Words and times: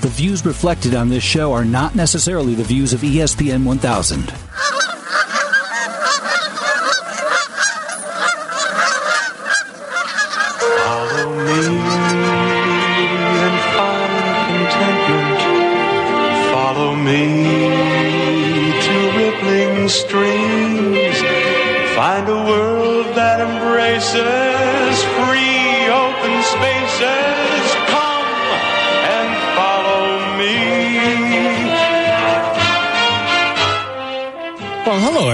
The 0.00 0.08
views 0.08 0.46
reflected 0.46 0.94
on 0.94 1.10
this 1.10 1.22
show 1.22 1.52
are 1.52 1.64
not 1.64 1.94
necessarily 1.94 2.54
the 2.54 2.64
views 2.64 2.94
of 2.94 3.02
ESPN 3.02 3.64
1000. 3.64 4.32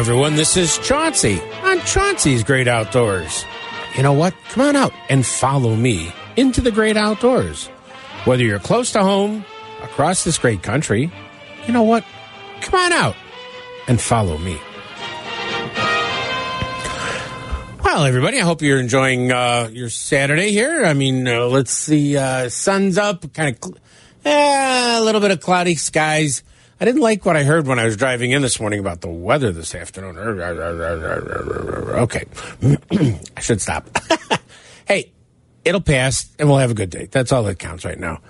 Everyone. 0.06 0.36
This 0.36 0.56
is 0.56 0.78
Chauncey 0.78 1.40
on 1.64 1.80
Chauncey's 1.80 2.44
Great 2.44 2.68
Outdoors. 2.68 3.44
You 3.96 4.04
know 4.04 4.12
what? 4.12 4.34
Come 4.50 4.62
on 4.62 4.76
out 4.76 4.92
and 5.08 5.26
follow 5.26 5.74
me 5.74 6.12
into 6.36 6.60
the 6.60 6.70
great 6.70 6.96
outdoors. 6.96 7.66
Whether 8.24 8.44
you're 8.44 8.60
close 8.60 8.92
to 8.92 9.02
home, 9.02 9.44
across 9.82 10.22
this 10.22 10.38
great 10.38 10.62
country, 10.62 11.10
you 11.66 11.72
know 11.72 11.82
what? 11.82 12.04
Come 12.60 12.78
on 12.78 12.92
out 12.92 13.16
and 13.88 14.00
follow 14.00 14.38
me. 14.38 14.56
Well, 17.82 18.04
everybody, 18.04 18.38
I 18.38 18.44
hope 18.44 18.62
you're 18.62 18.78
enjoying 18.78 19.32
uh, 19.32 19.70
your 19.72 19.90
Saturday 19.90 20.52
here. 20.52 20.84
I 20.84 20.94
mean, 20.94 21.26
uh, 21.26 21.46
let's 21.46 21.72
see, 21.72 22.16
uh, 22.16 22.48
sun's 22.48 22.96
up, 22.96 23.32
kind 23.32 23.56
of 23.60 23.76
eh, 24.24 25.00
a 25.00 25.02
little 25.02 25.20
bit 25.20 25.32
of 25.32 25.40
cloudy 25.40 25.74
skies. 25.74 26.44
I 26.78 26.84
didn't 26.84 27.00
like 27.00 27.24
what 27.24 27.36
I 27.36 27.44
heard 27.44 27.66
when 27.66 27.78
I 27.78 27.86
was 27.86 27.96
driving 27.96 28.32
in 28.32 28.42
this 28.42 28.60
morning 28.60 28.80
about 28.80 29.00
the 29.00 29.08
weather 29.08 29.50
this 29.50 29.74
afternoon. 29.74 30.18
Okay, 30.18 32.24
I 33.36 33.40
should 33.40 33.62
stop. 33.62 33.88
hey, 34.86 35.10
it'll 35.64 35.80
pass 35.80 36.28
and 36.38 36.48
we'll 36.48 36.58
have 36.58 36.70
a 36.70 36.74
good 36.74 36.90
day. 36.90 37.08
That's 37.10 37.32
all 37.32 37.44
that 37.44 37.58
counts 37.58 37.86
right 37.86 37.98
now. 37.98 38.20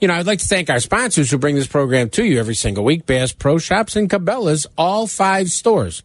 You 0.00 0.08
know, 0.08 0.14
I'd 0.14 0.26
like 0.26 0.40
to 0.40 0.46
thank 0.46 0.70
our 0.70 0.80
sponsors 0.80 1.30
who 1.30 1.38
bring 1.38 1.54
this 1.54 1.68
program 1.68 2.10
to 2.10 2.24
you 2.24 2.40
every 2.40 2.56
single 2.56 2.84
week 2.84 3.06
Bass 3.06 3.32
Pro 3.32 3.58
Shops 3.58 3.94
and 3.94 4.10
Cabela's, 4.10 4.66
all 4.76 5.06
five 5.06 5.50
stores. 5.50 6.02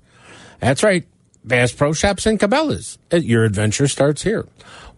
That's 0.60 0.84
right, 0.84 1.06
Bass 1.46 1.72
Pro 1.72 1.94
Shops 1.94 2.26
and 2.26 2.40
Cabela's. 2.40 2.98
Your 3.12 3.44
adventure 3.44 3.88
starts 3.88 4.24
here. 4.24 4.48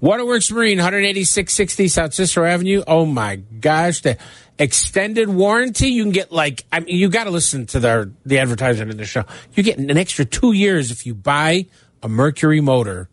Waterworks 0.02 0.52
Marine, 0.52 0.80
18660 0.80 1.88
South 1.90 2.14
Cicero 2.14 2.46
Avenue. 2.46 2.84
Oh 2.88 3.06
my 3.06 3.38
gosh, 3.38 4.02
the 4.02 4.18
extended 4.60 5.30
warranty 5.30 5.88
you 5.88 6.04
can 6.04 6.12
get 6.12 6.32
like 6.32 6.66
I 6.72 6.82
mean, 6.82 6.96
you 6.96 7.10
got 7.10 7.24
to 7.24 7.32
listen 7.32 7.66
to 7.68 7.80
the 7.80 8.12
the 8.26 8.40
advertisement 8.40 8.92
in 8.92 8.98
the 8.98 9.06
show. 9.06 9.24
You 9.56 9.64
get 9.64 9.80
an 9.80 9.98
extra 9.98 10.26
two 10.26 10.52
years 10.52 10.92
if 10.92 11.06
you 11.06 11.16
buy 11.16 11.68
a 12.04 12.10
Mercury 12.10 12.62
motor 12.62 13.10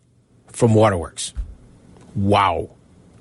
from 0.51 0.75
Waterworks. 0.75 1.33
Wow. 2.15 2.71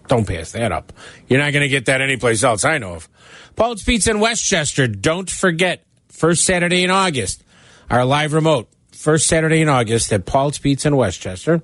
Don't 0.09 0.27
pass 0.27 0.53
that 0.53 0.73
up. 0.73 0.93
You're 1.29 1.41
not 1.41 1.53
going 1.53 1.63
to 1.63 1.69
get 1.69 1.87
that 1.87 2.01
anyplace 2.01 2.45
else 2.45 2.65
I 2.65 2.79
know 2.79 2.95
of. 2.95 3.09
Paul's 3.57 3.83
Pizza 3.83 4.11
in 4.11 4.21
Westchester. 4.21 4.87
Don't 4.87 5.29
forget, 5.29 5.85
first 6.09 6.45
Saturday 6.45 6.85
in 6.85 6.91
August, 6.91 7.43
our 7.91 8.05
live 8.05 8.33
remote. 8.33 8.69
First 9.07 9.29
Saturday 9.29 9.61
in 9.61 9.69
August 9.69 10.13
at 10.13 10.27
Paul's 10.27 10.59
Pizza 10.59 10.89
in 10.89 10.97
Westchester. 10.97 11.63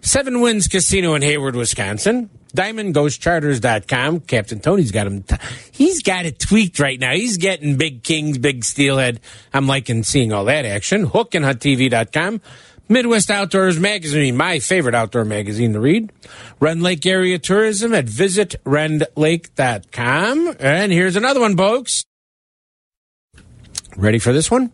Seven 0.00 0.40
Winds 0.40 0.66
Casino 0.66 1.14
in 1.14 1.22
Hayward, 1.22 1.54
Wisconsin. 1.54 2.28
DiamondGhostCharters.com. 2.56 4.22
Captain 4.22 4.58
Tony's 4.58 4.90
got 4.90 5.06
him. 5.06 5.22
T- 5.22 5.36
he's 5.70 6.02
got 6.02 6.26
it 6.26 6.40
tweaked 6.40 6.80
right 6.80 6.98
now. 6.98 7.12
He's 7.12 7.36
getting 7.36 7.76
big 7.76 8.02
kings, 8.02 8.38
big 8.38 8.64
steelhead. 8.64 9.20
I'm 9.54 9.68
liking 9.68 10.02
seeing 10.02 10.32
all 10.32 10.46
that 10.46 10.64
action. 10.64 11.06
HookandHuntTV.com. 11.06 12.40
Midwest 12.88 13.30
Outdoors 13.30 13.78
Magazine, 13.78 14.36
my 14.36 14.58
favorite 14.58 14.96
outdoor 14.96 15.24
magazine 15.24 15.74
to 15.74 15.78
read. 15.78 16.10
Rend 16.58 16.82
Lake 16.82 17.06
Area 17.06 17.38
Tourism 17.38 17.94
at 17.94 18.06
visitrendlake.com. 18.06 20.56
And 20.58 20.90
here's 20.90 21.14
another 21.14 21.38
one, 21.38 21.56
folks. 21.56 22.04
Ready 23.96 24.18
for 24.18 24.32
this 24.32 24.50
one? 24.50 24.72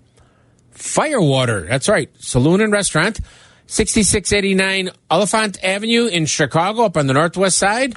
Firewater. 0.76 1.62
That's 1.62 1.88
right. 1.88 2.10
Saloon 2.18 2.60
and 2.60 2.72
restaurant. 2.72 3.20
6689 3.66 4.90
Oliphant 5.10 5.62
Avenue 5.64 6.06
in 6.06 6.26
Chicago, 6.26 6.84
up 6.84 6.96
on 6.96 7.08
the 7.08 7.14
northwest 7.14 7.58
side. 7.58 7.96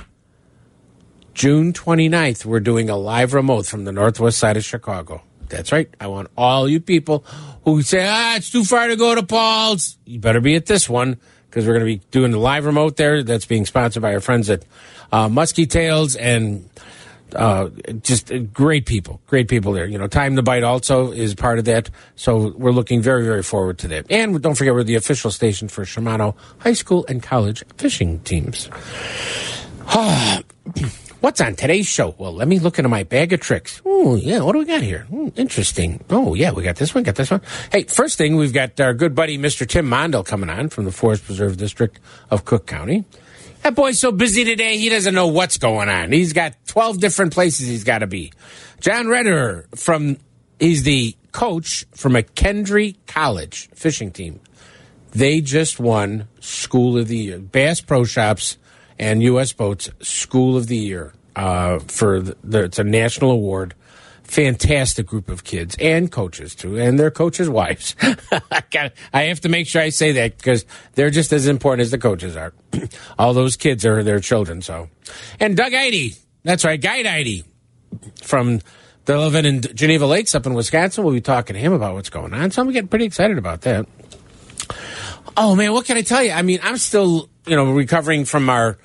June 1.34 1.73
29th, 1.73 2.44
we're 2.44 2.59
doing 2.59 2.89
a 2.89 2.97
live 2.97 3.34
remote 3.34 3.66
from 3.66 3.85
the 3.85 3.91
northwest 3.91 4.39
side 4.39 4.57
of 4.57 4.63
Chicago. 4.66 5.22
That's 5.47 5.72
right. 5.72 5.89
I 6.00 6.07
want 6.07 6.29
all 6.38 6.68
you 6.68 6.79
people 6.79 7.23
who 7.66 7.81
say, 7.81 8.06
ah, 8.07 8.35
it's 8.35 8.51
too 8.51 8.63
far 8.63 8.88
to 8.88 8.95
go 8.95 9.16
to 9.16 9.23
Paul's. 9.23 9.97
You 10.06 10.19
better 10.19 10.41
be 10.41 10.56
at 10.56 10.66
this 10.66 10.89
one 10.89 11.19
because 11.50 11.66
we're 11.66 11.73
going 11.73 11.85
to 11.85 12.00
be 12.00 12.06
doing 12.12 12.31
the 12.31 12.39
live 12.39 12.66
remote 12.66 12.97
there. 12.97 13.23
That's 13.23 13.45
being 13.45 13.66
sponsored 13.66 14.01
by 14.01 14.13
our 14.13 14.19
friends 14.19 14.50
at 14.50 14.63
uh, 15.12 15.28
Muskie 15.28 15.69
Tails 15.69 16.16
and 16.16 16.69
uh, 17.35 17.69
just 18.01 18.31
great 18.53 18.85
people, 18.85 19.22
great 19.28 19.47
people 19.47 19.73
there. 19.73 19.85
You 19.85 19.97
know, 19.97 20.07
Time 20.07 20.35
to 20.35 20.41
Bite 20.41 20.63
also 20.63 21.12
is 21.12 21.35
part 21.35 21.59
of 21.59 21.66
that. 21.66 21.90
So 22.16 22.53
we're 22.57 22.72
looking 22.72 23.01
very, 23.01 23.23
very 23.23 23.44
forward 23.44 23.78
to 23.79 23.88
that. 23.90 24.06
And 24.09 24.41
don't 24.41 24.56
forget, 24.56 24.73
we're 24.73 24.84
the 24.84 24.95
official 24.95 25.31
station 25.31 25.68
for 25.68 25.84
Shimano 25.84 26.35
high 26.59 26.73
school 26.73 27.06
and 27.07 27.22
college 27.22 27.63
fishing 27.78 28.19
teams. 28.22 28.69
What's 31.19 31.41
on 31.41 31.56
today's 31.56 31.85
show? 31.85 32.16
Well, 32.18 32.34
let 32.34 32.47
me 32.47 32.59
look 32.59 32.79
into 32.79 32.88
my 32.88 33.03
bag 33.03 33.34
of 33.34 33.41
tricks. 33.41 33.81
Oh, 33.85 34.16
yeah, 34.16 34.39
what 34.39 34.53
do 34.53 34.59
we 34.59 34.66
got 34.66 34.81
here? 34.81 35.01
Hmm, 35.09 35.28
interesting. 35.35 36.01
Oh, 36.09 36.34
yeah, 36.34 36.51
we 36.51 36.63
got 36.63 36.78
this 36.78 36.95
one, 36.95 37.03
got 37.03 37.16
this 37.16 37.29
one. 37.29 37.41
Hey, 37.73 37.84
first 37.84 38.18
thing, 38.18 38.38
we've 38.38 38.53
got 38.53 38.79
our 38.79 38.94
good 38.94 39.16
buddy, 39.16 39.38
Mr. 39.38 39.68
Tim 39.68 39.89
Mondel, 39.89 40.23
coming 40.23 40.50
on 40.50 40.69
from 40.69 40.85
the 40.85 40.94
Forest 40.94 41.25
Preserve 41.25 41.57
District 41.57 42.00
of 42.31 42.45
Cook 42.45 42.68
County. 42.68 43.03
That 43.61 43.75
boy's 43.75 43.99
so 43.99 44.11
busy 44.11 44.45
today, 44.45 44.77
he 44.77 44.89
doesn't 44.89 45.13
know 45.13 45.27
what's 45.27 45.57
going 45.57 45.89
on. 45.89 46.11
He's 46.11 46.33
got 46.33 46.55
12 46.67 46.99
different 46.99 47.33
places 47.33 47.67
he's 47.67 47.83
got 47.83 47.99
to 47.99 48.07
be. 48.07 48.31
John 48.79 49.07
Redder 49.07 49.67
from, 49.75 50.17
he's 50.59 50.83
the 50.83 51.15
coach 51.31 51.85
for 51.93 52.09
McKendree 52.09 52.95
College 53.05 53.69
fishing 53.73 54.11
team. 54.11 54.39
They 55.11 55.41
just 55.41 55.79
won 55.79 56.27
School 56.39 56.97
of 56.97 57.07
the 57.07 57.17
Year. 57.17 57.39
Bass 57.39 57.81
Pro 57.81 58.05
Shops 58.05 58.57
and 58.97 59.23
U.S. 59.23 59.53
Boats 59.53 59.89
School 60.01 60.55
of 60.55 60.67
the 60.67 60.77
Year 60.77 61.13
uh, 61.35 61.79
for 61.79 62.21
the, 62.21 62.37
the, 62.43 62.63
it's 62.65 62.79
a 62.79 62.83
national 62.83 63.31
award. 63.31 63.73
Fantastic 64.29 65.07
group 65.07 65.28
of 65.28 65.44
kids 65.44 65.75
and 65.79 66.12
coaches 66.12 66.53
too, 66.53 66.79
and 66.79 67.00
their 67.00 67.09
coaches' 67.09 67.50
wives. 67.59 67.95
I, 68.00 68.62
got, 68.69 68.91
I 69.12 69.23
have 69.23 69.41
to 69.41 69.50
make 69.50 69.66
sure 69.66 69.81
I 69.81 69.90
say 69.90 70.12
that 70.12 70.38
because 70.38 70.66
they're 70.94 71.09
just 71.09 71.34
as 71.34 71.47
important 71.47 71.81
as 71.81 71.90
the 71.90 71.97
coaches 71.97 72.38
are. 72.38 72.53
All 73.18 73.34
those 73.34 73.57
kids 73.57 73.88
are 73.88 74.03
their 74.03 74.19
children. 74.19 74.62
So, 74.62 74.89
and 75.39 75.57
Doug 75.57 75.73
Eide, 75.73 76.16
that's 76.44 76.63
right, 76.63 76.79
Guide 76.79 77.07
Eide 77.07 77.44
from 78.22 78.59
the 79.06 79.18
living 79.18 79.45
in 79.45 79.62
Geneva 79.62 80.06
Lakes 80.06 80.35
up 80.35 80.45
in 80.45 80.53
Wisconsin. 80.53 81.03
We'll 81.03 81.13
be 81.13 81.22
talking 81.22 81.56
to 81.56 81.59
him 81.59 81.73
about 81.73 81.95
what's 81.95 82.12
going 82.12 82.31
on. 82.31 82.51
So 82.51 82.62
I'm 82.62 82.72
getting 82.72 82.88
pretty 82.88 83.06
excited 83.06 83.39
about 83.39 83.62
that. 83.62 83.88
Oh 85.35 85.56
man, 85.56 85.73
what 85.73 85.88
can 85.88 85.97
I 85.97 86.03
tell 86.03 86.22
you? 86.22 86.31
I 86.31 86.44
mean, 86.44 86.59
I'm 86.62 86.78
still, 86.78 87.29
you 87.47 87.56
know, 87.56 87.72
recovering 87.72 88.25
from 88.25 88.47
our 88.47 88.78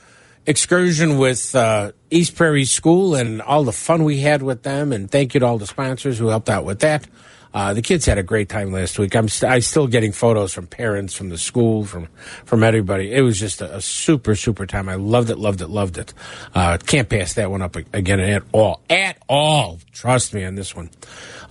excursion 0.47 1.19
with 1.19 1.55
uh, 1.55 1.93
East 2.11 2.37
Prairie 2.37 2.65
School 2.65 3.15
and 3.15 3.41
all 3.43 3.65
the 3.65 3.73
fun 3.73 4.05
we 4.05 4.21
had 4.21 4.43
with 4.43 4.63
them. 4.63 4.93
And 4.93 5.11
thank 5.11 5.35
you 5.35 5.41
to 5.41 5.47
all 5.47 5.59
the 5.59 5.67
sponsors 5.67 6.19
who 6.19 6.29
helped 6.29 6.51
out 6.51 6.65
with 6.65 6.81
that. 6.81 7.07
Uh, 7.55 7.73
the 7.73 7.83
kids 7.83 8.05
had 8.05 8.19
a 8.19 8.23
great 8.23 8.49
time 8.49 8.73
last 8.73 8.99
week. 8.99 9.15
I'm 9.15 9.29
st- 9.29 9.51
I 9.53 9.61
still 9.61 9.87
getting 9.87 10.11
photos 10.11 10.53
from 10.53 10.67
parents, 10.67 11.15
from 11.15 11.29
the 11.29 11.39
school, 11.39 11.85
from 11.85 12.09
from 12.45 12.65
everybody. 12.65 13.13
It 13.13 13.21
was 13.21 13.39
just 13.39 13.63
a, 13.63 13.77
a 13.77 13.81
super 13.81 14.35
super 14.35 14.67
time. 14.67 14.89
I 14.89 14.97
loved 14.97 15.31
it, 15.31 15.39
loved 15.39 15.61
it, 15.61 15.69
loved 15.69 15.97
it. 15.97 16.13
Uh, 16.53 16.79
can't 16.85 17.09
pass 17.09 17.35
that 17.35 17.53
one 17.53 17.63
up 17.63 17.77
again 17.77 18.19
at 18.19 18.43
all, 18.51 18.81
at 18.91 19.19
all. 19.29 19.79
Trust 19.93 20.35
me 20.35 20.45
on 20.45 20.57
this 20.57 20.75
one. 20.75 20.91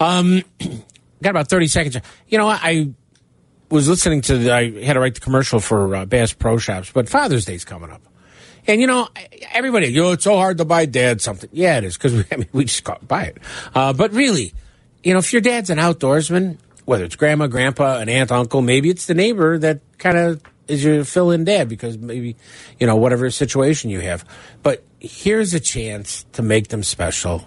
Um, 0.01 0.43
got 1.23 1.29
about 1.29 1.47
thirty 1.47 1.67
seconds. 1.67 1.97
You 2.27 2.37
know, 2.37 2.49
I 2.49 2.89
was 3.69 3.87
listening 3.87 4.19
to. 4.23 4.37
The, 4.37 4.51
I 4.51 4.83
had 4.83 4.93
to 4.93 4.99
write 4.99 5.15
the 5.15 5.21
commercial 5.21 5.61
for 5.61 5.95
uh, 5.95 6.05
Bass 6.05 6.33
Pro 6.33 6.57
Shops, 6.57 6.91
but 6.91 7.07
Father's 7.07 7.45
Day's 7.45 7.63
coming 7.63 7.91
up. 7.91 8.01
And 8.67 8.79
you 8.79 8.87
know, 8.87 9.09
everybody, 9.51 9.87
you 9.87 10.01
know, 10.01 10.11
it's 10.11 10.23
so 10.23 10.35
hard 10.35 10.57
to 10.59 10.65
buy 10.65 10.85
dad 10.85 11.21
something. 11.21 11.49
Yeah, 11.51 11.77
it 11.77 11.83
is 11.83 11.97
because 11.97 12.13
we, 12.15 12.23
I 12.31 12.37
mean, 12.37 12.49
we 12.51 12.65
just 12.65 12.83
can't 12.83 13.07
buy 13.07 13.25
it. 13.25 13.37
Uh, 13.73 13.93
but 13.93 14.13
really, 14.13 14.53
you 15.03 15.13
know, 15.13 15.19
if 15.19 15.33
your 15.33 15.41
dad's 15.41 15.69
an 15.69 15.77
outdoorsman, 15.77 16.57
whether 16.85 17.03
it's 17.03 17.15
grandma, 17.15 17.47
grandpa, 17.47 17.97
an 17.99 18.09
aunt, 18.09 18.31
uncle, 18.31 18.61
maybe 18.61 18.89
it's 18.89 19.05
the 19.05 19.13
neighbor 19.13 19.57
that 19.57 19.81
kind 19.97 20.17
of 20.17 20.41
is 20.67 20.83
your 20.83 21.03
fill-in 21.03 21.43
dad 21.43 21.67
because 21.67 21.97
maybe, 21.97 22.35
you 22.79 22.87
know, 22.87 22.95
whatever 22.95 23.29
situation 23.29 23.89
you 23.89 23.99
have. 23.99 24.25
But 24.61 24.83
here's 24.99 25.53
a 25.53 25.59
chance 25.59 26.25
to 26.33 26.41
make 26.41 26.69
them 26.69 26.83
special. 26.83 27.45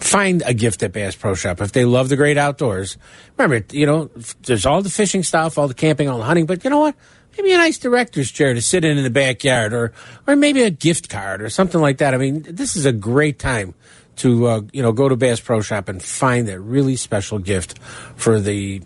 Find 0.00 0.42
a 0.46 0.54
gift 0.54 0.82
at 0.82 0.92
Bass 0.92 1.16
Pro 1.16 1.34
Shop 1.34 1.60
if 1.60 1.72
they 1.72 1.84
love 1.84 2.08
the 2.08 2.16
great 2.16 2.38
outdoors. 2.38 2.96
Remember, 3.36 3.64
you 3.72 3.86
know, 3.86 4.10
there's 4.42 4.66
all 4.66 4.82
the 4.82 4.90
fishing 4.90 5.22
stuff, 5.22 5.58
all 5.58 5.68
the 5.68 5.74
camping, 5.74 6.08
all 6.08 6.18
the 6.18 6.24
hunting, 6.24 6.46
but 6.46 6.62
you 6.64 6.70
know 6.70 6.80
what? 6.80 6.94
Maybe 7.38 7.52
a 7.52 7.58
nice 7.58 7.78
director's 7.78 8.30
chair 8.30 8.52
to 8.52 8.60
sit 8.60 8.84
in 8.84 8.98
in 8.98 9.04
the 9.04 9.10
backyard, 9.10 9.72
or 9.72 9.92
or 10.26 10.36
maybe 10.36 10.62
a 10.62 10.70
gift 10.70 11.08
card 11.08 11.40
or 11.40 11.48
something 11.48 11.80
like 11.80 11.98
that. 11.98 12.14
I 12.14 12.18
mean, 12.18 12.44
this 12.48 12.76
is 12.76 12.84
a 12.84 12.92
great 12.92 13.38
time 13.38 13.74
to 14.16 14.46
uh, 14.46 14.60
you 14.72 14.82
know 14.82 14.92
go 14.92 15.08
to 15.08 15.16
Bass 15.16 15.40
Pro 15.40 15.60
Shop 15.60 15.88
and 15.88 16.02
find 16.02 16.48
that 16.48 16.60
really 16.60 16.96
special 16.96 17.38
gift 17.38 17.78
for 18.16 18.40
the 18.40 18.82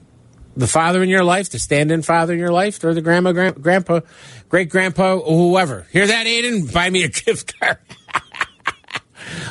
the 0.56 0.66
father 0.66 1.02
in 1.02 1.08
your 1.08 1.24
life, 1.24 1.48
the 1.50 1.58
stand-in 1.58 2.02
father 2.02 2.34
in 2.34 2.38
your 2.38 2.52
life, 2.52 2.82
or 2.84 2.92
the 2.92 3.00
grandma, 3.00 3.32
grand, 3.32 3.62
grandpa, 3.62 4.00
great 4.50 4.68
grandpa, 4.68 5.18
whoever. 5.18 5.86
Hear 5.90 6.06
that, 6.06 6.26
Aiden? 6.26 6.72
Buy 6.72 6.90
me 6.90 7.04
a 7.04 7.08
gift 7.24 7.58
card. 7.58 7.78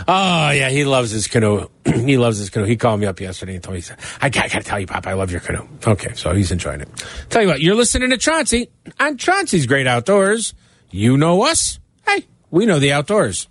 Oh 0.08 0.50
yeah, 0.52 0.70
he 0.70 0.86
loves 0.86 1.12
his 1.12 1.28
canoe. 1.28 1.68
he 1.86 2.18
loves 2.18 2.38
his 2.38 2.50
canoe. 2.50 2.66
He 2.66 2.78
called 2.78 3.00
me 3.00 3.06
up 3.06 3.20
yesterday 3.20 3.56
and 3.56 3.64
told 3.64 3.76
me, 3.76 3.84
I, 4.22 4.30
got, 4.30 4.46
I 4.46 4.48
gotta 4.48 4.64
tell 4.64 4.80
you, 4.80 4.88
Pop, 4.88 5.08
I 5.08 5.14
love 5.14 5.32
your 5.32 5.42
canoe. 5.42 5.68
Okay, 5.86 6.14
so 6.16 6.34
he's 6.34 6.52
enjoying 6.52 6.82
it. 6.82 6.90
Tell 7.30 7.42
you 7.42 7.48
what, 7.48 7.62
you're 7.62 7.76
listening 7.76 8.10
to 8.12 8.18
Chauncey 8.18 8.70
on 9.00 9.18
Chauncey's 9.18 9.66
Great 9.66 9.88
Outdoors. 9.88 10.54
You 10.90 11.18
know 11.18 11.44
us. 11.44 11.80
Hey, 12.06 12.26
we 12.50 12.66
know 12.66 12.80
the 12.80 12.92
outdoors. 12.92 13.48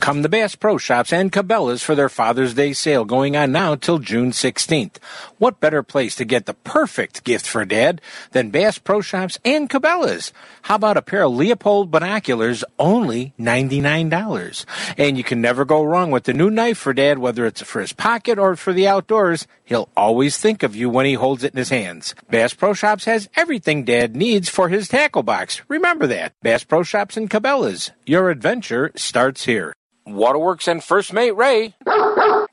Come 0.00 0.22
to 0.22 0.30
Bass 0.30 0.54
Pro 0.54 0.78
Shops 0.78 1.12
and 1.12 1.30
Cabela's 1.30 1.82
for 1.82 1.94
their 1.94 2.08
Father's 2.08 2.54
Day 2.54 2.72
sale 2.72 3.04
going 3.04 3.36
on 3.36 3.52
now 3.52 3.74
till 3.74 3.98
June 3.98 4.30
16th. 4.30 4.96
What 5.36 5.60
better 5.60 5.82
place 5.82 6.16
to 6.16 6.24
get 6.24 6.46
the 6.46 6.54
perfect 6.54 7.22
gift 7.22 7.46
for 7.46 7.66
Dad 7.66 8.00
than 8.30 8.48
Bass 8.48 8.78
Pro 8.78 9.02
Shops 9.02 9.38
and 9.44 9.68
Cabela's? 9.68 10.32
How 10.62 10.76
about 10.76 10.96
a 10.96 11.02
pair 11.02 11.24
of 11.24 11.32
Leupold 11.32 11.90
binoculars, 11.90 12.64
only 12.78 13.34
$99? 13.38 14.64
And 14.96 15.18
you 15.18 15.22
can 15.22 15.42
never 15.42 15.66
go 15.66 15.84
wrong 15.84 16.10
with 16.10 16.24
the 16.24 16.32
new 16.32 16.50
knife 16.50 16.78
for 16.78 16.94
Dad, 16.94 17.18
whether 17.18 17.44
it's 17.44 17.62
for 17.62 17.82
his 17.82 17.92
pocket 17.92 18.38
or 18.38 18.56
for 18.56 18.72
the 18.72 18.88
outdoors. 18.88 19.46
He'll 19.64 19.90
always 19.98 20.38
think 20.38 20.62
of 20.62 20.74
you 20.74 20.88
when 20.88 21.04
he 21.04 21.12
holds 21.12 21.44
it 21.44 21.52
in 21.52 21.58
his 21.58 21.68
hands. 21.68 22.14
Bass 22.30 22.54
Pro 22.54 22.72
Shops 22.72 23.04
has 23.04 23.28
everything 23.36 23.84
Dad 23.84 24.16
needs 24.16 24.48
for 24.48 24.70
his 24.70 24.88
tackle 24.88 25.22
box. 25.22 25.60
Remember 25.68 26.06
that. 26.06 26.32
Bass 26.40 26.64
Pro 26.64 26.82
Shops 26.82 27.18
and 27.18 27.28
Cabela's. 27.28 27.90
Your 28.06 28.30
adventure 28.30 28.92
starts 28.96 29.44
here. 29.44 29.74
Waterworks 30.14 30.68
and 30.68 30.82
First 30.82 31.12
Mate 31.12 31.36
Ray 31.36 31.74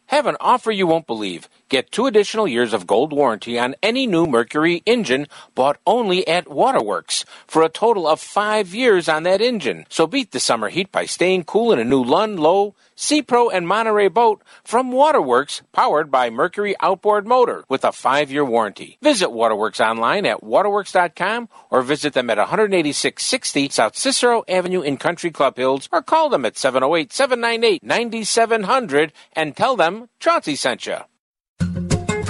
have 0.08 0.26
an 0.26 0.38
offer 0.40 0.72
you 0.72 0.88
won't 0.88 1.08
believe. 1.08 1.50
Get 1.70 1.92
two 1.92 2.06
additional 2.06 2.48
years 2.48 2.74
of 2.74 2.88
gold 2.88 3.12
warranty 3.12 3.60
on 3.60 3.76
any 3.84 4.08
new 4.08 4.26
Mercury 4.26 4.82
engine 4.86 5.28
bought 5.54 5.78
only 5.86 6.26
at 6.26 6.50
Waterworks 6.50 7.26
for 7.46 7.62
a 7.62 7.68
total 7.68 8.08
of 8.08 8.22
five 8.22 8.74
years 8.74 9.10
on 9.10 9.24
that 9.24 9.42
engine. 9.42 9.86
So 9.90 10.08
beat 10.08 10.32
the 10.32 10.40
summer 10.40 10.70
heat 10.70 10.94
by 10.94 11.06
staying 11.06 11.44
cool 11.44 11.74
in 11.74 11.80
a 11.80 11.84
new 11.84 12.02
Lund, 12.02 12.40
Lowe, 12.40 12.74
Sea 12.96 13.22
Pro, 13.22 13.50
and 13.50 13.68
Monterey 13.68 14.08
boat 14.08 14.42
from 14.64 14.94
Waterworks, 14.94 15.62
powered 15.74 16.10
by 16.10 16.30
Mercury 16.30 16.74
outboard 16.80 17.28
motor 17.28 17.66
with 17.68 17.84
a 17.84 17.92
five-year 17.92 18.46
warranty. 18.46 18.98
Visit 19.02 19.32
Waterworks 19.32 19.82
online 19.82 20.26
at 20.26 20.42
waterworks.com 20.42 21.50
or 21.70 21.82
visit 21.82 22.14
them 22.14 22.30
at 22.30 22.40
18660 22.40 23.68
South 23.70 23.98
Cicero 23.98 24.46
Avenue 24.48 24.80
in 24.82 24.96
Country 24.96 25.32
Club 25.32 25.58
Hills 25.58 25.90
or 25.92 26.02
call 26.02 26.30
them 26.30 26.46
at 26.46 26.56
708-798-9700 26.56 29.12
and 29.34 29.54
tell 29.56 29.76
them 29.76 30.08
Chauncey 30.22 30.56
sent 30.56 30.86
you. 30.86 31.00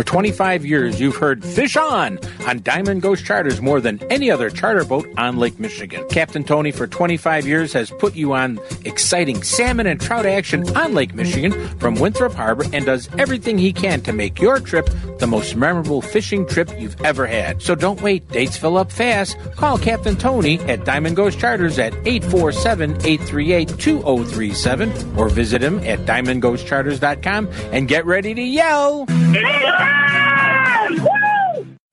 For 0.08 0.12
25 0.14 0.66
years, 0.66 1.02
you've 1.02 1.18
heard 1.18 1.44
Fish 1.44 1.76
On 1.76 2.18
on 2.46 2.62
Diamond 2.62 3.02
Ghost 3.02 3.26
Charters 3.26 3.62
more 3.62 3.82
than 3.82 4.02
any 4.10 4.32
other 4.32 4.50
charter 4.50 4.86
boat 4.86 5.06
on 5.18 5.38
Lake 5.38 5.60
Michigan. 5.60 6.08
Captain 6.08 6.46
Tony, 6.46 6.72
for 6.72 6.88
25 6.88 7.46
years, 7.46 7.74
has 7.74 7.92
put 7.92 8.16
you 8.16 8.34
on 8.34 8.58
exciting 8.86 9.44
salmon 9.44 9.86
and 9.86 10.00
trout 10.00 10.26
action 10.26 10.66
on 10.78 10.94
Lake 10.94 11.14
Michigan 11.14 11.52
from 11.78 11.96
Winthrop 11.96 12.34
Harbor 12.34 12.64
and 12.72 12.86
does 12.86 13.10
everything 13.18 13.58
he 13.58 13.74
can 13.74 14.00
to 14.04 14.14
make 14.14 14.40
your 14.40 14.62
trip 14.62 14.90
the 15.20 15.28
most 15.28 15.58
memorable 15.58 16.02
fishing 16.02 16.48
trip 16.48 16.72
you've 16.80 17.00
ever 17.02 17.28
had. 17.28 17.62
So 17.62 17.76
don't 17.76 18.02
wait, 18.02 18.26
dates 18.30 18.56
fill 18.56 18.78
up 18.78 18.94
fast. 18.94 19.38
Call 19.58 19.78
Captain 19.78 20.16
Tony 20.16 20.58
at 20.62 20.86
Diamond 20.86 21.18
Ghost 21.18 21.38
Charters 21.38 21.78
at 21.80 21.94
847 22.08 22.92
838 23.06 23.78
2037 23.78 25.18
or 25.18 25.28
visit 25.28 25.62
him 25.62 25.80
at 25.80 26.00
diamondghostcharters.com 26.00 27.50
and 27.74 27.88
get 27.90 28.06
ready 28.06 28.34
to 28.34 28.42
yell. 28.42 29.06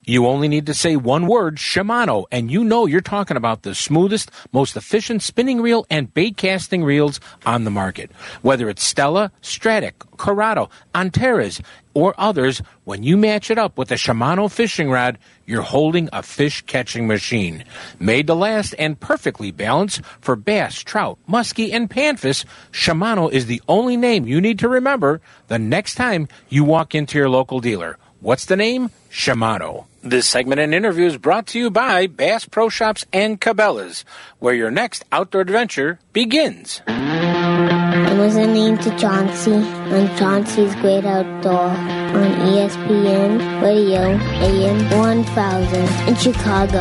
You 0.06 0.26
only 0.26 0.48
need 0.48 0.66
to 0.66 0.74
say 0.74 0.96
one 0.96 1.26
word, 1.26 1.56
Shimano, 1.56 2.26
and 2.30 2.50
you 2.50 2.62
know 2.62 2.84
you're 2.84 3.00
talking 3.00 3.38
about 3.38 3.62
the 3.62 3.74
smoothest, 3.74 4.30
most 4.52 4.76
efficient 4.76 5.22
spinning 5.22 5.62
reel 5.62 5.86
and 5.88 6.12
bait 6.12 6.36
casting 6.36 6.84
reels 6.84 7.20
on 7.46 7.64
the 7.64 7.70
market. 7.70 8.10
Whether 8.42 8.68
it's 8.68 8.84
Stella, 8.84 9.32
Stradic, 9.40 9.94
Curado, 10.18 10.68
Antares, 10.94 11.62
or 11.94 12.14
others, 12.18 12.60
when 12.84 13.02
you 13.02 13.16
match 13.16 13.50
it 13.50 13.56
up 13.56 13.78
with 13.78 13.90
a 13.92 13.94
Shimano 13.94 14.50
fishing 14.50 14.90
rod, 14.90 15.16
you're 15.46 15.62
holding 15.62 16.10
a 16.12 16.22
fish 16.22 16.60
catching 16.66 17.06
machine. 17.06 17.64
Made 17.98 18.26
to 18.26 18.34
last 18.34 18.74
and 18.78 19.00
perfectly 19.00 19.52
balanced 19.52 20.02
for 20.20 20.36
bass, 20.36 20.80
trout, 20.80 21.18
muskie, 21.26 21.72
and 21.72 21.88
panfish, 21.88 22.44
Shimano 22.72 23.32
is 23.32 23.46
the 23.46 23.62
only 23.68 23.96
name 23.96 24.26
you 24.26 24.42
need 24.42 24.58
to 24.58 24.68
remember 24.68 25.22
the 25.48 25.58
next 25.58 25.94
time 25.94 26.28
you 26.50 26.62
walk 26.62 26.94
into 26.94 27.16
your 27.16 27.30
local 27.30 27.60
dealer. 27.60 27.96
What's 28.24 28.46
the 28.46 28.56
name? 28.56 28.88
Shimano. 29.10 29.84
This 30.02 30.26
segment 30.26 30.58
and 30.58 30.72
interview 30.72 31.04
is 31.04 31.18
brought 31.18 31.46
to 31.48 31.58
you 31.58 31.68
by 31.68 32.06
Bass 32.06 32.46
Pro 32.46 32.70
Shops 32.70 33.04
and 33.12 33.38
Cabela's, 33.38 34.06
where 34.38 34.54
your 34.54 34.70
next 34.70 35.04
outdoor 35.12 35.42
adventure 35.42 35.98
begins. 36.14 36.80
I'm 36.86 38.16
listening 38.16 38.78
to 38.78 38.98
Chauncey 38.98 39.52
on 39.52 40.16
Chauncey's 40.16 40.74
Great 40.76 41.04
Outdoor 41.04 41.68
on 41.68 42.30
ESPN 42.48 43.60
Radio 43.60 44.00
AM 44.40 44.98
1000 44.98 46.08
in 46.08 46.16
Chicago. 46.16 46.80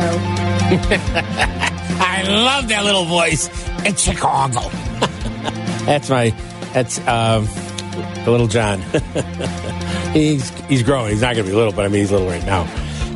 I 2.00 2.24
love 2.26 2.68
that 2.68 2.84
little 2.86 3.04
voice 3.04 3.50
in 3.84 3.94
Chicago. 3.96 4.60
that's 5.84 6.08
my, 6.08 6.30
that's 6.72 7.06
um, 7.06 7.46
the 8.24 8.30
little 8.30 8.46
John. 8.48 8.80
he's 10.12 10.48
he's 10.68 10.82
growing. 10.82 11.10
He's 11.10 11.20
not 11.22 11.34
going 11.34 11.46
to 11.46 11.50
be 11.50 11.56
little, 11.56 11.72
but 11.72 11.84
I 11.84 11.88
mean 11.88 12.00
he's 12.00 12.10
little 12.12 12.26
right 12.28 12.44
now. 12.44 12.64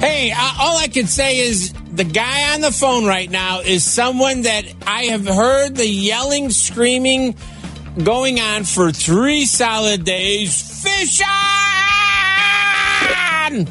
Hey, 0.00 0.30
uh, 0.30 0.52
all 0.60 0.76
I 0.78 0.86
can 0.88 1.06
say 1.06 1.38
is 1.40 1.72
the 1.92 2.04
guy 2.04 2.54
on 2.54 2.60
the 2.60 2.70
phone 2.70 3.04
right 3.06 3.28
now 3.30 3.60
is 3.60 3.84
someone 3.84 4.42
that 4.42 4.62
I 4.86 5.04
have 5.04 5.26
heard 5.26 5.74
the 5.76 5.86
yelling, 5.88 6.50
screaming 6.50 7.34
going 8.04 8.38
on 8.38 8.62
for 8.64 8.92
three 8.92 9.44
solid 9.44 10.04
days. 10.04 10.82
Fish 10.84 11.20
on! 13.50 13.66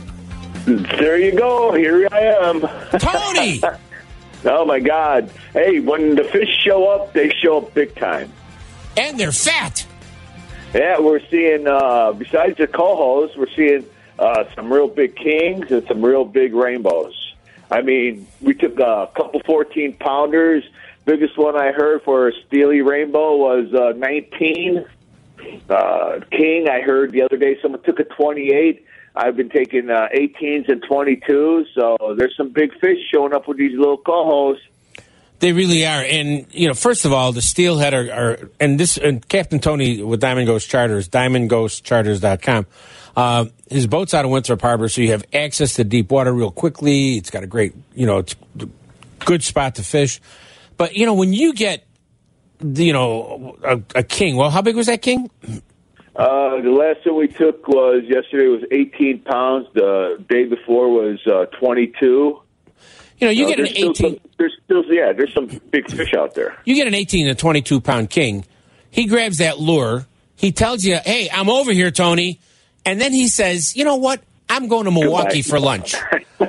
There 0.65 1.17
you 1.17 1.31
go. 1.37 1.73
Here 1.73 2.07
I 2.11 2.19
am. 2.19 2.61
Tony! 2.99 3.61
oh 4.45 4.65
my 4.65 4.79
God! 4.81 5.31
Hey, 5.53 5.79
when 5.79 6.15
the 6.15 6.25
fish 6.25 6.49
show 6.65 6.89
up, 6.89 7.13
they 7.13 7.29
show 7.29 7.59
up 7.59 7.73
big 7.73 7.95
time. 7.95 8.31
and 8.97 9.17
they're 9.19 9.31
fat. 9.31 9.85
Yeah, 10.73 10.99
we're 10.99 11.21
seeing. 11.29 11.67
Uh, 11.67 12.11
besides 12.11 12.57
the 12.57 12.67
cohos, 12.67 13.35
we're 13.37 13.49
seeing 13.55 13.85
uh, 14.19 14.45
some 14.53 14.71
real 14.71 14.87
big 14.87 15.15
kings 15.15 15.71
and 15.71 15.85
some 15.87 16.03
real 16.03 16.25
big 16.25 16.53
rainbows. 16.53 17.15
I 17.71 17.81
mean, 17.81 18.27
we 18.41 18.53
took 18.53 18.79
a 18.79 19.09
couple 19.15 19.41
fourteen 19.45 19.93
pounders. 19.93 20.63
Biggest 21.05 21.37
one 21.37 21.55
I 21.55 21.71
heard 21.71 22.03
for 22.03 22.27
a 22.27 22.33
steely 22.45 22.81
rainbow 22.81 23.37
was 23.37 23.73
uh, 23.73 23.93
nineteen. 23.97 24.85
Uh, 25.69 26.19
king, 26.31 26.67
I 26.67 26.81
heard 26.81 27.11
the 27.11 27.21
other 27.21 27.37
day 27.37 27.57
someone 27.61 27.81
took 27.83 27.99
a 27.99 28.03
twenty-eight. 28.03 28.85
I've 29.15 29.35
been 29.35 29.49
taking 29.49 29.89
uh, 29.89 30.09
18s 30.13 30.69
and 30.69 30.79
22s, 30.83 31.65
so 31.73 32.15
there's 32.15 32.37
some 32.37 32.49
big 32.49 32.79
fish 32.79 32.99
showing 33.11 33.33
up 33.33 33.47
with 33.47 33.57
these 33.57 33.75
little 33.75 33.97
cohos. 33.97 34.59
They 35.39 35.53
really 35.53 35.85
are, 35.85 36.01
and 36.01 36.47
you 36.51 36.67
know, 36.67 36.73
first 36.73 37.05
of 37.05 37.13
all, 37.13 37.31
the 37.31 37.43
steelhead 37.43 37.93
are, 37.93 38.11
are 38.11 38.49
and 38.59 38.79
this 38.79 38.97
and 38.97 39.27
Captain 39.27 39.59
Tony 39.59 40.01
with 40.01 40.19
Diamond 40.19 40.47
Ghost 40.47 40.69
Charters, 40.69 41.09
DiamondGhostCharters.com. 41.09 42.65
Uh, 43.15 43.45
his 43.69 43.85
boat's 43.85 44.13
out 44.13 44.25
of 44.25 44.31
Winthrop 44.31 44.61
Harbor, 44.61 44.89
so 44.89 45.01
you 45.01 45.11
have 45.11 45.23
access 45.33 45.75
to 45.75 45.83
deep 45.83 46.11
water 46.11 46.33
real 46.33 46.51
quickly. 46.51 47.17
It's 47.17 47.29
got 47.29 47.43
a 47.43 47.47
great, 47.47 47.73
you 47.93 48.05
know, 48.07 48.19
it's 48.19 48.35
a 48.59 48.67
good 49.25 49.43
spot 49.43 49.75
to 49.75 49.83
fish. 49.83 50.19
But 50.75 50.95
you 50.95 51.05
know, 51.05 51.13
when 51.13 51.33
you 51.33 51.53
get, 51.53 51.85
you 52.61 52.93
know, 52.93 53.57
a, 53.63 53.81
a 53.95 54.03
king. 54.03 54.35
Well, 54.35 54.49
how 54.49 54.61
big 54.61 54.75
was 54.75 54.87
that 54.87 55.01
king? 55.01 55.29
Uh, 56.15 56.61
the 56.61 56.71
last 56.71 57.05
one 57.05 57.17
we 57.17 57.27
took 57.27 57.67
was 57.67 58.03
yesterday 58.07 58.47
was 58.47 58.63
18 58.71 59.19
pounds. 59.19 59.67
The 59.75 60.23
day 60.27 60.45
before 60.45 60.89
was 60.89 61.19
uh, 61.27 61.45
22. 61.59 62.41
You 63.19 63.27
know, 63.27 63.31
you 63.31 63.45
Uh, 63.45 63.49
get 63.49 63.59
an 63.59 63.67
eighteen. 63.67 63.93
some- 63.95 64.17
there's 64.37 64.53
still, 64.63 64.83
yeah, 64.85 65.11
there's 65.13 65.33
some 65.33 65.47
big 65.71 65.89
fish 65.89 66.13
out 66.13 66.35
there. 66.35 66.55
you 66.65 66.75
get 66.75 66.87
an 66.87 66.93
18 66.93 67.27
to 67.27 67.35
22 67.35 67.81
pound 67.81 68.09
king. 68.09 68.45
He 68.91 69.05
grabs 69.05 69.39
that 69.39 69.59
lure. 69.59 70.05
He 70.35 70.51
tells 70.51 70.83
you, 70.85 70.97
hey, 71.03 71.29
I'm 71.33 71.49
over 71.49 71.71
here, 71.71 71.89
Tony. 71.89 72.39
And 72.85 73.01
then 73.01 73.11
he 73.13 73.27
says, 73.27 73.75
you 73.75 73.83
know 73.83 73.95
what? 73.95 74.21
I'm 74.49 74.67
going 74.67 74.85
to 74.85 74.91
Milwaukee 74.91 75.41
for 75.41 75.59
lunch. 75.59 75.95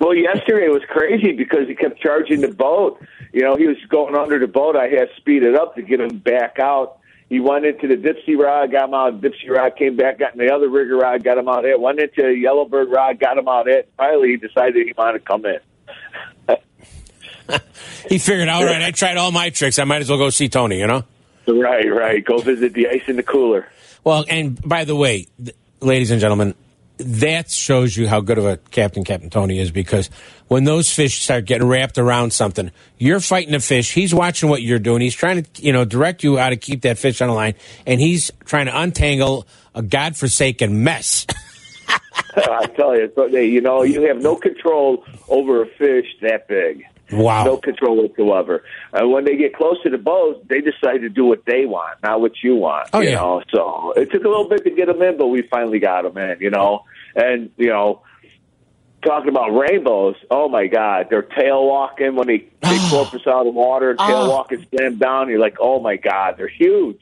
well, 0.00 0.14
yesterday 0.14 0.68
was 0.68 0.82
crazy 0.88 1.32
because 1.32 1.66
he 1.66 1.74
kept 1.74 2.00
charging 2.00 2.42
the 2.42 2.48
boat. 2.48 3.02
You 3.32 3.42
know, 3.42 3.56
he 3.56 3.66
was 3.66 3.76
going 3.88 4.14
under 4.14 4.38
the 4.38 4.46
boat. 4.46 4.76
I 4.76 4.88
had 4.88 5.08
to 5.08 5.16
speed 5.16 5.42
it 5.42 5.54
up 5.54 5.74
to 5.76 5.82
get 5.82 6.00
him 6.00 6.18
back 6.18 6.58
out. 6.60 6.98
He 7.28 7.40
went 7.40 7.64
into 7.64 7.88
the 7.88 7.96
Dipsy 7.96 8.38
rod, 8.38 8.70
got 8.70 8.88
him 8.88 8.94
out. 8.94 9.20
Dipsy 9.20 9.48
rod 9.48 9.74
came 9.76 9.96
back, 9.96 10.18
got 10.18 10.34
in 10.34 10.46
the 10.46 10.54
other 10.54 10.68
rigger 10.68 10.96
rod, 10.98 11.24
got 11.24 11.38
him 11.38 11.48
out 11.48 11.64
it. 11.64 11.80
Went 11.80 11.98
into 11.98 12.28
Yellowbird 12.30 12.90
rod, 12.92 13.18
got 13.18 13.38
him 13.38 13.48
out 13.48 13.66
it. 13.66 13.88
Finally, 13.96 14.28
he 14.28 14.36
decided 14.36 14.86
he 14.86 14.92
wanted 14.96 15.20
to 15.20 15.24
come 15.24 15.44
in. 15.46 15.58
He 18.08 18.18
figured, 18.18 18.48
all 18.48 18.64
right, 18.64 18.82
I 18.82 18.90
tried 18.90 19.16
all 19.16 19.32
my 19.32 19.50
tricks. 19.50 19.78
I 19.78 19.84
might 19.84 20.02
as 20.02 20.10
well 20.10 20.18
go 20.18 20.30
see 20.30 20.48
Tony, 20.48 20.78
you 20.78 20.86
know? 20.86 21.04
Right, 21.46 21.90
right. 21.90 22.24
Go 22.24 22.38
visit 22.38 22.74
the 22.74 22.88
ice 22.88 23.02
in 23.06 23.16
the 23.16 23.22
cooler. 23.22 23.68
Well, 24.02 24.24
and 24.28 24.60
by 24.62 24.84
the 24.84 24.94
way, 24.94 25.26
th- 25.42 25.56
ladies 25.80 26.10
and 26.10 26.20
gentlemen, 26.20 26.54
that 26.98 27.50
shows 27.50 27.96
you 27.96 28.06
how 28.06 28.20
good 28.20 28.38
of 28.38 28.46
a 28.46 28.58
captain 28.70 29.04
Captain 29.04 29.30
Tony 29.30 29.58
is 29.58 29.70
because 29.70 30.10
when 30.48 30.64
those 30.64 30.92
fish 30.92 31.22
start 31.22 31.44
getting 31.44 31.66
wrapped 31.66 31.98
around 31.98 32.32
something, 32.32 32.70
you're 32.98 33.20
fighting 33.20 33.54
a 33.54 33.60
fish. 33.60 33.92
He's 33.92 34.14
watching 34.14 34.48
what 34.48 34.62
you're 34.62 34.78
doing. 34.78 35.00
He's 35.00 35.14
trying 35.14 35.42
to, 35.42 35.62
you 35.62 35.72
know, 35.72 35.84
direct 35.84 36.22
you 36.22 36.36
how 36.36 36.50
to 36.50 36.56
keep 36.56 36.82
that 36.82 36.98
fish 36.98 37.20
on 37.20 37.28
the 37.28 37.34
line, 37.34 37.54
and 37.86 38.00
he's 38.00 38.30
trying 38.44 38.66
to 38.66 38.78
untangle 38.78 39.46
a 39.74 39.82
godforsaken 39.82 40.84
mess. 40.84 41.26
I 42.36 42.66
tell 42.76 42.96
you, 42.96 43.10
so 43.14 43.26
you 43.26 43.60
know, 43.60 43.82
you 43.82 44.02
have 44.08 44.18
no 44.20 44.36
control 44.36 45.04
over 45.28 45.62
a 45.62 45.66
fish 45.66 46.06
that 46.22 46.48
big. 46.48 46.84
Wow. 47.12 47.44
No 47.44 47.56
control 47.58 48.02
whatsoever. 48.02 48.64
And 48.92 49.12
when 49.12 49.24
they 49.24 49.36
get 49.36 49.54
close 49.54 49.80
to 49.82 49.90
the 49.90 49.98
boat, 49.98 50.48
they 50.48 50.60
decide 50.60 51.02
to 51.02 51.08
do 51.10 51.26
what 51.26 51.44
they 51.44 51.66
want, 51.66 52.02
not 52.02 52.20
what 52.20 52.32
you 52.42 52.56
want. 52.56 52.88
Oh, 52.92 53.00
you 53.00 53.10
yeah. 53.10 53.16
know, 53.16 53.42
so 53.52 53.92
it 53.96 54.10
took 54.10 54.24
a 54.24 54.28
little 54.28 54.48
bit 54.48 54.64
to 54.64 54.70
get 54.70 54.86
them 54.86 55.02
in, 55.02 55.18
but 55.18 55.26
we 55.28 55.42
finally 55.42 55.78
got 55.78 56.02
them 56.02 56.16
in. 56.16 56.38
You 56.40 56.50
know, 56.50 56.84
and 57.14 57.50
you 57.56 57.68
know, 57.68 58.02
talking 59.04 59.28
about 59.28 59.50
rainbows. 59.50 60.16
Oh 60.30 60.48
my 60.48 60.66
God, 60.66 61.08
they're 61.10 61.22
tail 61.22 61.66
walking 61.66 62.16
when 62.16 62.26
they 62.26 62.48
they 62.62 62.78
corpus 62.88 63.22
out 63.26 63.40
of 63.40 63.44
the 63.46 63.50
water, 63.52 63.90
and 63.90 63.98
tail 63.98 64.22
Oh. 64.24 64.30
walking, 64.30 64.66
slam 64.74 64.96
down. 64.96 65.28
You're 65.28 65.38
like, 65.38 65.56
oh 65.60 65.80
my 65.80 65.96
God, 65.96 66.36
they're 66.38 66.48
huge. 66.48 67.00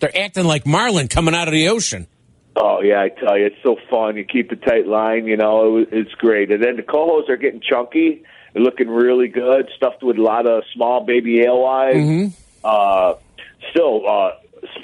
They're 0.00 0.16
acting 0.18 0.44
like 0.44 0.66
Marlin 0.66 1.08
coming 1.08 1.34
out 1.34 1.46
of 1.46 1.52
the 1.52 1.68
ocean. 1.68 2.06
Oh 2.56 2.80
yeah, 2.82 3.00
I 3.00 3.08
tell 3.08 3.38
you, 3.38 3.46
it's 3.46 3.62
so 3.62 3.76
fun. 3.88 4.16
You 4.16 4.24
keep 4.24 4.50
a 4.50 4.56
tight 4.56 4.86
line, 4.86 5.26
you 5.26 5.36
know, 5.36 5.78
it, 5.78 5.88
it's 5.92 6.12
great. 6.14 6.50
And 6.50 6.62
then 6.62 6.76
the 6.76 6.82
cohos 6.82 7.28
are 7.28 7.36
getting 7.36 7.60
chunky. 7.60 8.24
They're 8.52 8.62
looking 8.62 8.88
really 8.88 9.28
good, 9.28 9.70
stuffed 9.76 10.02
with 10.02 10.18
a 10.18 10.22
lot 10.22 10.46
of 10.46 10.64
small 10.74 11.04
baby 11.04 11.44
alewives. 11.46 11.96
Uh, 12.64 13.14
still, 13.70 14.02
uh, 14.08 14.30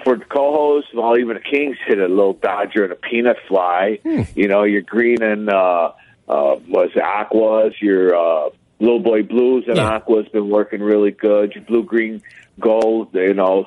for 0.05 0.17
the 0.17 0.25
cohos, 0.25 0.83
well, 0.95 1.19
even 1.19 1.35
the 1.37 1.43
kings 1.43 1.77
hit 1.87 1.99
a 1.99 2.07
little 2.07 2.35
dodger 2.35 2.85
and 2.85 2.93
a 2.93 2.97
peanut 2.97 3.37
fly. 3.49 3.99
You 4.37 4.49
know, 4.49 4.63
your 4.63 4.83
green 4.83 5.21
and 5.23 5.51
uh, 5.51 5.93
uh, 6.29 6.57
was 6.69 6.91
aquas, 6.97 7.75
your 7.83 8.15
uh, 8.15 8.51
little 8.79 9.01
boy 9.01 9.25
blues 9.25 9.65
and 9.67 9.77
Yeah. 9.77 9.89
aquas 9.97 10.29
been 10.29 10.49
working 10.49 10.81
really 10.81 11.11
good. 11.11 11.53
Your 11.55 11.65
blue 11.65 11.83
green 11.83 12.23
gold, 12.61 13.09
you 13.13 13.35
know, 13.35 13.67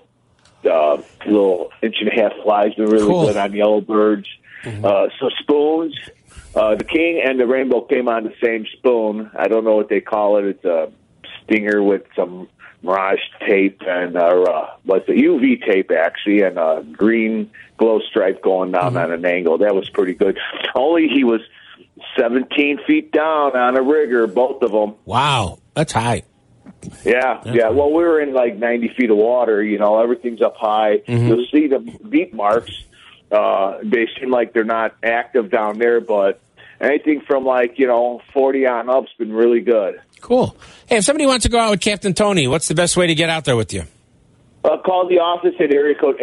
uh, 0.65 0.97
little 1.25 1.71
inch 1.81 1.95
and 1.99 2.09
a 2.09 2.15
half 2.21 2.31
flies 2.43 2.73
been 2.75 2.85
really 2.89 3.05
Cool. 3.07 3.25
good 3.27 3.37
on 3.37 3.53
yellow 3.53 3.81
birds. 3.81 4.27
Uh, 4.65 5.07
so 5.19 5.29
spoons, 5.39 5.97
uh, 6.55 6.75
the 6.75 6.83
king 6.83 7.21
and 7.23 7.39
the 7.39 7.47
rainbow 7.47 7.81
came 7.81 8.09
on 8.09 8.23
the 8.25 8.33
same 8.43 8.65
spoon. 8.77 9.31
I 9.37 9.47
don't 9.47 9.63
know 9.63 9.75
what 9.77 9.87
they 9.89 10.01
call 10.01 10.37
it. 10.37 10.45
It's 10.45 10.65
a 10.65 10.91
stinger 11.43 11.81
with 11.81 12.03
some 12.15 12.49
mirage 12.83 13.19
tape 13.47 13.81
and 13.87 14.15
uh, 14.17 14.19
uh, 14.19 14.69
what's 14.83 15.05
the 15.07 15.13
UV 15.13 15.65
tape 15.65 15.91
actually, 15.91 16.41
and 16.41 16.57
a 16.57 16.83
green 16.91 17.49
glow 17.77 17.99
stripe 18.09 18.41
going 18.41 18.71
down 18.71 18.97
on 18.97 19.11
an 19.13 19.25
angle. 19.25 19.59
That 19.59 19.75
was 19.75 19.89
pretty 19.89 20.13
good. 20.13 20.37
Only 20.75 21.07
he 21.07 21.23
was 21.23 21.41
17 22.17 22.79
feet 22.85 23.11
down 23.11 23.55
on 23.55 23.77
a 23.77 23.81
rigger, 23.81 24.27
both 24.27 24.61
of 24.61 24.71
them. 24.71 24.95
Wow, 25.05 25.59
that's 25.73 25.93
high. 25.93 26.23
Yeah, 27.03 27.41
yeah. 27.45 27.69
Well, 27.69 27.91
we 27.91 28.03
were 28.03 28.19
in 28.19 28.33
like 28.33 28.57
90 28.57 28.93
feet 28.97 29.09
of 29.09 29.17
water. 29.17 29.63
You 29.63 29.77
know, 29.77 30.01
everything's 30.01 30.41
up 30.41 30.55
high. 30.57 31.01
You'll 31.07 31.45
see 31.51 31.67
the 31.67 31.79
beat 31.79 32.33
marks. 32.33 32.71
Uh, 33.31 33.77
they 33.83 34.07
seem 34.19 34.31
like 34.31 34.53
they're 34.53 34.63
not 34.63 34.95
active 35.03 35.51
down 35.51 35.77
there, 35.77 36.01
but 36.01 36.41
anything 36.81 37.21
from 37.21 37.45
like 37.45 37.77
you 37.77 37.87
know 37.87 38.21
40 38.33 38.65
on 38.65 38.89
up's 38.89 39.13
been 39.17 39.33
really 39.33 39.61
good. 39.61 40.01
Cool. 40.21 40.55
Hey, 40.87 40.97
if 40.97 41.05
somebody 41.05 41.25
wants 41.25 41.43
to 41.43 41.49
go 41.49 41.59
out 41.59 41.71
with 41.71 41.81
Captain 41.81 42.13
Tony, 42.13 42.47
what's 42.47 42.67
the 42.67 42.75
best 42.75 42.97
way 42.97 43.07
to 43.07 43.15
get 43.15 43.29
out 43.29 43.45
there 43.45 43.55
with 43.55 43.73
you? 43.73 43.83
Uh, 44.63 44.77
call 44.77 45.07
the 45.07 45.19
office 45.19 45.55
at 45.59 45.73
area 45.73 45.95
code 45.95 46.17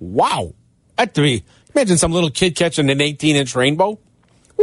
Wow. 0.00 0.54
That 0.96 1.14
to 1.14 1.22
be, 1.22 1.44
imagine 1.74 1.96
some 1.96 2.12
little 2.12 2.30
kid 2.30 2.56
catching 2.56 2.90
an 2.90 3.00
18 3.00 3.36
inch 3.36 3.54
rainbow. 3.54 3.98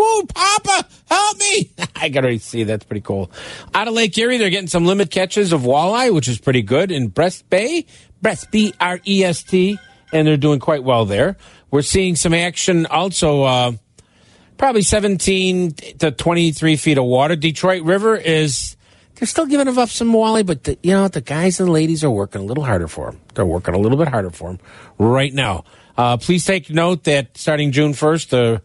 Whoa, 0.02 0.24
Papa, 0.34 0.88
help 1.10 1.38
me. 1.40 1.72
I 1.96 2.08
got 2.08 2.22
to 2.22 2.40
see. 2.40 2.64
That's 2.64 2.86
pretty 2.86 3.02
cool. 3.02 3.30
Out 3.74 3.90
of 3.90 3.94
Lake 3.94 4.18
Erie, 4.18 4.38
they're 4.38 4.50
getting 4.50 4.68
some 4.70 4.86
limit 4.86 5.12
catches 5.12 5.52
of 5.52 5.62
walleye, 5.62 6.14
which 6.14 6.30
is 6.30 6.40
pretty 6.40 6.62
good 6.62 6.90
in 6.90 7.10
Brest 7.10 7.50
Bay, 7.50 7.86
Brest, 8.22 8.50
B 8.50 8.74
R 8.80 9.02
E 9.06 9.26
S 9.26 9.44
T, 9.44 9.78
and 10.14 10.26
they're 10.26 10.38
doing 10.38 10.60
quite 10.60 10.86
well 10.86 11.04
there. 11.04 11.36
We're 11.70 11.82
seeing 11.82 12.16
some 12.16 12.34
action 12.34 12.86
also, 12.86 13.44
uh, 13.44 13.72
probably 14.58 14.84
17 14.84 15.74
to 16.00 16.12
23 16.12 16.78
feet 16.78 16.98
of 16.98 17.04
water. 17.04 17.36
Detroit 17.36 17.84
River 17.84 18.16
is, 18.16 18.78
they're 19.16 19.28
still 19.28 19.48
giving 19.48 19.68
up 19.68 19.90
some 19.90 20.14
walleye, 20.14 20.46
but 20.46 20.64
the, 20.64 20.78
you 20.82 20.92
know, 20.94 21.10
the 21.10 21.22
guys 21.22 21.60
and 21.60 21.68
the 21.68 21.74
ladies 21.74 22.06
are 22.06 22.10
working 22.10 22.42
a 22.42 22.46
little 22.46 22.64
harder 22.64 22.88
for 22.88 23.12
them. 23.12 23.22
They're 23.36 23.46
working 23.46 23.76
a 23.76 23.80
little 23.80 23.98
bit 23.98 24.08
harder 24.08 24.30
for 24.30 24.50
them 24.50 24.60
right 24.98 25.34
now. 25.34 25.66
Uh, 25.98 26.16
please 26.16 26.46
take 26.46 26.70
note 26.70 27.04
that 27.04 27.38
starting 27.38 27.74
June 27.74 27.92
1st, 27.92 28.30
the 28.30 28.62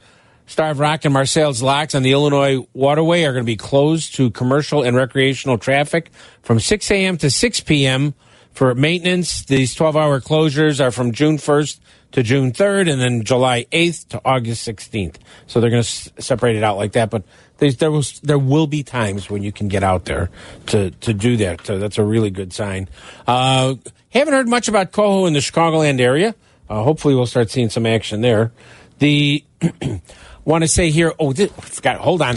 Starve 0.46 0.78
Rock 0.78 1.04
and 1.04 1.14
Marseilles 1.14 1.62
locks 1.62 1.94
on 1.94 2.02
the 2.02 2.12
Illinois 2.12 2.66
waterway 2.74 3.24
are 3.24 3.32
going 3.32 3.44
to 3.44 3.46
be 3.46 3.56
closed 3.56 4.14
to 4.16 4.30
commercial 4.30 4.82
and 4.82 4.96
recreational 4.96 5.58
traffic 5.58 6.10
from 6.42 6.60
6 6.60 6.90
a.m. 6.90 7.16
to 7.18 7.30
6 7.30 7.60
p.m. 7.60 8.14
for 8.52 8.74
maintenance. 8.74 9.44
These 9.44 9.74
12 9.74 9.96
hour 9.96 10.20
closures 10.20 10.84
are 10.84 10.90
from 10.90 11.12
June 11.12 11.38
1st 11.38 11.80
to 12.12 12.22
June 12.22 12.52
3rd 12.52 12.92
and 12.92 13.00
then 13.00 13.24
July 13.24 13.66
8th 13.72 14.08
to 14.08 14.20
August 14.24 14.68
16th. 14.68 15.16
So 15.46 15.60
they're 15.60 15.70
going 15.70 15.82
to 15.82 16.22
separate 16.22 16.56
it 16.56 16.62
out 16.62 16.76
like 16.76 16.92
that. 16.92 17.10
But 17.10 17.24
there, 17.58 17.90
will, 17.90 18.04
there 18.22 18.38
will 18.38 18.66
be 18.66 18.82
times 18.82 19.30
when 19.30 19.42
you 19.42 19.50
can 19.50 19.68
get 19.68 19.82
out 19.82 20.04
there 20.04 20.30
to, 20.66 20.90
to 20.90 21.14
do 21.14 21.36
that. 21.38 21.66
So 21.66 21.78
that's 21.78 21.98
a 21.98 22.04
really 22.04 22.30
good 22.30 22.52
sign. 22.52 22.88
Uh, 23.26 23.76
haven't 24.10 24.34
heard 24.34 24.48
much 24.48 24.68
about 24.68 24.92
Coho 24.92 25.26
in 25.26 25.32
the 25.32 25.40
Chicagoland 25.40 26.00
area. 26.00 26.34
Uh, 26.68 26.82
hopefully, 26.82 27.14
we'll 27.14 27.26
start 27.26 27.50
seeing 27.50 27.68
some 27.68 27.84
action 27.84 28.20
there. 28.20 28.52
The 28.98 29.44
want 30.44 30.62
to 30.62 30.68
say 30.68 30.90
here. 30.90 31.12
Oh, 31.18 31.32
this, 31.32 31.50
forgot. 31.52 31.98
Hold 31.98 32.22
on. 32.22 32.36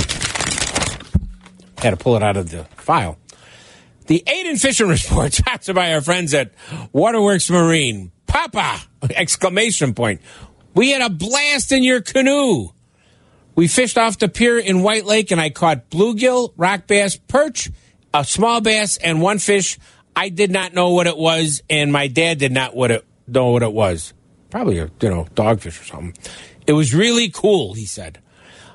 Had 1.78 1.92
to 1.92 1.98
pull 1.98 2.16
it 2.16 2.24
out 2.24 2.38
of 2.38 2.50
the 2.50 2.64
file. 2.78 3.18
The 4.08 4.24
Aiden 4.26 4.60
Fishing 4.60 4.88
Report, 4.90 5.34
sponsored 5.34 5.76
by 5.76 5.94
our 5.94 6.02
friends 6.02 6.34
at 6.34 6.52
Waterworks 6.92 7.50
Marine. 7.50 8.12
Papa! 8.26 8.80
Exclamation 9.16 9.94
point. 9.94 10.22
We 10.74 10.92
had 10.92 11.02
a 11.02 11.10
blast 11.10 11.72
in 11.72 11.84
your 11.84 12.02
canoe. 12.02 12.70
We 13.56 13.68
fished 13.68 13.98
off 13.98 14.20
the 14.20 14.30
pier 14.30 14.60
in 14.60 14.84
White 14.84 15.06
Lake 15.06 15.32
and 15.32 15.42
I 15.42 15.50
caught 15.50 15.90
bluegill, 15.90 16.54
rock 16.58 16.86
bass, 16.86 17.18
perch, 17.18 17.72
a 18.14 18.24
small 18.24 18.62
bass, 18.62 18.98
and 18.98 19.22
one 19.22 19.40
fish. 19.40 19.80
I 20.16 20.30
did 20.30 20.52
not 20.52 20.74
know 20.74 20.92
what 20.92 21.08
it 21.08 21.18
was, 21.18 21.62
and 21.70 21.92
my 21.92 22.08
dad 22.08 22.40
did 22.40 22.52
not 22.52 22.76
know 22.76 23.50
what 23.50 23.64
it 23.64 23.74
was. 23.74 24.14
Probably 24.50 24.80
a 24.80 24.89
you 25.01 25.10
know 25.10 25.27
dogfish 25.36 25.82
or 25.82 25.86
something. 25.86 26.13
It 26.66 26.74
was 26.74 26.94
really 26.94 27.30
cool, 27.30 27.74
he 27.74 27.86
said. 27.86 28.20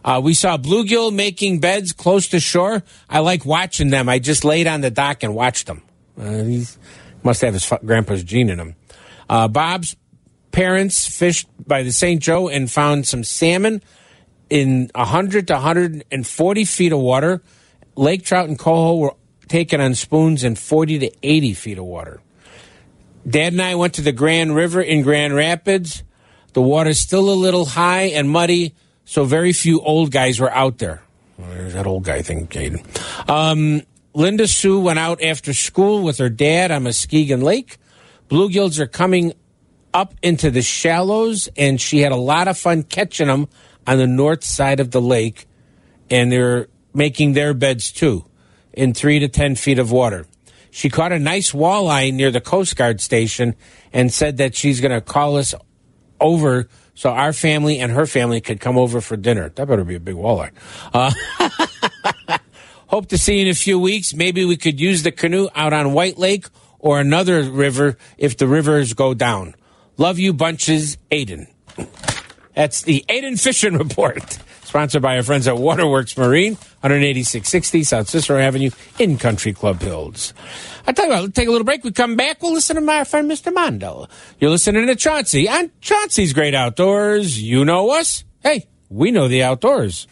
Uh, 0.05 0.21
we 0.23 0.35
saw 0.35 0.57
bluegill 0.57 1.13
making 1.13 1.61
beds 1.61 1.93
close 1.93 2.29
to 2.29 2.41
shore. 2.41 2.83
I 3.09 3.21
like 3.21 3.47
watching 3.47 3.91
them. 3.91 4.09
I 4.09 4.19
just 4.19 4.45
laid 4.45 4.67
on 4.67 4.81
the 4.81 4.91
dock 4.91 5.23
and 5.23 5.35
watched 5.35 5.67
them. 5.67 5.83
Uh, 6.19 6.43
he 6.43 6.67
must 7.23 7.41
have 7.43 7.55
his 7.55 7.73
grandpa's 7.85 8.25
gene 8.25 8.51
in 8.51 8.59
him. 8.59 8.75
Uh, 9.29 9.49
Bob's 9.49 9.97
parents 10.51 11.07
fished 11.07 11.49
by 11.67 11.83
the 11.83 11.93
St. 11.93 12.21
Joe 12.21 12.49
and 12.49 12.71
found 12.71 13.07
some 13.07 13.25
salmon 13.25 13.83
in 14.51 14.91
100 14.95 15.47
to 15.49 15.55
140 15.55 16.65
feet 16.65 16.93
of 16.93 16.99
water. 16.99 17.43
Lake 17.95 18.25
trout 18.25 18.49
and 18.49 18.59
coho 18.59 18.97
were 18.97 19.15
taken 19.49 19.81
on 19.81 19.95
spoons 19.95 20.45
in 20.45 20.57
40 20.57 20.99
to 21.01 21.11
80 21.23 21.55
feet 21.55 21.79
of 21.79 21.85
water. 21.85 22.21
Dad 23.29 23.53
and 23.53 23.63
I 23.63 23.75
went 23.75 23.95
to 23.95 24.03
the 24.03 24.13
Grand 24.13 24.55
River 24.55 24.81
in 24.81 25.03
Grand 25.03 25.35
Rapids. 25.35 26.03
The 26.53 26.63
water's 26.63 26.99
still 26.99 27.31
a 27.31 27.35
little 27.35 27.65
high 27.65 28.05
and 28.05 28.29
muddy, 28.29 28.75
so 29.05 29.25
very 29.25 29.53
few 29.53 29.81
old 29.81 30.11
guys 30.11 30.41
were 30.41 30.51
out 30.51 30.79
there. 30.79 31.03
There's 31.39 31.75
that 31.75 31.87
old 31.87 32.05
guy 32.05 32.23
thing, 32.23 32.47
Caden. 32.47 32.85
Um, 33.29 33.83
Linda 34.15 34.47
Sue 34.47 34.81
went 34.81 34.99
out 34.99 35.23
after 35.23 35.55
school 35.55 36.03
with 36.03 36.19
her 36.19 36.29
dad 36.29 36.71
on 36.71 36.83
Muskegon 36.83 37.41
Lake. 37.41 37.79
Bluegills 38.29 38.79
are 38.79 38.87
coming 38.87 39.33
up 39.95 40.15
into 40.23 40.51
the 40.51 40.63
shallows, 40.63 41.49
and 41.57 41.81
she 41.81 42.01
had 42.01 42.13
a 42.13 42.17
lot 42.17 42.49
of 42.49 42.59
fun 42.59 42.83
catching 42.83 43.29
them 43.29 43.49
on 43.87 43.99
the 43.99 44.07
north 44.07 44.45
side 44.45 44.81
of 44.81 44.91
the 44.91 45.01
lake, 45.01 45.47
and 46.11 46.31
they're 46.31 46.69
making 46.95 47.33
their 47.33 47.55
beds 47.55 47.91
too 47.93 48.25
in 48.73 48.95
three 48.95 49.19
to 49.19 49.29
10 49.29 49.57
feet 49.57 49.79
of 49.79 49.91
water. 49.91 50.27
She 50.75 50.89
caught 50.89 51.13
a 51.13 51.19
nice 51.19 51.53
walleye 51.53 52.15
near 52.15 52.31
the 52.31 52.41
Coast 52.41 52.77
Guard 52.77 53.03
station 53.03 53.55
and 53.93 54.11
said 54.11 54.39
that 54.39 54.55
she's 54.55 54.81
going 54.81 54.91
to 54.91 55.03
call 55.03 55.37
us 55.37 55.55
over 56.19 56.67
so 56.95 57.11
our 57.11 57.35
family 57.35 57.79
and 57.79 57.93
her 57.93 58.07
family 58.07 58.41
could 58.41 58.59
come 58.59 58.79
over 58.79 59.03
for 59.03 59.19
dinner. 59.19 59.51
That 59.51 59.69
better 59.69 59.85
be 59.85 59.97
a 59.97 60.01
big 60.01 60.15
walleye. 60.15 60.51
Uh, 60.95 61.13
hope 62.87 63.09
to 63.09 63.19
see 63.19 63.37
you 63.37 63.43
in 63.43 63.49
a 63.49 63.55
few 63.55 63.79
weeks. 63.79 64.15
Maybe 64.15 64.47
we 64.47 64.57
could 64.57 64.81
use 64.81 65.03
the 65.03 65.13
canoe 65.13 65.49
out 65.55 65.75
on 65.75 65.93
White 65.93 66.17
Lake 66.17 66.47
or 66.79 67.01
another 67.01 67.43
river 67.43 67.99
if 68.17 68.39
the 68.39 68.49
rivers 68.49 68.95
go 68.95 69.13
down. 69.13 69.55
Love 69.99 70.19
you 70.19 70.33
bunches, 70.33 70.97
Aiden. 71.11 71.49
That's 72.55 72.81
the 72.81 73.05
Aiden 73.11 73.39
Fishing 73.39 73.77
Report, 73.77 74.39
sponsored 74.73 75.03
by 75.03 75.19
our 75.19 75.23
friends 75.23 75.47
at 75.47 75.59
Waterworks 75.59 76.17
Marine, 76.17 76.55
18660 76.83 77.85
South 77.85 78.09
Cicero 78.09 78.41
Avenue 78.41 78.71
in 78.99 79.19
Country 79.19 79.53
Club 79.53 79.83
Hills. 79.83 80.33
I 80.87 80.93
tell 80.93 81.05
you 81.05 81.11
what, 81.11 81.23
let's 81.25 81.35
take 81.35 81.47
a 81.47 81.51
little 81.51 81.67
break. 81.67 81.85
We 81.85 81.93
come 81.93 82.17
back, 82.17 82.43
we'll 82.43 82.55
listen 82.55 82.77
to 82.77 82.81
my 82.81 83.05
friend 83.05 83.31
Mr. 83.31 83.53
Mondel. 83.53 84.09
You're 84.41 84.49
listening 84.49 84.87
to 84.87 84.97
Chauncey 84.97 85.47
on 85.47 85.71
Chauncey's 85.83 86.33
Great 86.33 86.55
Outdoors. 86.55 87.39
You 87.39 87.67
know 87.67 87.91
us. 87.91 88.25
Hey, 88.43 88.67
we 88.89 89.11
know 89.11 89.29
the 89.29 89.43
outdoors. 89.43 90.07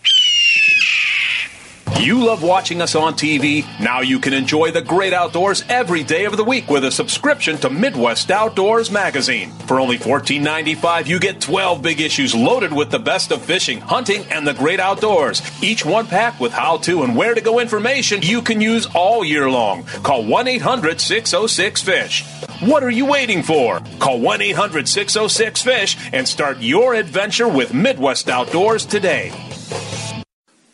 You 1.98 2.24
love 2.24 2.42
watching 2.42 2.80
us 2.80 2.94
on 2.94 3.14
TV? 3.14 3.64
Now 3.78 4.00
you 4.00 4.18
can 4.18 4.32
enjoy 4.32 4.70
the 4.70 4.80
great 4.80 5.12
outdoors 5.12 5.64
every 5.68 6.02
day 6.02 6.24
of 6.24 6.36
the 6.36 6.44
week 6.44 6.70
with 6.70 6.84
a 6.84 6.90
subscription 6.90 7.58
to 7.58 7.68
Midwest 7.68 8.30
Outdoors 8.30 8.90
magazine. 8.90 9.50
For 9.66 9.80
only 9.80 9.98
$14.95, 9.98 11.06
you 11.06 11.18
get 11.18 11.40
12 11.40 11.82
big 11.82 12.00
issues 12.00 12.34
loaded 12.34 12.72
with 12.72 12.90
the 12.90 12.98
best 12.98 13.32
of 13.32 13.42
fishing, 13.42 13.80
hunting, 13.80 14.24
and 14.30 14.46
the 14.46 14.54
great 14.54 14.80
outdoors. 14.80 15.42
Each 15.62 15.84
one 15.84 16.06
packed 16.06 16.40
with 16.40 16.52
how 16.52 16.78
to 16.78 17.02
and 17.02 17.16
where 17.16 17.34
to 17.34 17.40
go 17.40 17.60
information 17.60 18.22
you 18.22 18.40
can 18.40 18.60
use 18.60 18.86
all 18.94 19.24
year 19.24 19.50
long. 19.50 19.84
Call 19.84 20.24
1 20.24 20.48
800 20.48 21.00
606 21.00 21.82
FISH. 21.82 22.24
What 22.60 22.82
are 22.82 22.90
you 22.90 23.06
waiting 23.06 23.42
for? 23.42 23.80
Call 23.98 24.20
1 24.20 24.40
800 24.40 24.88
606 24.88 25.62
FISH 25.62 26.10
and 26.12 26.26
start 26.26 26.58
your 26.58 26.94
adventure 26.94 27.48
with 27.48 27.74
Midwest 27.74 28.28
Outdoors 28.28 28.86
today. 28.86 29.49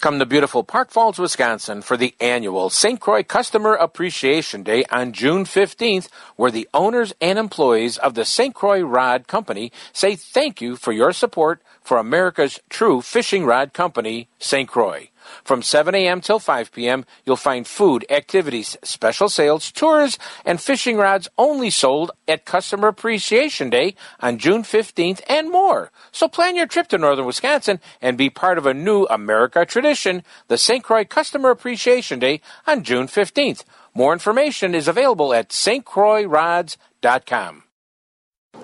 Come 0.00 0.18
to 0.18 0.26
beautiful 0.26 0.64
Park 0.64 0.90
Falls, 0.90 1.18
Wisconsin 1.18 1.80
for 1.80 1.96
the 1.96 2.14
annual 2.20 2.68
St. 2.68 3.00
Croix 3.00 3.22
Customer 3.22 3.74
Appreciation 3.74 4.62
Day 4.62 4.84
on 4.90 5.12
June 5.12 5.44
15th, 5.44 6.08
where 6.36 6.50
the 6.50 6.68
owners 6.74 7.14
and 7.20 7.38
employees 7.38 7.96
of 7.96 8.14
the 8.14 8.24
St. 8.24 8.54
Croix 8.54 8.82
Rod 8.82 9.26
Company 9.26 9.72
say 9.92 10.14
thank 10.14 10.60
you 10.60 10.76
for 10.76 10.92
your 10.92 11.12
support 11.12 11.62
for 11.80 11.98
America's 11.98 12.60
true 12.68 13.00
fishing 13.00 13.46
rod 13.46 13.72
company, 13.72 14.28
St. 14.38 14.68
Croix. 14.68 15.08
From 15.44 15.62
7 15.62 15.94
a.m. 15.94 16.20
till 16.20 16.38
5 16.38 16.72
p.m., 16.72 17.04
you'll 17.24 17.36
find 17.36 17.66
food, 17.66 18.04
activities, 18.10 18.76
special 18.82 19.28
sales, 19.28 19.70
tours, 19.72 20.18
and 20.44 20.60
fishing 20.60 20.96
rods 20.96 21.28
only 21.36 21.70
sold 21.70 22.12
at 22.28 22.44
Customer 22.44 22.88
Appreciation 22.88 23.70
Day 23.70 23.94
on 24.20 24.38
June 24.38 24.62
15th 24.62 25.22
and 25.28 25.50
more. 25.50 25.90
So 26.12 26.28
plan 26.28 26.56
your 26.56 26.66
trip 26.66 26.88
to 26.88 26.98
northern 26.98 27.26
Wisconsin 27.26 27.80
and 28.00 28.16
be 28.16 28.30
part 28.30 28.58
of 28.58 28.66
a 28.66 28.74
new 28.74 29.06
America 29.06 29.66
tradition, 29.66 30.22
the 30.48 30.58
St. 30.58 30.84
Croix 30.84 31.04
Customer 31.04 31.50
Appreciation 31.50 32.18
Day 32.18 32.40
on 32.66 32.82
June 32.84 33.06
15th. 33.06 33.64
More 33.94 34.12
information 34.12 34.74
is 34.74 34.88
available 34.88 35.34
at 35.34 35.50
stcroixrods.com. 35.50 37.63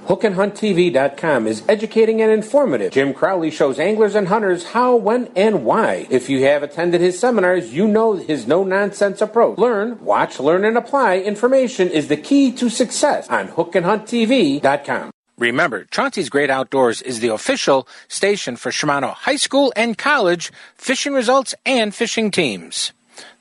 HookandHuntTV.com 0.07 1.47
is 1.47 1.63
educating 1.69 2.21
and 2.21 2.33
informative. 2.33 2.93
Jim 2.93 3.15
Crowley 3.15 3.51
shows 3.51 3.79
anglers 3.79 4.15
and 4.15 4.29
hunters 4.29 4.65
how, 4.65 4.97
when, 4.97 5.29
and 5.37 5.65
why. 5.65 6.07
If 6.11 6.29
you 6.29 6.45
have 6.45 6.63
attended 6.63 7.01
his 7.01 7.19
seminars, 7.19 7.73
you 7.73 7.87
know 7.87 8.15
his 8.15 8.47
no 8.47 8.65
nonsense 8.65 9.21
approach. 9.21 9.59
Learn, 9.59 10.05
watch, 10.05 10.41
learn, 10.41 10.65
and 10.65 10.77
apply 10.77 11.19
information 11.19 11.89
is 11.89 12.09
the 12.09 12.17
key 12.17 12.51
to 12.53 12.69
success 12.69 13.29
on 13.29 13.49
HookandHuntTV.com. 13.49 15.13
Remember, 15.39 15.87
Chauncey's 15.91 16.29
Great 16.29 16.51
Outdoors 16.51 17.01
is 17.01 17.21
the 17.21 17.29
official 17.29 17.89
station 18.09 18.57
for 18.57 18.71
Shimano 18.71 19.15
High 19.15 19.37
School 19.37 19.73
and 19.75 19.97
College 19.97 20.53
fishing 20.75 21.15
results 21.15 21.55
and 21.65 21.95
fishing 21.95 22.31
teams. 22.31 22.93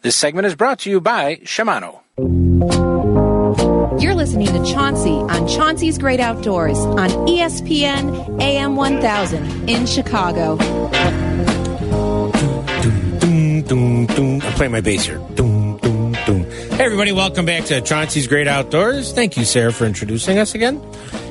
This 0.01 0.15
segment 0.15 0.45
is 0.45 0.55
brought 0.55 0.79
to 0.79 0.89
you 0.89 1.01
by 1.01 1.38
Shimano. 1.38 1.99
You're 3.97 4.13
listening 4.13 4.47
to 4.47 4.63
Chauncey 4.71 5.10
on 5.10 5.47
Chauncey's 5.47 5.97
Great 5.97 6.19
Outdoors 6.19 6.78
on 6.78 7.10
ESPN 7.28 8.39
AM 8.39 8.75
1000 8.75 9.67
in 9.69 9.86
Chicago. 9.88 10.58
I'm 13.71 14.54
playing 14.54 14.71
my 14.71 14.82
bass 14.82 15.06
here. 15.06 15.19
Hey, 16.78 16.86
everybody, 16.86 17.12
welcome 17.12 17.45
back 17.45 17.65
to 17.65 17.82
Chauncey's 17.82 18.28
Great 18.28 18.47
Outdoors. 18.47 19.12
Thank 19.12 19.36
you, 19.36 19.43
Sarah, 19.43 19.73
for 19.73 19.86
introducing 19.86 20.38
us 20.38 20.54
again. 20.54 20.80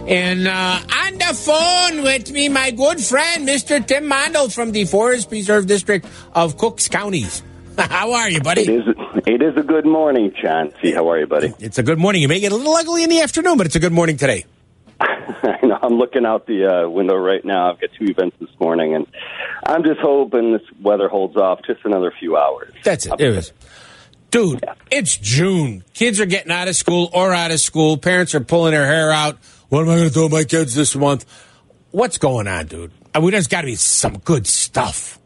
And 0.08 0.48
uh, 0.48 0.80
on 1.06 1.14
the 1.14 1.34
phone 1.34 2.02
with 2.02 2.30
me, 2.32 2.48
my 2.48 2.72
good 2.72 3.00
friend, 3.00 3.48
Mr. 3.48 3.86
Tim 3.86 4.06
Mondel 4.06 4.48
from 4.48 4.72
the 4.72 4.84
Forest 4.84 5.28
Preserve 5.28 5.66
District 5.66 6.04
of 6.34 6.58
Cooks 6.58 6.88
Counties. 6.88 7.42
How 7.90 8.12
are 8.12 8.28
you, 8.28 8.40
buddy? 8.40 8.62
It 8.62 8.68
is. 8.70 8.94
It 9.24 9.42
is 9.42 9.56
a 9.56 9.62
good 9.62 9.86
morning, 9.86 10.32
Chauncey. 10.42 10.92
How 10.92 11.08
are 11.10 11.18
you, 11.20 11.28
buddy? 11.28 11.54
It's 11.60 11.78
a 11.78 11.82
good 11.84 11.98
morning. 11.98 12.22
You 12.22 12.28
may 12.28 12.40
get 12.40 12.50
a 12.50 12.56
little 12.56 12.74
ugly 12.74 13.04
in 13.04 13.10
the 13.10 13.20
afternoon, 13.20 13.56
but 13.56 13.66
it's 13.66 13.76
a 13.76 13.80
good 13.80 13.92
morning 13.92 14.16
today. 14.16 14.46
I 15.00 15.58
know. 15.62 15.78
I'm 15.80 15.96
looking 15.96 16.26
out 16.26 16.46
the 16.46 16.66
uh, 16.66 16.88
window 16.88 17.14
right 17.14 17.44
now. 17.44 17.70
I've 17.70 17.80
got 17.80 17.90
two 17.96 18.06
events 18.06 18.36
this 18.40 18.50
morning, 18.58 18.96
and 18.96 19.06
I'm 19.64 19.84
just 19.84 20.00
hoping 20.00 20.54
this 20.54 20.62
weather 20.82 21.08
holds 21.08 21.36
off 21.36 21.60
just 21.64 21.84
another 21.84 22.12
few 22.18 22.36
hours. 22.36 22.74
That's 22.82 23.06
it. 23.06 23.20
It 23.20 23.36
was. 23.36 23.52
Dude, 24.32 24.64
it's 24.90 25.16
June. 25.16 25.84
Kids 25.94 26.18
are 26.20 26.26
getting 26.26 26.50
out 26.50 26.66
of 26.66 26.74
school 26.74 27.10
or 27.14 27.32
out 27.32 27.52
of 27.52 27.60
school. 27.60 27.96
Parents 27.96 28.34
are 28.34 28.40
pulling 28.40 28.72
their 28.72 28.86
hair 28.86 29.12
out. 29.12 29.38
What 29.68 29.82
am 29.82 29.90
I 29.90 29.96
going 29.96 30.08
to 30.08 30.14
do 30.14 30.24
with 30.24 30.32
my 30.32 30.44
kids 30.44 30.74
this 30.74 30.96
month? 30.96 31.26
What's 31.92 32.18
going 32.18 32.48
on, 32.48 32.66
dude? 32.66 32.90
I 33.14 33.20
mean, 33.20 33.30
there's 33.30 33.46
got 33.46 33.60
to 33.60 33.66
be 33.66 33.76
some 33.76 34.18
good 34.18 34.48
stuff. 34.48 35.17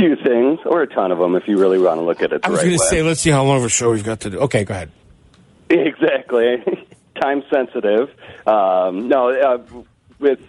Few 0.00 0.16
things, 0.16 0.60
or 0.64 0.80
a 0.80 0.86
ton 0.86 1.12
of 1.12 1.18
them, 1.18 1.36
if 1.36 1.46
you 1.46 1.58
really 1.58 1.78
want 1.78 1.98
to 1.98 2.02
look 2.04 2.22
at 2.22 2.32
it. 2.32 2.40
I 2.42 2.48
was 2.48 2.60
right 2.60 2.68
going 2.68 2.78
to 2.78 2.84
say, 2.86 3.02
let's 3.02 3.20
see 3.20 3.28
how 3.28 3.44
long 3.44 3.58
of 3.58 3.64
a 3.64 3.68
show 3.68 3.90
we've 3.90 4.02
got 4.02 4.20
to 4.20 4.30
do. 4.30 4.38
Okay, 4.40 4.64
go 4.64 4.72
ahead. 4.72 4.90
Exactly. 5.68 6.64
Time 7.20 7.44
sensitive. 7.52 8.08
Um, 8.46 9.08
no, 9.08 9.30
uh, 9.30 9.82
with 10.18 10.40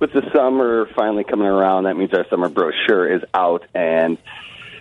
with 0.00 0.12
the 0.12 0.28
summer 0.34 0.86
finally 0.94 1.24
coming 1.24 1.46
around, 1.46 1.84
that 1.84 1.96
means 1.96 2.12
our 2.12 2.26
summer 2.28 2.48
brochure 2.48 3.10
is 3.14 3.22
out, 3.32 3.64
and 3.74 4.18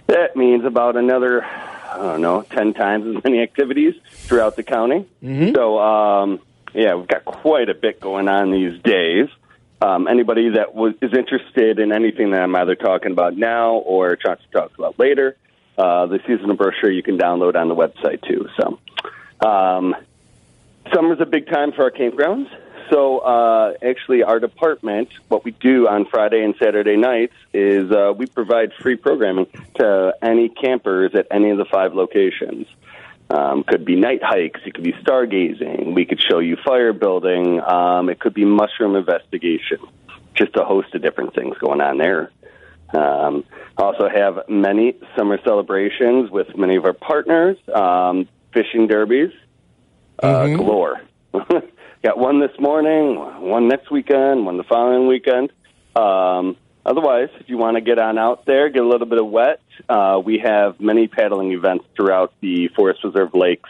that 0.08 0.36
means 0.36 0.66
about 0.66 0.98
another, 0.98 1.46
I 1.46 1.98
don't 1.98 2.22
know, 2.22 2.42
ten 2.42 2.74
times 2.74 3.16
as 3.16 3.24
many 3.24 3.42
activities 3.42 3.94
throughout 4.12 4.56
the 4.58 4.64
county. 4.64 5.06
So 5.54 5.80
um, 5.80 6.40
yeah, 6.74 6.96
we've 6.96 7.08
got 7.08 7.24
quite 7.24 7.70
a 7.70 7.76
bit 7.76 8.02
going 8.02 8.28
on 8.28 8.52
these 8.52 8.82
days. 8.82 9.30
Um, 9.86 10.08
anybody 10.08 10.50
that 10.50 10.74
was, 10.74 10.95
is 11.00 11.13
interested 11.13 11.78
in 11.78 11.91
anything 11.91 12.32
that 12.32 12.41
I'm 12.41 12.56
either 12.56 12.74
talking 12.74 13.12
about 13.12 13.38
now 13.38 13.74
or 13.74 14.15
trying 14.15 14.38
to 14.38 14.48
talk 14.52 14.76
about 14.76 14.98
later, 14.98 15.38
uh, 15.78 16.08
the 16.08 16.19
seasonal 16.26 16.56
brochure 16.56 16.89
you 16.89 17.04
can 17.04 17.19
download 17.19 17.56
on 17.56 17.67
the 17.69 17.76
website 17.76 18.28
too. 18.28 18.50
So, 18.60 18.80
um, 19.48 19.95
summer's 20.91 21.19
a 21.19 21.28
big 21.28 21.45
time 21.48 21.71
for 21.71 21.84
our 21.84 21.91
campgrounds. 21.91 22.50
So, 22.89 23.19
uh, 23.19 23.74
actually, 23.84 24.24
our 24.24 24.39
department, 24.39 25.10
what 25.28 25.45
we 25.45 25.52
do 25.52 25.88
on 25.88 26.06
Friday 26.06 26.43
and 26.43 26.56
Saturday 26.58 26.98
nights 26.98 27.36
is 27.54 27.91
uh, 27.91 28.12
we 28.17 28.26
provide 28.26 28.74
free 28.82 28.95
programming 28.95 29.45
to 29.76 30.15
any 30.19 30.50
campers 30.50 31.13
at 31.13 31.28
any 31.30 31.52
of 31.52 31.60
the 31.60 31.65
five 31.65 31.93
locations. 31.93 32.65
Um, 33.30 33.64
could 33.64 33.86
be 33.86 33.96
night 33.96 34.22
hikes. 34.24 34.60
It 34.66 34.76
could 34.76 34.84
be 34.84 34.94
stargazing. 34.94 35.96
We 35.96 36.06
could 36.06 36.22
show 36.22 36.40
you 36.40 36.58
fire 36.64 36.94
building. 36.94 37.60
Um, 37.60 38.10
it 38.10 38.20
could 38.20 38.34
be 38.36 38.46
mushroom 38.46 38.96
investigation. 38.96 39.80
Just 40.36 40.56
a 40.56 40.64
host 40.64 40.94
of 40.94 41.02
different 41.02 41.34
things 41.34 41.58
going 41.58 41.82
on 41.82 41.98
there. 41.98 42.32
Um, 42.94 43.44
also 43.78 44.08
have 44.08 44.48
many 44.48 44.96
summer 45.18 45.40
celebrations 45.44 46.30
with 46.30 46.56
many 46.56 46.76
of 46.76 46.86
our 46.86 46.94
partners. 46.94 47.58
Um, 47.74 48.28
fishing 48.56 48.88
derbies, 48.88 49.32
uh, 50.20 50.48
galore. 50.48 51.02
Got 52.04 52.18
one 52.18 52.40
this 52.40 52.58
morning, 52.60 53.16
one 53.42 53.68
next 53.68 53.92
weekend, 53.92 54.46
one 54.46 54.58
the 54.58 54.64
following 54.64 55.08
weekend. 55.08 55.52
Um, 55.96 56.56
otherwise, 56.86 57.30
if 57.40 57.50
you 57.50 57.58
want 57.58 57.76
to 57.76 57.82
get 57.82 58.00
on 58.00 58.18
out 58.18 58.46
there, 58.46 58.70
get 58.70 58.84
a 58.84 58.88
little 58.88 59.08
bit 59.08 59.20
of 59.20 59.28
wet, 59.28 59.60
uh, 59.90 60.22
we 60.24 60.40
have 60.40 60.80
many 60.80 61.08
paddling 61.08 61.52
events 61.52 61.86
throughout 61.96 62.34
the 62.42 62.70
Forest 62.70 63.04
Reserve 63.04 63.34
lakes. 63.34 63.70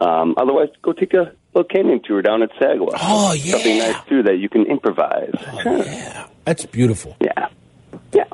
Um, 0.00 0.34
otherwise, 0.36 0.68
go 0.82 0.92
take 0.92 1.14
a 1.14 1.32
little 1.54 1.68
canyon 1.68 2.00
tour 2.04 2.20
down 2.22 2.42
at 2.42 2.50
Sagawau. 2.52 2.90
Oh, 2.94 3.32
yeah. 3.32 3.52
Something 3.52 3.78
nice 3.78 4.04
too 4.08 4.22
that 4.24 4.38
you 4.38 4.48
can 4.48 4.66
improvise. 4.66 5.34
That's 6.44 6.66
beautiful. 6.66 7.16
Yeah, 7.20 7.48
yeah. 8.12 8.24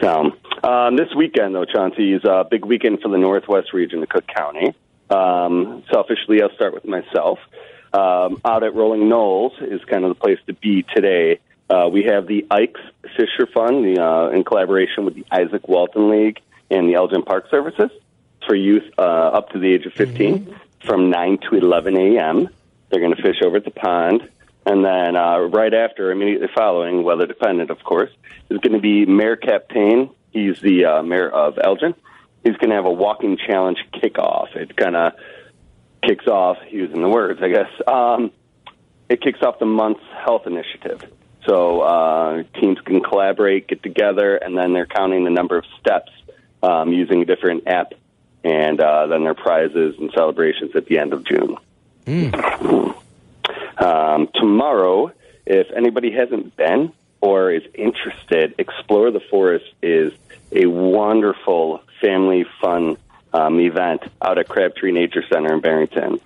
So 0.00 0.32
um, 0.62 0.96
this 0.96 1.08
weekend, 1.16 1.54
though, 1.54 1.64
Chauncey 1.64 2.12
is 2.12 2.24
a 2.24 2.44
big 2.48 2.64
weekend 2.64 3.00
for 3.00 3.08
the 3.08 3.18
Northwest 3.18 3.72
region 3.72 4.02
of 4.02 4.08
Cook 4.08 4.26
County. 4.26 4.74
Um, 5.10 5.84
selfishly, 5.90 6.42
I'll 6.42 6.54
start 6.54 6.74
with 6.74 6.84
myself. 6.84 7.38
Um, 7.92 8.40
out 8.44 8.64
at 8.64 8.74
Rolling 8.74 9.08
Knolls 9.08 9.52
is 9.60 9.82
kind 9.84 10.04
of 10.04 10.10
the 10.10 10.20
place 10.20 10.38
to 10.46 10.52
be 10.52 10.84
today. 10.94 11.40
Uh, 11.70 11.88
we 11.90 12.04
have 12.04 12.26
the 12.26 12.46
Ike's 12.50 12.80
Fisher 13.16 13.46
Fund 13.52 13.84
the, 13.84 14.02
uh, 14.02 14.30
in 14.30 14.44
collaboration 14.44 15.04
with 15.04 15.14
the 15.14 15.24
Izaak 15.32 15.68
Walton 15.68 16.10
League 16.10 16.40
and 16.70 16.88
the 16.88 16.94
Elgin 16.94 17.22
Park 17.22 17.46
Services 17.50 17.90
for 18.46 18.54
youth 18.54 18.84
uh, 18.98 19.02
up 19.02 19.50
to 19.50 19.58
the 19.58 19.72
age 19.72 19.86
of 19.86 19.92
15 19.92 20.54
from 20.84 21.10
9 21.10 21.38
to 21.50 21.56
11 21.56 21.96
a.m. 21.96 22.48
They're 22.88 23.00
going 23.00 23.14
to 23.14 23.22
fish 23.22 23.36
over 23.44 23.56
at 23.56 23.64
the 23.64 23.70
pond. 23.70 24.28
And 24.64 24.84
then 24.84 25.16
uh, 25.16 25.38
right 25.38 25.72
after, 25.72 26.10
immediately 26.10 26.48
following, 26.54 27.02
weather 27.02 27.26
dependent, 27.26 27.70
of 27.70 27.82
course, 27.82 28.10
is 28.50 28.58
going 28.58 28.74
to 28.74 28.80
be 28.80 29.06
Mayor 29.06 29.36
Kaptain. 29.36 30.14
He's 30.30 30.60
the 30.60 30.84
uh, 30.84 31.02
mayor 31.02 31.28
of 31.28 31.58
Elgin. 31.62 31.94
He's 32.44 32.56
going 32.56 32.70
to 32.70 32.76
have 32.76 32.84
a 32.84 32.92
walking 32.92 33.38
challenge 33.38 33.78
kickoff. 33.94 34.54
It 34.56 34.76
kind 34.76 34.96
of 34.96 35.14
kicks 36.02 36.26
off, 36.26 36.58
using 36.70 37.00
the 37.00 37.08
words, 37.08 37.40
I 37.42 37.48
guess. 37.48 37.70
Um, 37.86 38.30
it 39.08 39.22
kicks 39.22 39.42
off 39.42 39.58
the 39.58 39.66
month's 39.66 40.04
health 40.24 40.46
initiative. 40.46 41.02
So 41.46 41.80
uh, 41.80 42.42
teams 42.60 42.78
can 42.84 43.02
collaborate, 43.02 43.68
get 43.68 43.82
together, 43.82 44.36
and 44.36 44.56
then 44.56 44.74
they're 44.74 44.86
counting 44.86 45.24
the 45.24 45.30
number 45.30 45.56
of 45.56 45.64
steps 45.80 46.12
um, 46.62 46.92
using 46.92 47.22
a 47.22 47.24
different 47.24 47.66
app, 47.66 47.94
and 48.44 48.80
uh, 48.80 49.06
then 49.06 49.24
their 49.24 49.34
prizes 49.34 49.96
and 49.98 50.10
celebrations 50.12 50.74
at 50.74 50.86
the 50.86 50.98
end 50.98 51.12
of 51.12 51.24
June. 51.24 51.56
Um, 53.78 54.28
tomorrow, 54.34 55.12
if 55.46 55.70
anybody 55.70 56.10
hasn't 56.10 56.56
been 56.56 56.92
or 57.20 57.52
is 57.52 57.62
interested, 57.74 58.54
Explore 58.58 59.10
the 59.10 59.20
Forest 59.20 59.66
is 59.82 60.12
a 60.52 60.66
wonderful 60.66 61.82
family 62.00 62.44
fun 62.60 62.96
um, 63.32 63.60
event 63.60 64.02
out 64.22 64.38
at 64.38 64.48
Crabtree 64.48 64.92
Nature 64.92 65.24
Center 65.30 65.54
in 65.54 65.60
Barrington. 65.60 66.20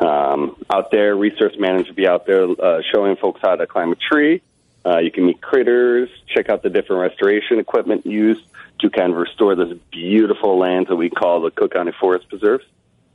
Um, 0.00 0.56
out 0.68 0.90
there, 0.90 1.14
resource 1.14 1.54
managers 1.58 1.88
will 1.88 1.94
be 1.94 2.08
out 2.08 2.26
there 2.26 2.44
uh, 2.44 2.82
showing 2.92 3.16
folks 3.16 3.40
how 3.40 3.56
to 3.56 3.66
climb 3.66 3.92
a 3.92 3.96
tree. 3.96 4.42
Uh, 4.84 4.98
you 4.98 5.12
can 5.12 5.26
meet 5.26 5.40
critters, 5.40 6.08
check 6.26 6.48
out 6.48 6.62
the 6.62 6.70
different 6.70 7.02
restoration 7.02 7.60
equipment 7.60 8.04
used 8.04 8.44
to 8.82 8.90
kind 8.90 9.12
of 9.12 9.18
restore 9.18 9.54
this 9.56 9.76
beautiful 9.90 10.58
lands 10.58 10.88
that 10.88 10.96
we 10.96 11.08
call 11.08 11.40
the 11.40 11.50
Cook 11.50 11.72
County 11.72 11.92
Forest 11.98 12.28
Preserves. 12.28 12.64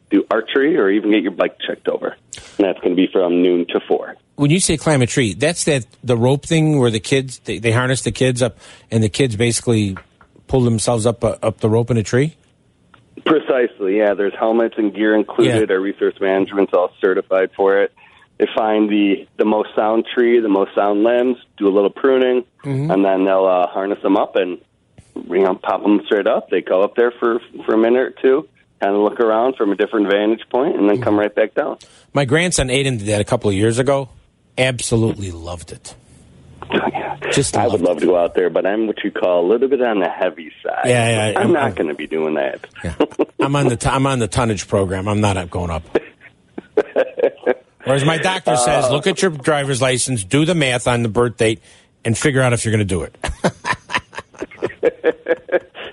Do 0.10 0.26
archery 0.32 0.78
or 0.78 0.90
even 0.90 1.12
get 1.12 1.22
your 1.22 1.34
bike 1.34 1.58
checked 1.60 1.90
over. 1.90 2.16
And 2.58 2.66
that's 2.66 2.80
going 2.80 2.92
to 2.92 2.96
be 2.96 3.10
from 3.12 3.42
noon 3.42 3.68
to 3.68 3.82
4. 3.88 4.16
When 4.36 4.52
you 4.52 4.62
say 4.62 4.78
climb 4.78 5.02
a 5.02 5.08
tree, 5.08 5.34
that's 5.34 5.66
that 5.66 5.86
the 6.04 6.16
rope 6.16 6.46
thing 6.46 6.80
where 6.80 6.92
the 6.92 7.02
kids 7.02 7.40
they, 7.40 7.60
they 7.60 7.72
harness 7.72 8.04
the 8.04 8.12
kids 8.12 8.42
up, 8.42 8.58
and 8.92 9.04
the 9.04 9.10
kids 9.10 9.36
basically 9.36 9.98
pull 10.48 10.62
themselves 10.62 11.06
up 11.06 11.24
uh, 11.24 11.38
up 11.42 11.58
the 11.58 11.70
rope 11.70 11.90
in 11.90 11.98
a 11.98 12.04
tree. 12.04 12.36
Precisely, 13.26 13.98
yeah. 13.98 14.14
There's 14.14 14.36
helmets 14.38 14.76
and 14.78 14.94
gear 14.94 15.16
included. 15.16 15.70
Yeah. 15.70 15.76
Our 15.76 15.82
resource 15.82 16.14
management's 16.22 16.72
all 16.74 16.92
certified 17.02 17.50
for 17.58 17.82
it. 17.82 17.92
They 18.38 18.48
find 18.56 18.88
the 18.90 19.28
the 19.38 19.46
most 19.46 19.70
sound 19.76 20.06
tree, 20.14 20.40
the 20.40 20.50
most 20.50 20.76
sound 20.76 21.04
limbs, 21.04 21.38
do 21.58 21.68
a 21.68 21.74
little 21.74 21.90
pruning, 21.90 22.46
and 22.64 23.04
then 23.04 23.26
they'll 23.26 23.46
uh, 23.46 23.68
harness 23.68 24.02
them 24.04 24.16
up 24.16 24.36
and 24.36 24.60
you 25.30 25.40
know 25.44 25.56
pop 25.56 25.82
them 25.82 26.02
straight 26.06 26.28
up. 26.28 26.50
They 26.50 26.62
go 26.62 26.84
up 26.84 26.96
there 26.96 27.12
for 27.12 27.40
for 27.66 27.74
a 27.74 27.78
minute 27.78 28.00
or 28.00 28.10
two, 28.12 28.48
kind 28.82 28.96
of 28.96 29.02
look 29.02 29.20
around 29.20 29.56
from 29.56 29.72
a 29.72 29.76
different 29.76 30.10
vantage 30.10 30.48
point, 30.50 30.76
and 30.78 30.90
then 30.90 31.02
come 31.02 31.18
right 31.18 31.34
back 31.34 31.54
down. 31.54 31.78
My 32.14 32.26
grandson 32.26 32.68
Aiden 32.70 32.98
did 33.00 33.08
that 33.08 33.22
a 33.22 33.26
couple 33.26 33.50
of 33.50 33.56
years 33.56 33.80
ago. 33.80 34.10
Absolutely 34.58 35.32
loved 35.32 35.72
it. 35.72 35.96
Just 37.32 37.56
I 37.56 37.68
would 37.68 37.82
love 37.82 38.00
to 38.00 38.06
go 38.06 38.18
out 38.18 38.36
there, 38.36 38.50
but 38.50 38.66
I'm 38.66 38.88
what 38.88 39.04
you 39.04 39.12
call 39.12 39.46
a 39.46 39.48
little 39.48 39.68
bit 39.68 39.82
on 39.82 40.00
the 40.00 40.10
heavy 40.10 40.52
side. 40.64 40.82
Yeah, 40.86 41.32
yeah, 41.32 41.40
I'm, 41.40 41.48
I'm- 41.48 41.54
not 41.54 41.76
going 41.76 41.88
to 41.90 41.94
be 41.96 42.08
doing 42.08 42.36
that. 42.36 42.66
Yeah. 42.84 42.96
I'm 43.40 43.56
on 43.56 43.68
the 43.68 43.76
t- 43.76 43.88
I'm 43.90 44.06
on 44.08 44.20
the 44.20 44.28
tonnage 44.28 44.68
program. 44.68 45.08
I'm 45.08 45.22
not 45.22 45.50
going 45.50 45.70
up. 45.70 45.84
Whereas 47.84 48.04
my 48.04 48.18
doctor 48.18 48.56
says, 48.58 48.86
uh, 48.86 48.92
look 48.92 49.08
at 49.08 49.22
your 49.22 49.32
driver's 49.32 49.82
license, 49.82 50.24
do 50.24 50.44
the 50.46 50.56
math 50.56 50.88
on 50.88 51.04
the 51.04 51.10
birth 51.10 51.38
date, 51.38 51.62
and 52.04 52.18
figure 52.18 52.42
out 52.42 52.52
if 52.54 52.66
you're 52.66 52.72
going 52.72 52.80
to 52.80 52.86
do 52.86 53.04
it. 53.04 53.16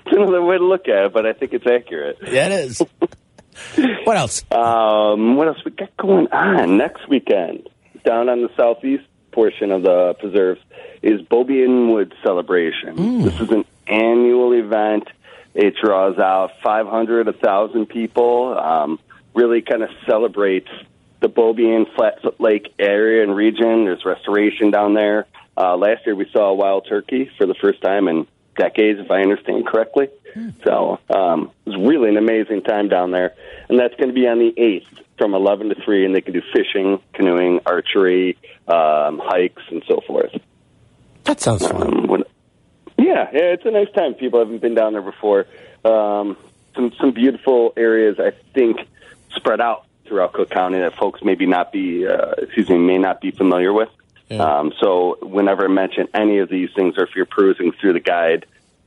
It's 0.07 0.15
another 0.15 0.43
way 0.43 0.57
to 0.57 0.63
look 0.63 0.87
at 0.87 1.05
it, 1.05 1.13
but 1.13 1.25
I 1.25 1.33
think 1.33 1.53
it's 1.53 1.65
accurate. 1.65 2.19
yeah, 2.27 2.47
it 2.47 2.51
is. 2.51 2.79
what 4.03 4.17
else? 4.17 4.43
Um, 4.51 5.35
what 5.35 5.47
else 5.47 5.57
we 5.65 5.71
got 5.71 5.95
going 5.97 6.27
on 6.31 6.77
next 6.77 7.07
weekend? 7.09 7.69
Down 8.03 8.29
on 8.29 8.41
the 8.41 8.49
southeast 8.55 9.05
portion 9.31 9.71
of 9.71 9.81
the 9.81 10.15
preserves 10.19 10.61
is 11.01 11.21
Beaubien 11.21 11.91
Wood 11.91 12.13
Celebration. 12.23 13.23
This 13.23 13.39
is 13.39 13.49
an 13.49 13.65
annual 13.87 14.53
event. 14.53 15.07
It 15.53 15.75
draws 15.81 16.19
out 16.19 16.51
500, 16.63 17.25
1,000 17.27 17.85
people. 17.87 18.57
Um, 18.57 18.99
really 19.33 19.61
kind 19.61 19.83
of 19.83 19.89
celebrates 20.05 20.69
the 21.21 21.27
Beaubien 21.27 21.85
Flatfoot 21.95 22.39
Lake 22.39 22.73
area 22.79 23.23
and 23.23 23.35
region. 23.35 23.85
There's 23.85 24.05
restoration 24.05 24.71
down 24.71 24.93
there. 24.93 25.27
Uh, 25.57 25.77
last 25.77 26.05
year 26.05 26.15
we 26.15 26.29
saw 26.31 26.49
a 26.49 26.53
wild 26.53 26.87
turkey 26.87 27.29
for 27.37 27.45
the 27.45 27.55
first 27.55 27.81
time 27.81 28.07
in 28.07 28.27
decades, 28.55 28.99
if 28.99 29.11
I 29.11 29.21
understand 29.21 29.65
correctly. 29.67 30.09
So 30.63 30.99
um, 31.09 31.51
it 31.65 31.69
was 31.69 31.77
really 31.77 32.09
an 32.09 32.17
amazing 32.17 32.61
time 32.63 32.89
down 32.89 33.11
there, 33.11 33.33
and 33.69 33.79
that's 33.79 33.95
going 33.95 34.09
to 34.09 34.13
be 34.13 34.27
on 34.27 34.39
the 34.39 34.53
eighth 34.57 34.87
from 35.17 35.33
eleven 35.33 35.69
to 35.69 35.75
three, 35.75 36.05
and 36.05 36.13
they 36.13 36.21
can 36.21 36.33
do 36.33 36.41
fishing, 36.53 36.99
canoeing, 37.13 37.61
archery, 37.65 38.37
um, 38.67 39.21
hikes, 39.23 39.63
and 39.69 39.81
so 39.87 40.01
forth. 40.05 40.37
That 41.23 41.39
sounds 41.39 41.65
fun. 41.65 41.81
Um, 41.81 42.07
when, 42.07 42.23
yeah, 42.97 43.29
yeah, 43.31 43.53
it's 43.53 43.65
a 43.65 43.71
nice 43.71 43.89
time. 43.91 44.13
People 44.15 44.39
haven't 44.39 44.61
been 44.61 44.75
down 44.75 44.93
there 44.93 45.01
before. 45.01 45.47
Um, 45.85 46.35
some 46.75 46.91
some 46.99 47.11
beautiful 47.11 47.71
areas, 47.77 48.19
I 48.19 48.31
think, 48.53 48.79
spread 49.35 49.61
out 49.61 49.85
throughout 50.05 50.33
Cook 50.33 50.49
County 50.49 50.79
that 50.79 50.95
folks 50.97 51.23
maybe 51.23 51.45
not 51.45 51.71
be, 51.71 52.05
uh, 52.05 52.33
excuse 52.37 52.69
me, 52.69 52.77
may 52.77 52.97
not 52.97 53.21
be 53.21 53.31
familiar 53.31 53.71
with. 53.71 53.89
Um, 54.31 54.73
so 54.81 55.17
whenever 55.21 55.65
I 55.65 55.67
mention 55.67 56.07
any 56.13 56.39
of 56.39 56.49
these 56.49 56.69
things, 56.75 56.95
or 56.97 57.03
if 57.03 57.15
you're 57.15 57.25
perusing 57.25 57.71
through 57.73 57.93
the 57.93 57.99
guide, 57.99 58.45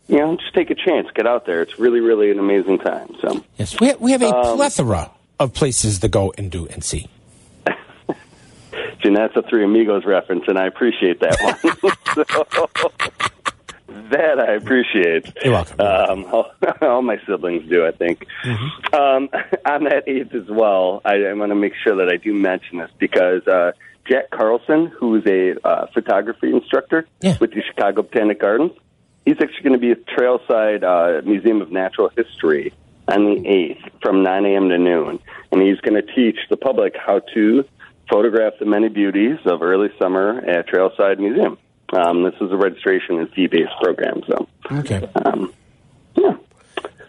you 0.09 0.19
know, 0.19 0.37
just 0.37 0.55
take 0.55 0.71
a 0.71 0.75
chance, 0.75 1.09
get 1.15 1.27
out 1.27 1.47
there. 1.47 1.63
It's 1.63 1.79
really, 1.79 2.01
really 2.01 2.31
an 2.31 2.39
amazing 2.39 2.79
time. 2.79 3.15
So. 3.21 3.45
Yes, 3.57 3.79
we 3.79 3.89
have, 3.89 4.01
we 4.01 4.13
have 4.13 4.23
a 4.23 4.35
Um, 4.35 4.57
plethora 4.57 5.11
of 5.39 5.55
places 5.55 6.01
to 6.01 6.09
go 6.09 6.33
and 6.37 6.51
do 6.51 6.67
and 6.69 6.83
see. 6.83 7.09
Jen, 9.01 9.15
that's 9.15 9.37
a 9.37 9.43
Three 9.43 9.65
Amigos 9.65 10.05
reference, 10.05 10.45
and 10.49 10.59
I 10.59 10.67
appreciate 10.67 11.21
that 11.21 11.37
one. 11.41 11.95
So, 12.79 12.91
that 14.11 14.39
I 14.39 14.53
appreciate. 14.53 15.27
You're 15.43 15.53
welcome. 15.55 15.81
Um, 15.81 16.25
all, 16.33 16.51
all 16.83 17.03
my 17.03 17.21
siblings 17.27 17.69
do, 17.69 17.87
I 17.87 17.91
think. 17.91 18.27
Um, 18.93 19.29
on 19.65 19.85
that 19.85 20.05
eighth 20.07 20.35
as 20.35 20.49
well, 20.49 21.01
I, 21.05 21.25
I 21.25 21.33
want 21.33 21.51
to 21.51 21.55
make 21.55 21.73
sure 21.83 21.97
that 21.97 22.09
I 22.13 22.17
do 22.17 22.33
mention 22.35 22.79
this 22.79 22.91
because 22.99 23.47
uh, 23.47 23.73
Jack 24.09 24.31
Carlson, 24.31 24.87
who 24.99 25.17
is 25.17 25.27
a 25.27 25.57
uh, 25.67 25.87
photography 25.93 26.51
instructor 26.51 27.07
Yeah. 27.21 27.37
with 27.41 27.53
the 27.53 27.63
Chicago 27.63 28.03
Botanic 28.03 28.41
Gardens, 28.41 28.73
he's 29.25 29.37
actually 29.41 29.63
going 29.63 29.73
to 29.75 29.79
be 29.79 29.91
at 29.91 30.07
Trailside 30.07 30.83
uh, 30.83 31.23
Museum 31.27 31.61
of 31.61 31.71
Natural 31.71 32.11
History 32.17 32.73
on 33.07 33.25
the 33.25 33.41
8th 33.41 33.91
from 34.03 34.23
9 34.23 34.45
a.m. 34.47 34.69
to 34.71 34.79
noon. 34.79 35.19
And 35.53 35.63
he's 35.63 35.81
going 35.81 35.95
to 35.95 36.15
teach 36.15 36.39
the 36.51 36.57
public 36.57 36.95
how 36.97 37.21
to 37.35 37.65
photograph 38.11 38.55
the 38.59 38.65
many 38.67 38.89
beauties 38.89 39.39
of 39.45 39.63
early 39.63 39.89
summer 39.99 40.39
at 40.41 40.67
Trailside 40.69 41.19
Museum. 41.19 41.59
Um, 41.93 42.23
this 42.23 42.35
is 42.41 42.51
a 42.53 42.57
registration 42.57 43.19
and 43.19 43.31
fee-based 43.33 43.73
program, 43.83 44.23
so 44.27 44.47
Okay. 44.71 45.09
um, 45.25 45.53
yeah. 46.15 46.37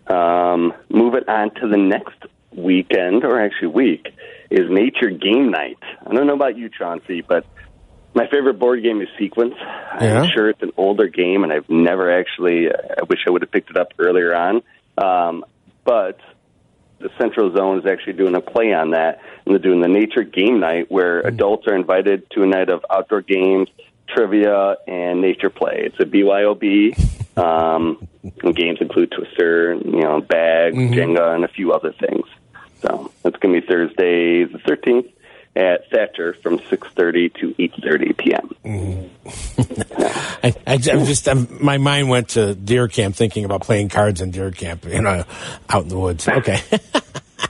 Um, 0.08 0.74
moving 0.90 1.28
on 1.28 1.54
to 1.56 1.68
the 1.68 1.78
next 1.78 2.16
weekend, 2.54 3.24
or 3.26 3.40
actually 3.42 3.68
week, 3.68 4.08
is 4.50 4.70
Nature 4.70 5.10
Game 5.10 5.52
Night. 5.52 5.78
I 6.10 6.14
don't 6.14 6.28
know 6.28 6.34
about 6.34 6.58
you, 6.58 6.70
Chauncey, 6.70 7.22
but 7.22 7.46
my 8.14 8.28
favorite 8.30 8.58
board 8.58 8.82
game 8.82 9.02
is 9.02 9.08
Sequence. 9.20 9.54
Yeah. 9.60 10.22
I'm 10.22 10.30
sure 10.34 10.50
it's 10.50 10.62
an 10.64 10.72
older 10.76 11.08
game, 11.08 11.44
and 11.44 11.54
I've 11.54 11.70
never 11.70 12.12
actually. 12.12 12.68
I 12.70 13.04
wish 13.08 13.20
I 13.28 13.30
would 13.30 13.44
have 13.44 13.52
picked 13.52 13.70
it 13.70 13.78
up 13.78 13.94
earlier 14.00 14.36
on. 14.36 14.62
Um, 14.98 15.46
but 15.84 16.20
the 17.00 17.10
Central 17.20 17.56
Zone 17.56 17.80
is 17.80 17.86
actually 17.86 18.14
doing 18.14 18.36
a 18.36 18.42
play 18.42 18.74
on 18.74 18.92
that, 18.92 19.22
and 19.46 19.54
they're 19.54 19.60
doing 19.60 19.82
the 19.82 19.88
Nature 19.88 20.24
Game 20.24 20.60
Night, 20.60 20.90
where 20.90 21.22
adults 21.22 21.68
are 21.68 21.76
invited 21.76 22.30
to 22.32 22.44
a 22.44 22.48
night 22.48 22.70
of 22.70 22.84
outdoor 22.90 23.22
games, 23.22 23.70
trivia, 24.08 24.78
and 24.88 25.22
nature 25.22 25.50
play. 25.50 25.84
It's 25.86 26.00
a 26.00 26.06
BYOB. 26.06 27.38
Um, 27.38 28.06
and 28.44 28.56
games 28.56 28.80
include 28.82 29.12
Twister, 29.12 29.76
you 29.76 30.02
know, 30.02 30.20
Bag, 30.20 30.74
Jenga, 30.74 31.36
and 31.36 31.46
a 31.46 31.48
few 31.48 31.72
other 31.72 31.94
things. 31.94 32.26
So 32.82 33.12
it's 33.24 33.38
going 33.38 33.56
to 33.56 33.62
be 33.62 33.68
Thursday 33.68 34.44
the 34.44 34.58
13th 34.60 35.10
at 35.56 35.90
Thatcher 35.90 36.34
from 36.42 36.60
6:30 36.60 37.34
to 37.36 37.54
8:30 37.54 38.18
p.m. 38.18 39.10
I, 40.44 40.56
I, 40.66 40.74
I'm 40.74 41.06
just 41.06 41.28
I'm, 41.28 41.64
my 41.64 41.78
mind 41.78 42.10
went 42.10 42.30
to 42.30 42.56
deer 42.56 42.88
camp, 42.88 43.16
thinking 43.16 43.46
about 43.46 43.62
playing 43.62 43.90
cards 43.90 44.22
in 44.22 44.32
deer 44.32 44.52
camp, 44.52 44.86
you 44.86 45.02
know, 45.02 45.24
out 45.70 45.84
in 45.84 45.90
the 45.90 46.00
woods. 46.00 46.28
Okay. 46.28 46.62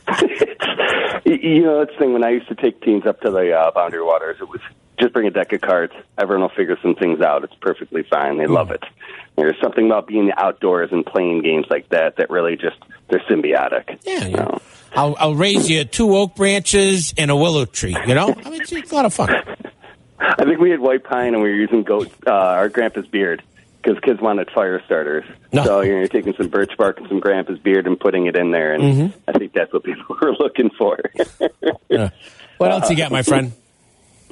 You 1.25 1.63
know, 1.63 1.79
that's 1.79 1.91
the 1.91 1.99
thing. 1.99 2.13
When 2.13 2.23
I 2.23 2.31
used 2.31 2.47
to 2.47 2.55
take 2.55 2.81
teams 2.81 3.05
up 3.05 3.21
to 3.21 3.29
the 3.29 3.53
uh, 3.53 3.71
Boundary 3.71 4.01
Waters, 4.01 4.37
it 4.41 4.49
was 4.49 4.61
just 4.99 5.13
bring 5.13 5.27
a 5.27 5.31
deck 5.31 5.53
of 5.53 5.61
cards. 5.61 5.93
Everyone 6.17 6.41
will 6.41 6.55
figure 6.55 6.77
some 6.81 6.95
things 6.95 7.21
out. 7.21 7.43
It's 7.43 7.53
perfectly 7.61 8.03
fine. 8.03 8.37
They 8.37 8.47
love 8.47 8.71
it. 8.71 8.83
There's 9.35 9.55
something 9.61 9.85
about 9.85 10.07
being 10.07 10.31
outdoors 10.35 10.89
and 10.91 11.05
playing 11.05 11.43
games 11.43 11.67
like 11.69 11.89
that 11.89 12.17
that 12.17 12.29
really 12.31 12.55
just 12.55 12.77
they're 13.09 13.23
symbiotic. 13.29 13.99
Yeah, 14.03 14.25
yeah. 14.27 14.57
I'll, 14.93 15.15
I'll 15.19 15.35
raise 15.35 15.69
you 15.69 15.83
two 15.85 16.15
oak 16.15 16.35
branches 16.35 17.13
and 17.17 17.29
a 17.29 17.35
willow 17.35 17.65
tree. 17.65 17.95
You 18.07 18.15
know, 18.15 18.33
I 18.45 18.49
mean, 18.49 18.61
it's 18.61 18.91
a 18.91 18.95
lot 18.95 19.05
of 19.05 19.13
fun. 19.13 19.29
I 20.19 20.43
think 20.43 20.59
we 20.59 20.71
had 20.71 20.79
white 20.79 21.03
pine 21.03 21.33
and 21.33 21.43
we 21.43 21.49
were 21.49 21.55
using 21.55 21.83
goat 21.83 22.11
uh, 22.27 22.31
our 22.31 22.69
grandpa's 22.69 23.07
beard 23.07 23.41
because 23.81 23.99
kids 24.01 24.19
wanted 24.19 24.49
fire 24.51 24.81
starters. 24.85 25.25
No. 25.53 25.63
So 25.63 25.81
you 25.81 25.91
know, 25.91 25.97
you're 25.99 26.07
taking 26.07 26.33
some 26.33 26.49
birch 26.49 26.75
bark 26.77 26.99
and 26.99 27.07
some 27.07 27.19
grandpa's 27.19 27.59
beard 27.59 27.87
and 27.87 27.99
putting 27.99 28.25
it 28.25 28.35
in 28.35 28.51
there, 28.51 28.73
and 28.73 28.83
Mm-hmm. 28.83 29.19
I 29.27 29.31
think 29.33 29.53
that's 29.53 29.71
what 29.71 29.83
people 29.83 30.17
were 30.21 30.33
looking 30.33 30.69
for. 30.77 30.99
What 32.57 32.71
else 32.71 32.89
you 32.89 32.97
got, 32.97 33.11
my 33.11 33.21
friend? 33.21 33.53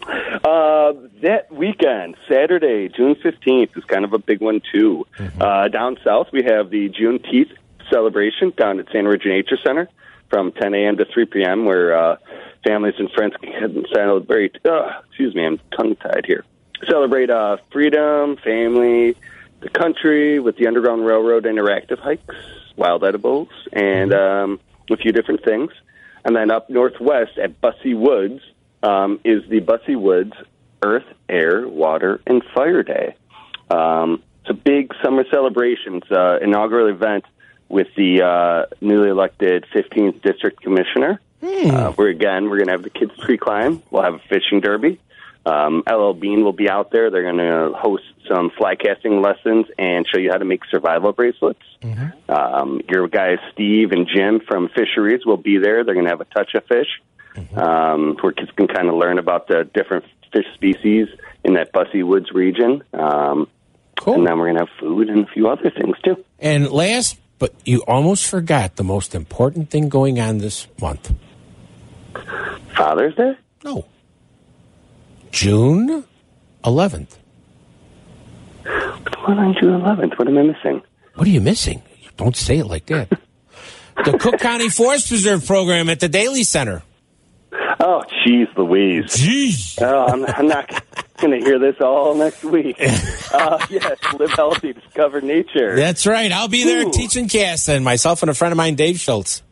Uh, 0.08 0.94
that 1.22 1.48
weekend, 1.52 2.16
Saturday, 2.30 2.90
June 2.90 3.16
15th, 3.16 3.78
is 3.78 3.84
kind 3.86 4.06
of 4.06 4.14
a 4.14 4.20
big 4.20 4.42
one, 4.42 4.62
too. 4.72 5.06
Uh, 5.40 5.68
down 5.70 5.98
south, 6.04 6.28
we 6.32 6.44
have 6.44 6.70
the 6.70 6.90
Juneteenth 6.90 7.52
celebration 7.90 8.54
down 8.56 8.80
at 8.80 8.88
Sandridge 8.92 9.26
Nature 9.26 9.58
Center 9.66 9.90
from 10.30 10.52
10 10.52 10.74
a.m. 10.74 10.98
to 10.98 11.06
3 11.06 11.26
p.m., 11.26 11.66
where 11.66 11.98
uh, 11.98 12.18
families 12.66 12.96
and 12.98 13.10
friends 13.12 13.34
can 13.42 13.86
celebrate, 13.94 14.58
uh, 14.66 15.02
excuse 15.08 15.34
me, 15.34 15.46
I'm 15.46 15.60
tongue 15.76 15.96
tied 15.96 16.26
here, 16.26 16.44
celebrate 16.90 17.30
uh, 17.30 17.58
freedom, 17.72 18.38
family, 18.38 19.16
the 19.62 19.70
country 19.70 20.40
with 20.40 20.58
the 20.58 20.68
Underground 20.68 21.06
Railroad 21.06 21.46
interactive 21.46 22.00
hikes, 22.00 22.36
wild 22.76 23.04
edibles, 23.04 23.50
and 23.74 24.14
um, 24.14 24.60
a 24.92 24.98
few 24.98 25.12
different 25.12 25.44
things. 25.44 25.72
And 26.26 26.36
then 26.36 26.52
up 26.52 26.70
northwest 26.70 27.38
at 27.38 27.62
Busse 27.62 27.98
Woods 27.98 28.42
um, 28.84 29.20
is 29.24 29.48
the 29.50 29.62
Busse 29.62 30.00
Woods 30.00 30.34
Earth, 30.84 31.06
Air, 31.30 31.68
Water, 31.68 32.22
and 32.28 32.44
Fire 32.54 32.84
Day. 32.84 33.16
Um, 33.70 34.22
it's 34.42 34.52
a 34.52 34.54
big 34.54 34.94
summer 35.04 35.24
celebration. 35.32 35.96
It's 35.96 36.12
an 36.12 36.44
inaugural 36.44 36.88
event 36.88 37.26
with 37.70 37.88
the 37.96 38.22
uh, 38.24 38.76
newly 38.82 39.10
elected 39.10 39.66
15th 39.74 40.22
District 40.22 40.62
Commissioner. 40.62 41.20
Uh, 41.70 41.92
where 41.94 42.08
again, 42.08 42.50
we're 42.50 42.58
going 42.58 42.68
to 42.68 42.72
have 42.74 42.84
the 42.84 42.90
kids 42.90 43.12
pre-climb. 43.20 43.84
We'll 43.92 44.04
have 44.04 44.16
a 44.16 44.22
fishing 44.30 44.60
derby. 44.60 45.00
Um, 45.46 45.84
LL 45.90 46.12
Bean 46.14 46.44
will 46.44 46.52
be 46.54 46.70
out 46.70 46.92
there. 46.92 47.10
They're 47.10 47.24
going 47.24 47.38
to 47.38 47.72
host 47.78 48.04
some 48.28 48.50
fly 48.58 48.76
casting 48.76 49.22
lessons 49.22 49.68
and 49.78 50.06
show 50.08 50.18
you 50.20 50.30
how 50.32 50.38
to 50.38 50.46
make 50.46 50.66
survival 50.70 51.14
bracelets. 51.14 51.62
Um, 52.28 52.82
your 52.90 53.08
guys, 53.08 53.38
Steve 53.54 53.92
and 53.92 54.08
Jim 54.14 54.42
from 54.46 54.68
Fisheries, 54.70 55.26
will 55.26 55.38
be 55.38 55.58
there. 55.58 55.84
They're 55.86 55.94
going 55.94 56.06
to 56.06 56.12
have 56.12 56.22
a 56.22 56.26
touch 56.26 56.54
of 56.56 56.66
fish 56.66 57.02
um, 57.56 58.18
where 58.20 58.34
kids 58.34 58.52
can 58.58 58.68
kind 58.68 58.90
of 58.90 58.96
learn 58.96 59.20
about 59.20 59.48
the 59.48 59.64
different 59.74 60.04
fish 60.34 60.46
species 60.56 61.08
in 61.46 61.54
that 61.54 61.72
Busse 61.72 62.04
Woods 62.06 62.32
region. 62.32 62.84
Um, 62.94 63.48
Cool. 64.00 64.14
And 64.14 64.28
then 64.28 64.38
we're 64.38 64.46
going 64.54 64.58
to 64.58 64.66
have 64.66 64.80
food 64.80 65.10
and 65.10 65.28
a 65.28 65.32
few 65.32 65.48
other 65.50 65.72
things, 65.72 65.98
too. 66.04 66.24
And 66.40 66.70
last, 66.70 67.20
but 67.40 67.54
you 67.66 67.84
almost 67.88 68.28
forgot 68.28 68.76
the 68.76 68.84
most 68.84 69.14
important 69.16 69.70
thing 69.70 69.90
going 69.90 70.20
on 70.20 70.40
this 70.40 70.68
month. 70.82 71.14
Father's 72.76 73.16
Day? 73.16 73.34
No. 73.64 73.86
June 75.32 76.04
11th. 76.64 77.18
What's 78.64 79.16
going 79.26 79.38
on 79.40 79.56
June 79.60 79.82
11th? 79.82 80.18
What 80.18 80.28
am 80.28 80.38
I 80.38 80.44
missing? 80.44 80.82
What 81.16 81.28
are 81.28 81.32
you 81.32 81.42
missing? 81.42 81.82
Don't 82.18 82.36
say 82.36 82.60
it 82.60 82.66
like 82.66 82.86
that. 82.88 83.10
the 84.04 84.18
Cook 84.20 84.38
County 84.40 84.70
Forest 84.70 85.10
Preserve 85.10 85.46
program 85.46 85.90
at 85.90 86.00
the 86.00 86.10
Daley 86.10 86.44
Center. 86.44 86.84
Oh, 87.80 88.04
jeez 88.26 88.56
Louise. 88.58 89.06
Jeez. 89.06 89.80
Oh, 89.82 90.08
I'm, 90.08 90.26
I'm 90.26 90.48
not 90.48 90.70
going 91.18 91.40
to 91.40 91.46
hear 91.46 91.60
this 91.60 91.76
all 91.82 92.16
next 92.16 92.44
week. 92.44 92.80
Uh, 93.30 93.60
yes, 93.70 93.98
live 94.18 94.32
healthy, 94.32 94.72
discover 94.72 95.20
nature. 95.20 95.76
That's 95.76 96.08
right. 96.08 96.32
I'll 96.32 96.48
be 96.48 96.64
there 96.64 96.88
Ooh. 96.88 96.92
teaching 96.92 97.28
Cass 97.28 97.68
and 97.68 97.84
myself 97.84 98.24
and 98.24 98.32
a 98.32 98.34
friend 98.34 98.54
of 98.54 98.58
mine, 98.58 98.76
Dave 98.76 99.02
Schultz. 99.02 99.44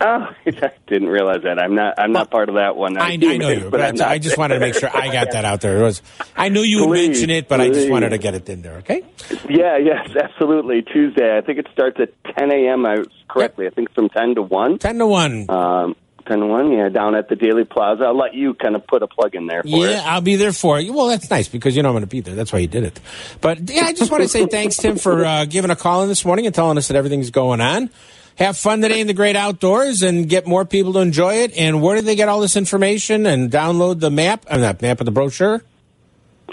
Oh, 0.00 0.04
I 0.46 0.72
didn't 0.86 1.08
realize 1.08 1.42
that. 1.42 1.58
I'm 1.60 1.74
not. 1.74 1.94
I'm 1.98 2.12
not 2.12 2.30
part 2.30 2.48
of 2.48 2.56
that 2.56 2.76
one. 2.76 2.96
I, 2.98 3.12
I 3.12 3.16
know 3.16 3.48
you, 3.50 3.68
but 3.70 3.80
I, 3.80 3.90
not. 3.92 4.20
Just 4.20 4.38
wanted 4.38 4.54
to 4.54 4.60
make 4.60 4.74
sure 4.74 4.90
I 4.94 5.12
got 5.12 5.32
that 5.32 5.44
out 5.44 5.60
there. 5.60 5.78
It 5.78 5.82
was, 5.82 6.02
I 6.36 6.48
knew 6.48 6.62
you 6.62 6.86
would 6.86 6.94
Please, 6.94 7.08
mention 7.08 7.30
it, 7.30 7.48
but 7.48 7.60
I 7.60 7.68
just 7.68 7.90
wanted 7.90 8.10
to 8.10 8.18
get 8.18 8.34
it 8.34 8.48
in 8.48 8.62
there. 8.62 8.76
Okay. 8.78 9.02
Yeah, 9.48 9.76
yes, 9.78 10.10
absolutely. 10.16 10.82
Tuesday. 10.82 11.36
I 11.36 11.40
think 11.40 11.58
it 11.58 11.68
starts 11.72 11.98
at 12.00 12.12
10 12.36 12.52
a.m. 12.52 12.86
I 12.86 13.02
correctly. 13.28 13.66
I 13.66 13.70
think 13.70 13.92
from 13.94 14.08
10 14.08 14.36
to 14.36 14.42
1. 14.42 14.78
Ten 14.78 14.98
to 14.98 15.06
one. 15.06 15.46
Um, 15.48 15.96
10 16.28 16.38
to 16.40 16.46
1. 16.46 16.70
Yeah, 16.72 16.88
down 16.90 17.14
at 17.14 17.28
the 17.28 17.34
Daley 17.36 17.64
Plaza. 17.64 18.04
I'll 18.04 18.16
let 18.16 18.34
you 18.34 18.54
kind 18.54 18.76
of 18.76 18.86
put 18.86 19.02
a 19.02 19.06
plug 19.08 19.34
in 19.34 19.46
there 19.46 19.62
for 19.62 19.68
Yeah, 19.68 19.98
it. 19.98 20.06
I'll 20.06 20.20
be 20.20 20.36
there 20.36 20.52
for 20.52 20.78
you. 20.78 20.92
Well, 20.92 21.08
that's 21.08 21.28
nice 21.30 21.48
because 21.48 21.74
you 21.74 21.82
know 21.82 21.88
I'm 21.88 21.94
going 21.94 22.02
to 22.02 22.06
be 22.06 22.20
there. 22.20 22.34
That's 22.34 22.52
why 22.52 22.60
you 22.60 22.68
did 22.68 22.84
it. 22.84 23.00
But 23.40 23.68
yeah, 23.70 23.84
I 23.86 23.92
just 23.94 24.10
want 24.10 24.22
to 24.22 24.28
say 24.28 24.46
thanks, 24.46 24.76
Tim, 24.76 24.96
for 24.96 25.24
uh, 25.24 25.44
giving 25.46 25.70
a 25.70 25.76
call 25.76 26.02
in 26.02 26.08
this 26.08 26.24
morning 26.24 26.46
and 26.46 26.54
telling 26.54 26.78
us 26.78 26.88
that 26.88 26.96
everything's 26.96 27.30
going 27.30 27.60
on. 27.60 27.90
Have 28.36 28.56
fun 28.56 28.80
today 28.82 29.00
in 29.00 29.08
the 29.08 29.14
great 29.14 29.34
outdoors 29.34 30.02
and 30.04 30.28
get 30.28 30.46
more 30.46 30.64
people 30.64 30.92
to 30.92 31.00
enjoy 31.00 31.34
it. 31.38 31.56
And 31.58 31.82
where 31.82 31.96
do 31.96 32.02
they 32.02 32.14
get 32.14 32.28
all 32.28 32.40
this 32.40 32.56
information 32.56 33.26
and 33.26 33.50
download 33.50 33.98
the 33.98 34.10
map? 34.10 34.44
Uh, 34.48 34.58
not 34.58 34.80
map 34.80 35.00
of 35.00 35.06
the 35.06 35.10
brochure. 35.10 35.64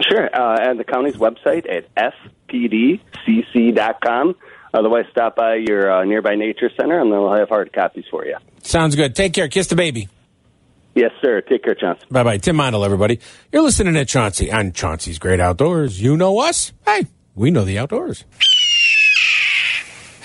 Sure. 0.10 0.30
Uh, 0.36 0.58
at 0.72 0.78
the 0.78 0.84
county's 0.84 1.16
website 1.18 1.66
at 1.72 1.86
fpdcc.com. 2.50 4.36
Otherwise, 4.76 5.06
stop 5.10 5.36
by 5.36 5.56
your 5.56 5.92
uh, 5.92 6.04
nearby 6.04 6.36
nature 6.36 6.70
center 6.78 7.00
and 7.00 7.12
they'll 7.12 7.34
have 7.34 7.50
hard 7.50 7.72
copies 7.72 8.06
for 8.12 8.26
you. 8.26 8.36
Sounds 8.62 8.96
good. 8.96 9.16
Take 9.16 9.34
care. 9.34 9.48
Kiss 9.48 9.68
the 9.68 9.76
baby. 9.76 10.10
Yes, 10.96 11.12
sir. 11.22 11.42
Take 11.42 11.64
care, 11.64 11.76
Johnson. 11.76 12.08
Bye 12.10 12.24
bye. 12.24 12.38
Tim 12.38 12.56
Mondel, 12.56 12.84
everybody. 12.86 13.20
You're 13.52 13.64
listening 13.64 13.94
to 13.96 14.06
Chauncey 14.06 14.52
on 14.52 14.72
Chauncey's 14.72 15.20
Great 15.20 15.40
Outdoors. 15.40 16.02
You 16.02 16.16
know 16.18 16.40
us. 16.40 16.74
Hey, 16.86 17.08
we 17.36 17.52
know 17.52 17.66
the 17.66 17.78
outdoors. 17.78 18.24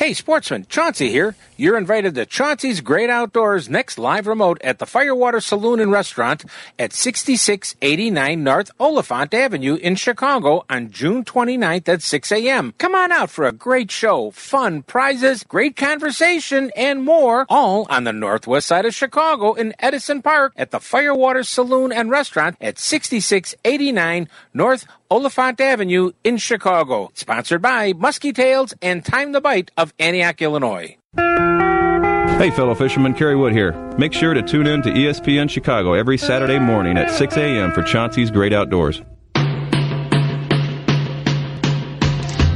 Hey, 0.01 0.15
sportsman, 0.15 0.65
Chauncey 0.71 1.11
here. 1.11 1.35
You're 1.59 1.77
invited 1.77 2.15
to 2.15 2.25
Chauncey's 2.25 2.81
Great 2.81 3.11
Outdoors 3.11 3.69
next 3.69 3.99
live 3.99 4.27
remote 4.27 4.59
at 4.65 4.79
the 4.79 4.87
Firewater 4.87 5.43
Saloon 5.43 5.79
and 5.79 5.93
Restaurant 5.93 6.43
at 6.79 6.95
6689 6.95 8.43
North 8.43 8.71
Oliphant 8.81 9.35
Avenue 9.35 9.75
in 9.75 9.97
Chicago 9.97 10.65
on 10.71 10.91
June 10.91 11.23
29th 11.23 11.87
at 11.87 12.01
6 12.01 12.33
a.m. 12.33 12.73
Come 12.79 12.95
on 12.95 13.13
out 13.13 13.29
for 13.29 13.45
a 13.45 13.53
great 13.53 13.91
show, 13.91 14.31
fun, 14.31 14.83
prizes, 14.85 15.45
great 15.45 15.77
conversation, 15.77 16.73
and 16.75 17.05
more, 17.05 17.45
all 17.51 17.87
on 17.91 18.05
the 18.05 18.13
northwest 18.15 18.69
side 18.69 18.87
of 18.87 18.95
Chicago 18.95 19.53
in 19.53 19.75
Edison 19.81 20.23
Park 20.23 20.55
at 20.57 20.71
the 20.71 20.81
Firewater 20.81 21.43
Saloon 21.43 21.93
and 21.93 22.09
Restaurant 22.11 22.57
at 22.59 22.79
6689 22.79 24.31
North 24.55 24.87
Oliphant 25.13 25.61
Avenue 25.61 26.13
in 26.23 26.37
Chicago. 26.37 27.11
Sponsored 27.15 27.61
by 27.61 27.93
Muskie 27.95 28.33
Tails 28.33 28.75
and 28.81 29.05
Time 29.05 29.33
the 29.33 29.41
Bite 29.41 29.73
of 29.77 29.93
Antioch, 29.99 30.41
Illinois. 30.41 30.97
Hey, 31.17 32.53
fellow 32.53 32.77
fishermen, 32.77 33.15
Kerry 33.15 33.35
Wood 33.35 33.53
here. 33.53 33.73
Make 33.99 34.13
sure 34.13 34.35
to 34.35 34.43
tune 34.43 34.69
in 34.69 34.83
to 34.83 34.89
ESPN 34.89 35.51
Chicago 35.51 35.95
every 35.95 36.17
Saturday 36.17 36.61
morning 36.61 36.97
at 36.97 37.11
6 37.11 37.37
a.m. 37.37 37.73
for 37.73 37.83
Chauncey's 37.83 38.31
Great 38.31 38.53
Outdoors. 38.53 39.03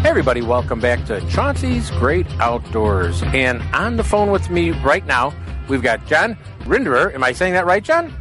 Hey, 0.02 0.10
everybody, 0.10 0.40
welcome 0.40 0.78
back 0.78 1.04
to 1.06 1.20
Chauncey's 1.22 1.90
Great 1.90 2.28
Outdoors. 2.38 3.24
And 3.24 3.62
on 3.74 3.96
the 3.96 4.04
phone 4.04 4.30
with 4.30 4.48
me 4.48 4.70
right 4.70 5.04
now, 5.06 5.34
we've 5.68 5.82
got 5.82 6.06
John 6.06 6.38
Rinderer. 6.60 7.12
Am 7.12 7.24
I 7.24 7.32
saying 7.32 7.54
that 7.54 7.66
right, 7.66 7.82
John? 7.82 8.14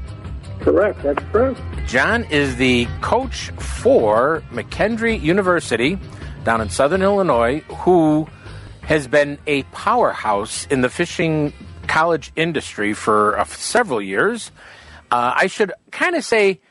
Correct. 0.63 1.03
That's 1.03 1.23
correct. 1.31 1.59
John 1.87 2.23
is 2.25 2.55
the 2.55 2.87
coach 3.01 3.49
for 3.51 4.41
McKendree 4.51 5.21
University 5.21 5.99
down 6.45 6.61
in 6.61 6.69
Southern 6.69 7.01
Illinois, 7.01 7.59
who 7.67 8.27
has 8.83 9.07
been 9.07 9.37
a 9.45 9.63
powerhouse 9.63 10.65
in 10.67 10.79
the 10.79 10.89
fishing 10.89 11.51
college 11.87 12.31
industry 12.37 12.93
for 12.93 13.37
uh, 13.37 13.43
several 13.43 14.01
years. 14.01 14.51
Uh, 15.11 15.33
I 15.35 15.47
should 15.47 15.73
kind 15.91 16.15
of 16.15 16.23
say 16.23 16.61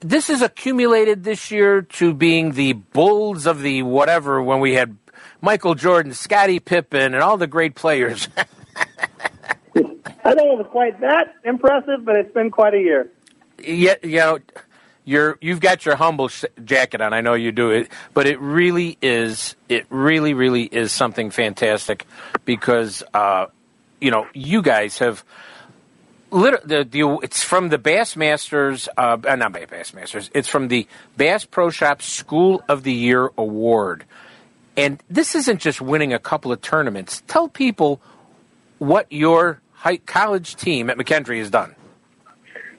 this 0.00 0.28
is 0.28 0.42
accumulated 0.42 1.24
this 1.24 1.50
year 1.50 1.80
to 1.80 2.12
being 2.12 2.52
the 2.52 2.74
bulls 2.74 3.46
of 3.46 3.62
the 3.62 3.82
whatever 3.82 4.42
when 4.42 4.60
we 4.60 4.74
had 4.74 4.98
Michael 5.40 5.74
Jordan, 5.74 6.12
Scottie 6.12 6.60
Pippen, 6.60 7.14
and 7.14 7.22
all 7.22 7.38
the 7.38 7.46
great 7.46 7.74
players. 7.74 8.28
I 9.76 10.34
don't 10.34 10.48
know 10.48 10.54
if 10.54 10.60
it's 10.60 10.70
quite 10.70 11.00
that 11.00 11.34
impressive, 11.44 12.04
but 12.04 12.16
it's 12.16 12.32
been 12.32 12.50
quite 12.50 12.74
a 12.74 12.78
year. 12.78 13.10
Yeah, 13.66 13.94
you 14.02 14.18
know, 14.18 14.38
you're 15.04 15.38
you've 15.40 15.60
got 15.60 15.84
your 15.84 15.96
humble 15.96 16.28
sh- 16.28 16.44
jacket 16.64 17.00
on. 17.00 17.12
I 17.12 17.20
know 17.20 17.34
you 17.34 17.52
do 17.52 17.70
it, 17.70 17.88
but 18.14 18.26
it 18.26 18.40
really 18.40 18.96
is. 19.02 19.54
It 19.68 19.86
really, 19.90 20.34
really 20.34 20.64
is 20.64 20.92
something 20.92 21.30
fantastic 21.30 22.06
because 22.44 23.02
uh, 23.12 23.46
you 24.00 24.10
know 24.10 24.26
you 24.34 24.62
guys 24.62 24.98
have. 24.98 25.24
The, 26.30 26.84
the, 26.90 27.18
it's 27.22 27.44
from 27.44 27.68
the 27.68 27.78
Bassmasters, 27.78 28.88
uh, 28.96 29.18
uh, 29.24 29.36
not 29.36 29.52
Bassmasters. 29.52 30.30
It's 30.34 30.48
from 30.48 30.66
the 30.66 30.88
Bass 31.16 31.44
Pro 31.44 31.70
Shop 31.70 32.02
School 32.02 32.60
of 32.68 32.82
the 32.82 32.92
Year 32.92 33.30
Award, 33.38 34.04
and 34.76 35.00
this 35.08 35.36
isn't 35.36 35.60
just 35.60 35.80
winning 35.80 36.12
a 36.12 36.18
couple 36.18 36.50
of 36.50 36.60
tournaments. 36.60 37.22
Tell 37.28 37.46
people 37.46 38.00
what 38.78 39.06
your 39.12 39.60
high 39.74 39.98
college 39.98 40.56
team 40.56 40.90
at 40.90 40.96
McKendree 40.96 41.38
has 41.38 41.50
done. 41.50 41.76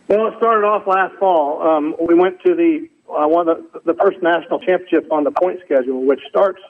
Well, 0.07 0.27
it 0.27 0.35
started 0.37 0.65
off 0.65 0.85
last 0.85 1.15
fall. 1.15 1.61
Um, 1.61 1.95
we 1.99 2.13
went 2.13 2.39
to 2.41 2.53
the 2.53 2.89
uh, 3.09 3.27
one 3.27 3.47
the, 3.47 3.63
the 3.85 3.93
first 3.95 4.21
national 4.21 4.59
championship 4.59 5.11
on 5.11 5.23
the 5.23 5.31
point 5.31 5.59
schedule, 5.65 6.05
which 6.05 6.21
starts 6.29 6.61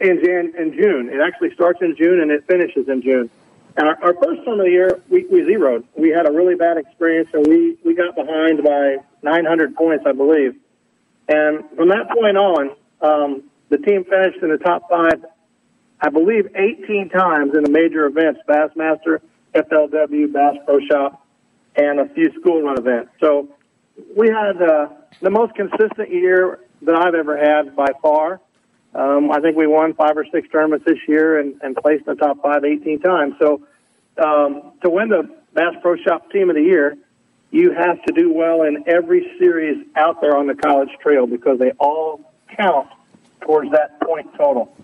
in 0.00 0.22
Jan 0.22 0.52
in 0.58 0.72
June. 0.72 1.08
It 1.08 1.20
actually 1.20 1.54
starts 1.54 1.80
in 1.80 1.96
June 1.96 2.20
and 2.20 2.30
it 2.30 2.46
finishes 2.46 2.88
in 2.88 3.02
June. 3.02 3.30
And 3.76 3.88
our, 3.88 3.96
our 4.02 4.14
first 4.14 4.44
time 4.44 4.60
of 4.60 4.66
the 4.66 4.70
year, 4.70 5.00
we, 5.08 5.24
we 5.26 5.44
zeroed. 5.44 5.86
We 5.96 6.10
had 6.10 6.28
a 6.28 6.32
really 6.32 6.56
bad 6.56 6.76
experience, 6.76 7.30
and 7.32 7.46
we 7.46 7.78
we 7.84 7.94
got 7.94 8.14
behind 8.14 8.62
by 8.62 8.96
900 9.22 9.74
points, 9.74 10.04
I 10.06 10.12
believe. 10.12 10.56
And 11.28 11.64
from 11.76 11.88
that 11.88 12.10
point 12.10 12.36
on, 12.36 12.70
um, 13.00 13.42
the 13.70 13.78
team 13.78 14.04
finished 14.04 14.42
in 14.42 14.48
the 14.50 14.58
top 14.58 14.88
five, 14.90 15.24
I 16.00 16.08
believe, 16.10 16.48
18 16.54 17.10
times 17.10 17.54
in 17.54 17.62
the 17.64 17.70
major 17.70 18.06
events: 18.06 18.40
Bassmaster, 18.46 19.20
FLW, 19.54 20.32
Bass 20.32 20.56
Pro 20.66 20.80
Shop, 20.80 21.24
and 21.78 22.00
a 22.00 22.08
few 22.08 22.30
school 22.40 22.62
run 22.62 22.76
events. 22.76 23.12
So 23.20 23.48
we 24.16 24.28
had 24.28 24.60
uh, 24.60 24.88
the 25.20 25.30
most 25.30 25.54
consistent 25.54 26.10
year 26.10 26.60
that 26.82 26.94
I've 26.94 27.14
ever 27.14 27.36
had 27.36 27.74
by 27.76 27.88
far. 28.02 28.40
Um, 28.94 29.30
I 29.30 29.40
think 29.40 29.56
we 29.56 29.66
won 29.66 29.94
five 29.94 30.16
or 30.16 30.26
six 30.32 30.48
tournaments 30.50 30.84
this 30.84 30.98
year 31.06 31.38
and, 31.38 31.60
and 31.62 31.76
placed 31.76 32.06
in 32.06 32.14
the 32.14 32.20
top 32.20 32.42
five 32.42 32.64
18 32.64 33.00
times. 33.00 33.34
So 33.38 33.62
um, 34.22 34.72
to 34.82 34.90
win 34.90 35.08
the 35.08 35.28
Bass 35.54 35.74
Pro 35.80 35.96
Shop 35.96 36.30
Team 36.32 36.50
of 36.50 36.56
the 36.56 36.62
Year, 36.62 36.96
you 37.50 37.72
have 37.72 38.02
to 38.04 38.12
do 38.12 38.32
well 38.32 38.62
in 38.62 38.84
every 38.86 39.36
series 39.38 39.86
out 39.96 40.20
there 40.20 40.36
on 40.36 40.46
the 40.46 40.54
college 40.54 40.90
trail 41.00 41.26
because 41.26 41.58
they 41.58 41.70
all 41.78 42.32
count 42.56 42.88
towards 43.40 43.70
that 43.70 44.00
point 44.00 44.26
total. 44.36 44.74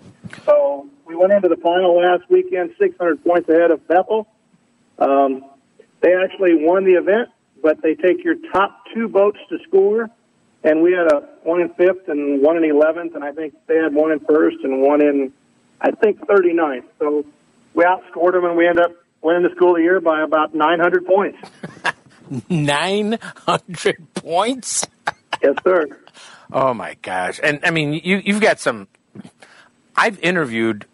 So 0.47 0.89
we 1.05 1.15
went 1.17 1.33
into 1.33 1.49
the 1.49 1.57
final 1.57 1.97
last 1.97 2.23
weekend 2.31 2.75
600 2.79 3.25
points 3.25 3.49
ahead 3.49 3.71
of 3.71 3.87
Bethel. 3.87 4.29
Um, 4.99 5.45
they 6.05 6.15
actually 6.15 6.55
won 6.55 6.85
the 6.85 6.93
event, 6.93 7.31
but 7.63 7.81
they 7.81 7.95
take 7.95 8.23
your 8.23 8.35
top 8.53 8.85
two 8.93 9.09
boats 9.09 9.39
to 9.49 9.59
score. 9.67 10.11
And 10.63 10.83
we 10.83 10.93
had 10.93 11.11
a 11.11 11.21
one 11.43 11.63
in 11.63 11.71
fifth 11.71 12.09
and 12.09 12.43
one 12.43 12.59
in 12.59 12.65
eleventh, 12.65 13.15
and 13.15 13.25
I 13.25 13.33
think 13.33 13.55
they 13.67 13.77
had 13.77 13.95
one 13.95 14.13
in 14.13 14.21
first 14.21 14.59
and 14.63 14.83
one 14.83 15.03
in, 15.03 15.33
I 15.81 15.93
think, 15.93 16.21
39th. 16.21 16.85
So 16.99 17.25
we 17.73 17.85
outscored 17.85 18.33
them, 18.33 18.45
and 18.45 18.57
we 18.57 18.67
ended 18.67 18.85
up 18.85 18.93
winning 19.23 19.43
the 19.45 19.55
school 19.57 19.71
of 19.71 19.77
the 19.77 19.83
year 19.83 20.01
by 20.01 20.23
about 20.23 20.55
900 20.55 21.07
points. 21.07 21.39
900 22.51 24.15
points? 24.15 24.87
yes, 25.43 25.55
sir. 25.65 25.87
Oh 26.53 26.75
my 26.75 26.97
gosh! 27.01 27.41
And 27.43 27.61
I 27.65 27.71
mean, 27.71 27.95
you 27.95 28.21
you've 28.25 28.41
got 28.43 28.61
some. 28.61 28.89
I've 29.97 30.19
interviewed 30.21 30.87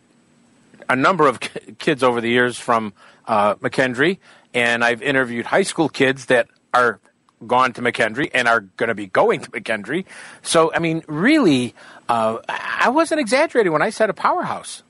a 0.88 0.94
number 0.94 1.26
of 1.26 1.40
ki- 1.40 1.74
kids 1.78 2.02
over 2.02 2.20
the 2.20 2.30
years 2.30 2.58
from 2.58 2.92
uh, 3.26 3.56
McKendree, 3.56 4.18
and 4.54 4.84
I've 4.84 5.02
interviewed 5.02 5.46
high 5.46 5.62
school 5.62 5.88
kids 5.88 6.26
that 6.26 6.48
are 6.74 7.00
gone 7.46 7.72
to 7.72 7.82
McKendree 7.82 8.30
and 8.34 8.46
are 8.48 8.60
going 8.60 8.88
to 8.88 8.94
be 8.94 9.06
going 9.06 9.40
to 9.40 9.50
McKendree. 9.50 10.04
So 10.42 10.72
I 10.72 10.78
mean, 10.78 11.02
really, 11.06 11.74
uh, 12.08 12.38
I 12.48 12.90
wasn't 12.90 13.20
exaggerating 13.20 13.72
when 13.72 13.82
I 13.82 13.90
said 13.90 14.10
a 14.10 14.14
powerhouse. 14.14 14.82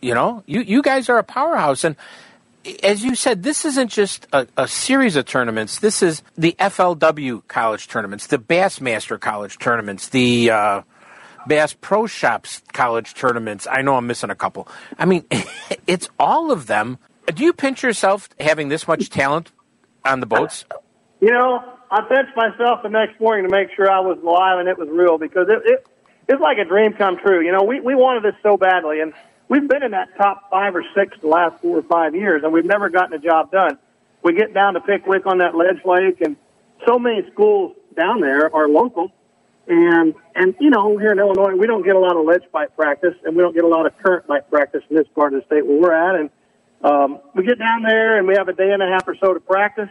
You 0.00 0.14
know, 0.14 0.42
you 0.46 0.60
you 0.60 0.82
guys 0.82 1.08
are 1.08 1.18
a 1.18 1.24
powerhouse, 1.24 1.84
and 1.84 1.96
as 2.82 3.04
you 3.04 3.14
said, 3.14 3.42
this 3.42 3.64
isn't 3.64 3.88
just 3.90 4.26
a, 4.32 4.46
a, 4.56 4.68
series 4.68 5.16
of 5.16 5.26
tournaments. 5.26 5.80
This 5.80 6.02
is 6.02 6.22
the 6.36 6.54
FLW 6.58 7.46
college 7.46 7.88
tournaments, 7.88 8.26
the 8.26 8.38
Bassmaster 8.38 9.20
college 9.20 9.58
tournaments, 9.58 10.08
the 10.08 10.50
uh, 10.50 10.82
Bass 11.46 11.74
Pro 11.78 12.06
Shops 12.06 12.62
college 12.72 13.14
tournaments. 13.14 13.66
I 13.70 13.82
know 13.82 13.96
I'm 13.96 14.06
missing 14.06 14.30
a 14.30 14.34
couple. 14.34 14.68
I 14.98 15.04
mean, 15.04 15.24
it's 15.86 16.08
all 16.18 16.50
of 16.50 16.66
them. 16.66 16.98
Do 17.26 17.42
you 17.42 17.52
pinch 17.52 17.82
yourself 17.82 18.28
having 18.38 18.68
this 18.68 18.86
much 18.86 19.08
talent 19.10 19.50
on 20.04 20.20
the 20.20 20.26
boats? 20.26 20.64
You 21.20 21.30
know, 21.30 21.64
I 21.90 22.02
pinched 22.02 22.36
myself 22.36 22.82
the 22.82 22.90
next 22.90 23.18
morning 23.20 23.48
to 23.48 23.50
make 23.50 23.68
sure 23.74 23.90
I 23.90 24.00
was 24.00 24.18
alive 24.22 24.58
and 24.58 24.68
it 24.68 24.78
was 24.78 24.88
real 24.90 25.16
because 25.16 25.48
it, 25.48 25.62
it 25.64 25.86
it's 26.28 26.40
like 26.40 26.58
a 26.58 26.64
dream 26.64 26.92
come 26.94 27.18
true. 27.18 27.44
You 27.44 27.52
know, 27.52 27.62
we 27.62 27.80
we 27.80 27.94
wanted 27.94 28.22
this 28.22 28.34
so 28.42 28.56
badly, 28.56 29.00
and 29.00 29.12
we've 29.48 29.68
been 29.68 29.82
in 29.82 29.92
that 29.92 30.08
top 30.16 30.50
five 30.50 30.74
or 30.74 30.84
six 30.94 31.16
the 31.20 31.28
last 31.28 31.60
four 31.60 31.78
or 31.78 31.82
five 31.82 32.14
years, 32.14 32.42
and 32.44 32.52
we've 32.52 32.64
never 32.64 32.88
gotten 32.88 33.12
a 33.14 33.18
job 33.18 33.50
done. 33.50 33.78
We 34.22 34.34
get 34.34 34.54
down 34.54 34.74
to 34.74 34.80
Pickwick 34.80 35.26
on 35.26 35.38
that 35.38 35.54
ledge 35.54 35.84
lake, 35.84 36.20
and 36.20 36.36
so 36.86 36.98
many 36.98 37.28
schools 37.32 37.76
down 37.96 38.20
there 38.20 38.54
are 38.54 38.68
local. 38.68 39.12
And 39.66 40.14
and 40.34 40.54
you 40.60 40.70
know, 40.70 40.96
here 40.98 41.12
in 41.12 41.18
Illinois, 41.18 41.54
we 41.56 41.66
don't 41.66 41.84
get 41.84 41.94
a 41.94 41.98
lot 41.98 42.16
of 42.16 42.24
ledge 42.24 42.44
bite 42.52 42.74
practice, 42.76 43.14
and 43.24 43.36
we 43.36 43.42
don't 43.42 43.54
get 43.54 43.64
a 43.64 43.68
lot 43.68 43.86
of 43.86 43.96
current 43.98 44.26
bite 44.26 44.50
practice 44.50 44.82
in 44.88 44.96
this 44.96 45.06
part 45.14 45.34
of 45.34 45.40
the 45.40 45.46
state 45.46 45.66
where 45.66 45.78
we're 45.78 45.92
at. 45.92 46.16
And 46.16 46.30
um, 46.82 47.20
we 47.34 47.44
get 47.44 47.58
down 47.58 47.82
there, 47.82 48.18
and 48.18 48.26
we 48.26 48.34
have 48.36 48.48
a 48.48 48.52
day 48.52 48.70
and 48.70 48.82
a 48.82 48.86
half 48.86 49.06
or 49.06 49.16
so 49.16 49.34
to 49.34 49.40
practice. 49.40 49.90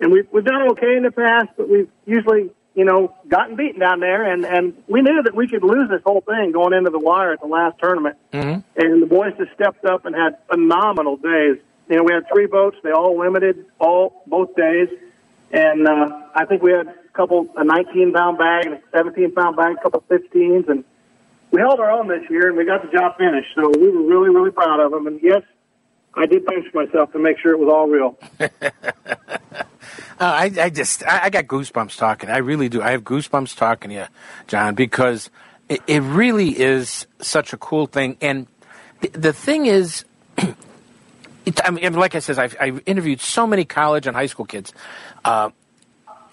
And 0.00 0.12
we've 0.12 0.28
we've 0.30 0.44
done 0.44 0.70
okay 0.72 0.96
in 0.96 1.02
the 1.02 1.10
past, 1.10 1.48
but 1.56 1.68
we've 1.68 1.88
usually 2.04 2.50
you 2.76 2.84
know, 2.84 3.16
gotten 3.26 3.56
beaten 3.56 3.80
down 3.80 4.00
there, 4.00 4.30
and 4.30 4.44
and 4.44 4.74
we 4.86 5.00
knew 5.00 5.22
that 5.22 5.34
we 5.34 5.48
could 5.48 5.64
lose 5.64 5.88
this 5.88 6.02
whole 6.04 6.20
thing 6.20 6.52
going 6.52 6.74
into 6.74 6.90
the 6.90 6.98
wire 6.98 7.32
at 7.32 7.40
the 7.40 7.46
last 7.46 7.78
tournament. 7.80 8.16
Mm-hmm. 8.34 8.60
And 8.76 9.02
the 9.02 9.06
boys 9.06 9.32
just 9.38 9.52
stepped 9.54 9.86
up 9.86 10.04
and 10.04 10.14
had 10.14 10.36
phenomenal 10.46 11.16
days. 11.16 11.56
You 11.88 11.96
know, 11.96 12.02
we 12.04 12.12
had 12.12 12.24
three 12.30 12.46
boats; 12.46 12.76
they 12.84 12.92
all 12.92 13.18
limited 13.18 13.64
all 13.80 14.22
both 14.26 14.54
days, 14.54 14.88
and 15.50 15.88
uh, 15.88 16.20
I 16.34 16.44
think 16.44 16.62
we 16.62 16.72
had 16.72 16.88
a 16.88 16.94
couple 17.14 17.48
a 17.56 17.64
19 17.64 18.12
pound 18.12 18.36
bag 18.36 18.66
and 18.66 18.74
a 18.74 18.80
17 18.94 19.32
pound 19.32 19.56
bag, 19.56 19.76
a 19.78 19.82
couple 19.82 20.04
15s, 20.10 20.68
and 20.68 20.84
we 21.52 21.60
held 21.60 21.80
our 21.80 21.90
own 21.90 22.08
this 22.08 22.28
year, 22.28 22.48
and 22.48 22.58
we 22.58 22.66
got 22.66 22.82
the 22.82 22.94
job 22.94 23.16
finished. 23.16 23.48
So 23.54 23.70
we 23.70 23.88
were 23.88 24.02
really 24.02 24.28
really 24.28 24.50
proud 24.50 24.80
of 24.80 24.90
them. 24.90 25.06
And 25.06 25.18
yes, 25.22 25.40
I 26.16 26.26
did 26.26 26.46
pinch 26.46 26.72
myself 26.72 27.12
to 27.12 27.18
make 27.18 27.38
sure 27.38 27.52
it 27.52 27.58
was 27.58 27.68
all 27.68 27.88
real. 27.88 28.18
Uh, 30.18 30.24
I, 30.24 30.52
I 30.62 30.70
just, 30.70 31.06
I, 31.06 31.24
I, 31.24 31.30
got 31.30 31.46
goosebumps 31.46 31.98
talking. 31.98 32.30
I 32.30 32.38
really 32.38 32.70
do. 32.70 32.80
I 32.80 32.92
have 32.92 33.04
goosebumps 33.04 33.54
talking 33.54 33.90
to 33.90 33.96
you, 33.96 34.06
John, 34.46 34.74
because 34.74 35.28
it, 35.68 35.82
it 35.86 36.00
really 36.00 36.58
is 36.58 37.06
such 37.20 37.52
a 37.52 37.58
cool 37.58 37.86
thing. 37.86 38.16
And 38.22 38.46
the, 39.12 39.34
thing 39.34 39.66
is, 39.66 40.06
it, 40.38 41.60
I 41.62 41.70
mean, 41.70 41.92
like 41.92 42.14
I 42.14 42.20
said, 42.20 42.38
I've, 42.38 42.56
I've, 42.58 42.82
interviewed 42.86 43.20
so 43.20 43.46
many 43.46 43.66
college 43.66 44.06
and 44.06 44.16
high 44.16 44.26
school 44.26 44.46
kids. 44.46 44.72
Uh, 45.22 45.50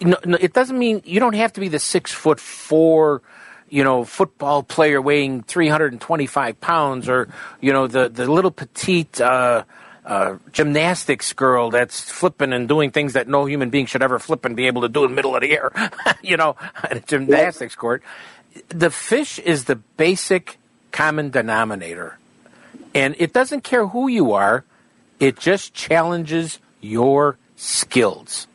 no, 0.00 0.16
no, 0.24 0.38
it 0.40 0.54
doesn't 0.54 0.78
mean 0.78 1.02
you 1.04 1.20
don't 1.20 1.34
have 1.34 1.52
to 1.52 1.60
be 1.60 1.68
the 1.68 1.78
six 1.78 2.10
foot 2.10 2.40
four, 2.40 3.20
you 3.68 3.84
know, 3.84 4.04
football 4.04 4.62
player 4.62 5.00
weighing 5.00 5.42
325 5.42 6.60
pounds 6.60 7.08
or, 7.08 7.28
you 7.60 7.72
know, 7.72 7.86
the, 7.86 8.08
the 8.08 8.30
little 8.30 8.50
petite, 8.50 9.20
uh, 9.20 9.64
uh, 10.04 10.36
gymnastics 10.52 11.32
girl 11.32 11.70
that's 11.70 12.10
flipping 12.10 12.52
and 12.52 12.68
doing 12.68 12.90
things 12.90 13.14
that 13.14 13.26
no 13.26 13.46
human 13.46 13.70
being 13.70 13.86
should 13.86 14.02
ever 14.02 14.18
flip 14.18 14.44
and 14.44 14.54
be 14.54 14.66
able 14.66 14.82
to 14.82 14.88
do 14.88 15.04
in 15.04 15.10
the 15.10 15.16
middle 15.16 15.34
of 15.34 15.40
the 15.40 15.52
air, 15.52 15.72
you 16.22 16.36
know, 16.36 16.56
at 16.82 16.96
a 16.96 17.00
gymnastics 17.00 17.74
court. 17.74 18.02
The 18.68 18.90
fish 18.90 19.38
is 19.38 19.64
the 19.64 19.76
basic 19.76 20.58
common 20.92 21.30
denominator. 21.30 22.18
And 22.94 23.16
it 23.18 23.32
doesn't 23.32 23.64
care 23.64 23.88
who 23.88 24.08
you 24.08 24.32
are, 24.32 24.64
it 25.18 25.38
just 25.38 25.74
challenges 25.74 26.58
your 26.80 27.38
skills. 27.56 28.46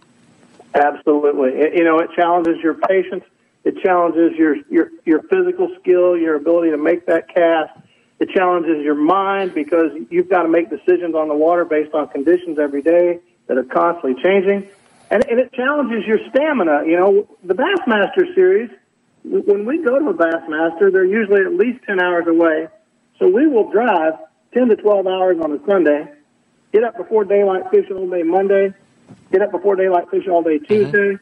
Absolutely. 0.73 1.77
You 1.77 1.83
know, 1.83 1.99
it 1.99 2.11
challenges 2.15 2.57
your 2.61 2.75
patience, 2.75 3.23
it 3.63 3.75
challenges 3.83 4.37
your, 4.37 4.55
your, 4.69 4.91
your 5.05 5.23
physical 5.23 5.69
skill, 5.79 6.17
your 6.17 6.35
ability 6.35 6.71
to 6.71 6.77
make 6.77 7.05
that 7.07 7.33
cast 7.33 7.71
it 8.19 8.29
challenges 8.31 8.83
your 8.83 8.95
mind 8.95 9.53
because 9.53 9.91
you've 10.09 10.29
got 10.29 10.43
to 10.43 10.49
make 10.49 10.69
decisions 10.69 11.15
on 11.15 11.29
the 11.29 11.35
water 11.35 11.63
based 11.63 11.93
on 11.93 12.09
conditions 12.09 12.59
every 12.59 12.81
day 12.81 13.19
that 13.47 13.57
are 13.57 13.63
constantly 13.63 14.21
changing. 14.21 14.67
and, 15.09 15.25
and 15.29 15.39
it 15.39 15.53
challenges 15.53 16.05
your 16.05 16.19
stamina. 16.29 16.83
You 16.85 16.97
know, 16.97 17.27
the 17.43 17.55
Bassmaster 17.55 18.35
series, 18.35 18.69
when 19.23 19.65
we 19.65 19.81
go 19.83 19.97
to 19.99 20.09
a 20.09 20.13
Bassmaster, 20.13 20.91
they're 20.91 21.05
usually 21.05 21.41
at 21.41 21.53
least 21.53 21.83
10 21.85 22.01
hours 22.01 22.27
away. 22.27 22.67
So 23.19 23.27
we 23.27 23.47
will 23.47 23.71
drive 23.71 24.13
10 24.53 24.67
to 24.67 24.75
12 24.75 25.07
hours 25.07 25.37
on 25.41 25.53
a 25.53 25.65
Sunday, 25.65 26.11
get 26.73 26.83
up 26.83 26.97
before 26.97 27.23
daylight, 27.23 27.63
fish 27.71 27.85
all 27.89 28.09
day 28.09 28.23
Monday, 28.23 28.73
get 29.31 29.41
up 29.41 29.51
before 29.51 29.77
daylight, 29.77 30.09
fish 30.11 30.27
all 30.27 30.43
day 30.43 30.59
mm-hmm. 30.59 30.65
Tuesday, 30.65 31.17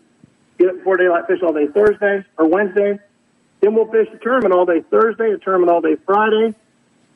get 0.58 0.70
up 0.70 0.78
before 0.78 0.98
daylight, 0.98 1.28
fish 1.28 1.40
all 1.44 1.54
day 1.54 1.68
Thursday 1.68 2.26
or 2.38 2.48
Wednesday. 2.48 3.00
Then 3.62 3.74
we'll 3.74 3.92
fish 3.92 4.08
the 4.12 4.20
tournament 4.20 4.54
all 4.54 4.66
day 4.66 4.82
Thursday, 4.90 5.32
a 5.32 5.38
tournament 5.38 5.72
all 5.72 5.82
day 5.82 5.96
Friday, 6.06 6.54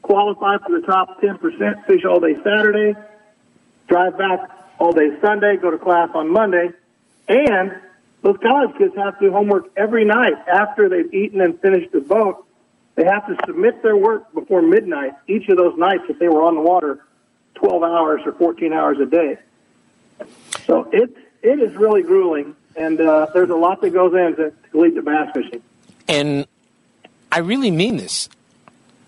qualify 0.02 0.58
for 0.58 0.80
the 0.80 0.86
top 0.86 1.22
10%, 1.22 1.86
fish 1.86 2.06
all 2.06 2.20
day 2.20 2.36
Saturday, 2.44 2.96
drive 3.88 4.18
back 4.18 4.50
all 4.80 4.92
day 4.92 5.10
Sunday, 5.22 5.58
go 5.58 5.70
to 5.70 5.78
class 5.78 6.10
on 6.16 6.32
Monday, 6.32 6.72
and 7.28 7.74
those 8.24 8.38
college 8.42 8.76
kids 8.78 8.96
have 8.96 9.20
to 9.20 9.28
do 9.28 9.32
homework 9.32 9.66
every 9.78 10.06
night 10.06 10.34
after 10.48 10.90
they've 10.90 11.14
eaten 11.14 11.42
and 11.42 11.60
finished 11.60 11.92
the 11.92 12.02
boat. 12.02 12.46
They 12.96 13.06
have 13.06 13.26
to 13.28 13.36
submit 13.46 13.82
their 13.82 13.96
work 13.96 14.34
before 14.34 14.62
midnight 14.62 15.14
each 15.28 15.48
of 15.50 15.58
those 15.58 15.78
nights 15.78 16.04
if 16.10 16.20
they 16.20 16.28
were 16.28 16.44
on 16.44 16.56
the 16.56 16.62
water 16.62 17.04
12 17.56 17.84
hours 17.84 18.22
or 18.26 18.34
14 18.34 18.74
hours 18.74 18.98
a 19.00 19.06
day. 19.06 19.38
So 20.66 20.90
it 20.92 21.16
it 21.42 21.60
is 21.60 21.76
really 21.76 22.04
grueling, 22.04 22.56
and 22.76 23.00
uh, 23.00 23.28
there's 23.34 23.50
a 23.50 23.56
lot 23.56 23.82
that 23.82 23.92
goes 23.92 24.14
into 24.14 24.54
collegiate 24.72 25.06
bass 25.06 25.30
fishing. 25.34 25.62
And 26.08 26.48
I 27.32 27.40
really 27.40 27.72
mean 27.72 27.98
this. 27.98 28.30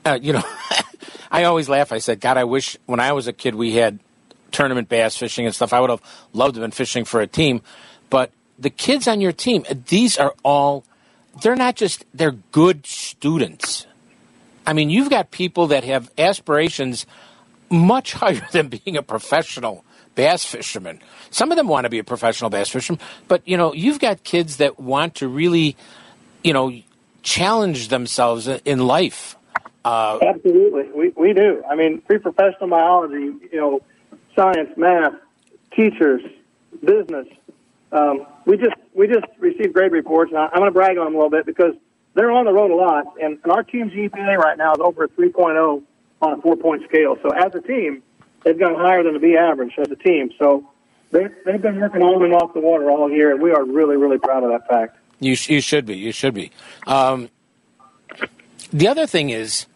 Uh, 0.05 0.19
you 0.21 0.33
know, 0.33 0.43
I 1.31 1.45
always 1.45 1.69
laugh. 1.69 1.91
I 1.91 1.97
said, 1.97 2.19
God, 2.19 2.37
I 2.37 2.43
wish 2.43 2.77
when 2.85 2.99
I 2.99 3.13
was 3.13 3.27
a 3.27 3.33
kid 3.33 3.55
we 3.55 3.73
had 3.75 3.99
tournament 4.51 4.87
bass 4.87 5.17
fishing 5.17 5.45
and 5.45 5.53
stuff. 5.53 5.73
I 5.73 5.79
would 5.79 5.89
have 5.89 6.01
loved 6.31 6.55
to 6.55 6.61
have 6.61 6.69
been 6.69 6.71
fishing 6.71 7.05
for 7.05 7.21
a 7.21 7.27
team. 7.27 7.61
But 8.09 8.31
the 8.59 8.69
kids 8.69 9.07
on 9.07 9.19
your 9.19 9.31
team, 9.31 9.65
these 9.89 10.17
are 10.17 10.33
all, 10.43 10.85
they're 11.41 11.55
not 11.55 11.75
just, 11.75 12.05
they're 12.13 12.31
good 12.51 12.85
students. 12.85 13.87
I 14.65 14.73
mean, 14.73 14.89
you've 14.89 15.09
got 15.09 15.31
people 15.31 15.67
that 15.67 15.83
have 15.83 16.11
aspirations 16.17 17.05
much 17.69 18.13
higher 18.21 18.47
than 18.51 18.69
being 18.69 18.95
a 18.95 19.03
professional 19.03 19.83
bass 20.15 20.45
fishermen. 20.45 20.99
Some 21.29 21.51
of 21.51 21.57
them 21.57 21.67
want 21.67 21.85
to 21.85 21.89
be 21.89 21.99
a 21.99 22.03
professional 22.03 22.49
bass 22.49 22.69
fisherman, 22.69 22.99
but 23.27 23.47
you 23.47 23.57
know, 23.57 23.73
you've 23.73 23.99
got 23.99 24.23
kids 24.23 24.57
that 24.57 24.79
want 24.79 25.15
to 25.15 25.27
really, 25.27 25.75
you 26.43 26.53
know, 26.53 26.71
challenge 27.21 27.87
themselves 27.87 28.47
in 28.47 28.85
life. 28.85 29.35
Uh, 29.85 30.19
Absolutely, 30.21 30.89
we 30.95 31.09
we 31.15 31.33
do. 31.33 31.63
I 31.69 31.75
mean, 31.75 32.01
pre-professional 32.01 32.69
biology, 32.69 33.33
you 33.51 33.59
know, 33.59 33.81
science, 34.35 34.69
math, 34.77 35.13
teachers, 35.75 36.21
business. 36.83 37.27
Um, 37.91 38.25
we 38.45 38.57
just 38.57 38.75
we 38.93 39.07
just 39.07 39.25
received 39.39 39.73
grade 39.73 39.91
reports, 39.91 40.31
and 40.31 40.39
I, 40.39 40.45
I'm 40.45 40.59
going 40.59 40.65
to 40.65 40.71
brag 40.71 40.97
on 40.97 41.05
them 41.05 41.15
a 41.15 41.17
little 41.17 41.29
bit 41.29 41.45
because 41.45 41.73
they're 42.13 42.31
on 42.31 42.45
the 42.45 42.53
road 42.53 42.71
a 42.71 42.75
lot, 42.75 43.05
and, 43.21 43.39
and 43.43 43.51
our 43.51 43.63
team's 43.63 43.91
GPA 43.91 44.37
right 44.37 44.57
now 44.57 44.73
is 44.73 44.79
over 44.79 45.05
a 45.05 45.09
3.0 45.09 45.83
on 46.21 46.33
a 46.33 46.41
four-point 46.41 46.83
scale. 46.87 47.17
So 47.21 47.29
as 47.29 47.53
a 47.55 47.61
team, 47.61 48.01
they've 48.43 48.57
gone 48.57 48.75
higher 48.75 49.03
than 49.03 49.13
the 49.13 49.19
B 49.19 49.35
average 49.35 49.73
as 49.77 49.89
a 49.91 49.95
team. 49.95 50.31
So 50.37 50.69
they 51.11 51.27
they've 51.45 51.61
been 51.61 51.79
working 51.79 52.01
on 52.01 52.23
and 52.23 52.33
off 52.33 52.53
the 52.53 52.59
water 52.59 52.89
all 52.89 53.09
year, 53.11 53.31
and 53.31 53.41
we 53.41 53.51
are 53.51 53.63
really 53.63 53.97
really 53.97 54.17
proud 54.17 54.43
of 54.43 54.49
that 54.51 54.67
fact. 54.67 54.97
You 55.19 55.35
sh- 55.35 55.49
you 55.49 55.61
should 55.61 55.85
be. 55.85 55.95
You 55.95 56.11
should 56.11 56.33
be. 56.33 56.51
Um, 56.87 57.29
the 58.71 58.87
other 58.87 59.05
thing 59.05 59.29
is, 59.29 59.67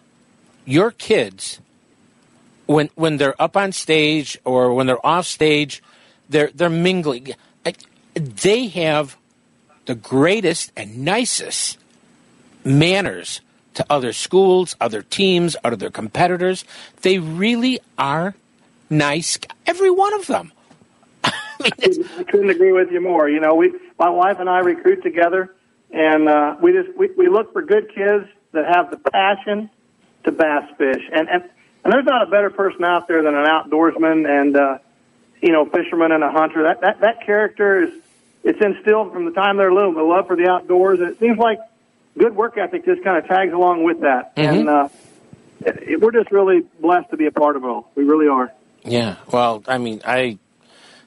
your 0.65 0.91
kids, 0.91 1.59
when 2.65 2.89
when 2.95 3.17
they're 3.17 3.39
up 3.41 3.55
on 3.55 3.71
stage 3.71 4.37
or 4.43 4.73
when 4.73 4.87
they're 4.87 5.05
off 5.05 5.25
stage, 5.25 5.81
they're 6.29 6.51
they're 6.53 6.69
mingling. 6.69 7.33
They 8.15 8.67
have 8.67 9.15
the 9.85 9.95
greatest 9.95 10.71
and 10.75 11.05
nicest 11.05 11.77
manners 12.63 13.41
to 13.75 13.85
other 13.91 14.11
schools, 14.11 14.75
other 14.81 15.03
teams, 15.03 15.55
other 15.63 15.91
competitors. 15.91 16.65
They 17.03 17.19
really 17.19 17.79
are 17.97 18.33
nice. 18.89 19.37
Every 19.65 19.91
one 19.91 20.13
of 20.13 20.27
them. 20.27 20.51
I 21.23 22.23
couldn't 22.29 22.49
agree 22.49 22.71
with 22.71 22.91
you 22.91 23.01
more. 23.01 23.29
You 23.29 23.39
know, 23.39 23.55
we, 23.55 23.73
my 23.99 24.09
wife 24.09 24.37
and 24.39 24.49
I 24.49 24.59
recruit 24.59 25.01
together, 25.03 25.55
and 25.91 26.27
uh, 26.29 26.55
we 26.61 26.71
just 26.71 26.97
we, 26.97 27.09
we 27.17 27.27
look 27.29 27.53
for 27.53 27.61
good 27.61 27.89
kids 27.93 28.27
that 28.51 28.65
have 28.75 28.91
the 28.91 28.97
passion 28.97 29.69
to 30.23 30.31
bass 30.31 30.69
fish, 30.77 31.01
and 31.11 31.27
and 31.29 31.43
and 31.83 31.93
there's 31.93 32.05
not 32.05 32.27
a 32.27 32.29
better 32.29 32.49
person 32.49 32.83
out 32.83 33.07
there 33.07 33.23
than 33.23 33.33
an 33.33 33.45
outdoorsman 33.45 34.27
and 34.29 34.57
uh, 34.57 34.77
you 35.41 35.51
know 35.51 35.65
fisherman 35.65 36.11
and 36.11 36.23
a 36.23 36.31
hunter. 36.31 36.63
That 36.63 36.81
that 36.81 37.01
that 37.01 37.25
character 37.25 37.83
is 37.83 37.93
it's 38.43 38.61
instilled 38.63 39.13
from 39.13 39.25
the 39.25 39.31
time 39.31 39.57
they're 39.57 39.73
little, 39.73 39.93
the 39.93 40.03
love 40.03 40.27
for 40.27 40.35
the 40.35 40.49
outdoors, 40.49 40.99
and 40.99 41.09
it 41.09 41.19
seems 41.19 41.37
like 41.37 41.59
good 42.17 42.35
work 42.35 42.57
ethic 42.57 42.85
just 42.85 43.03
kind 43.03 43.17
of 43.17 43.27
tags 43.27 43.53
along 43.53 43.83
with 43.83 44.01
that, 44.01 44.33
and 44.35 44.69
uh, 44.69 44.89
it, 45.61 45.99
we're 45.99 46.11
just 46.11 46.31
really 46.31 46.61
blessed 46.79 47.09
to 47.11 47.17
be 47.17 47.25
a 47.25 47.31
part 47.31 47.55
of 47.55 47.63
it 47.63 47.67
all. 47.67 47.91
We 47.95 48.03
really 48.03 48.27
are. 48.27 48.51
Yeah. 48.87 49.15
Well, 49.31 49.63
I 49.67 49.77
mean, 49.77 50.01
I 50.05 50.37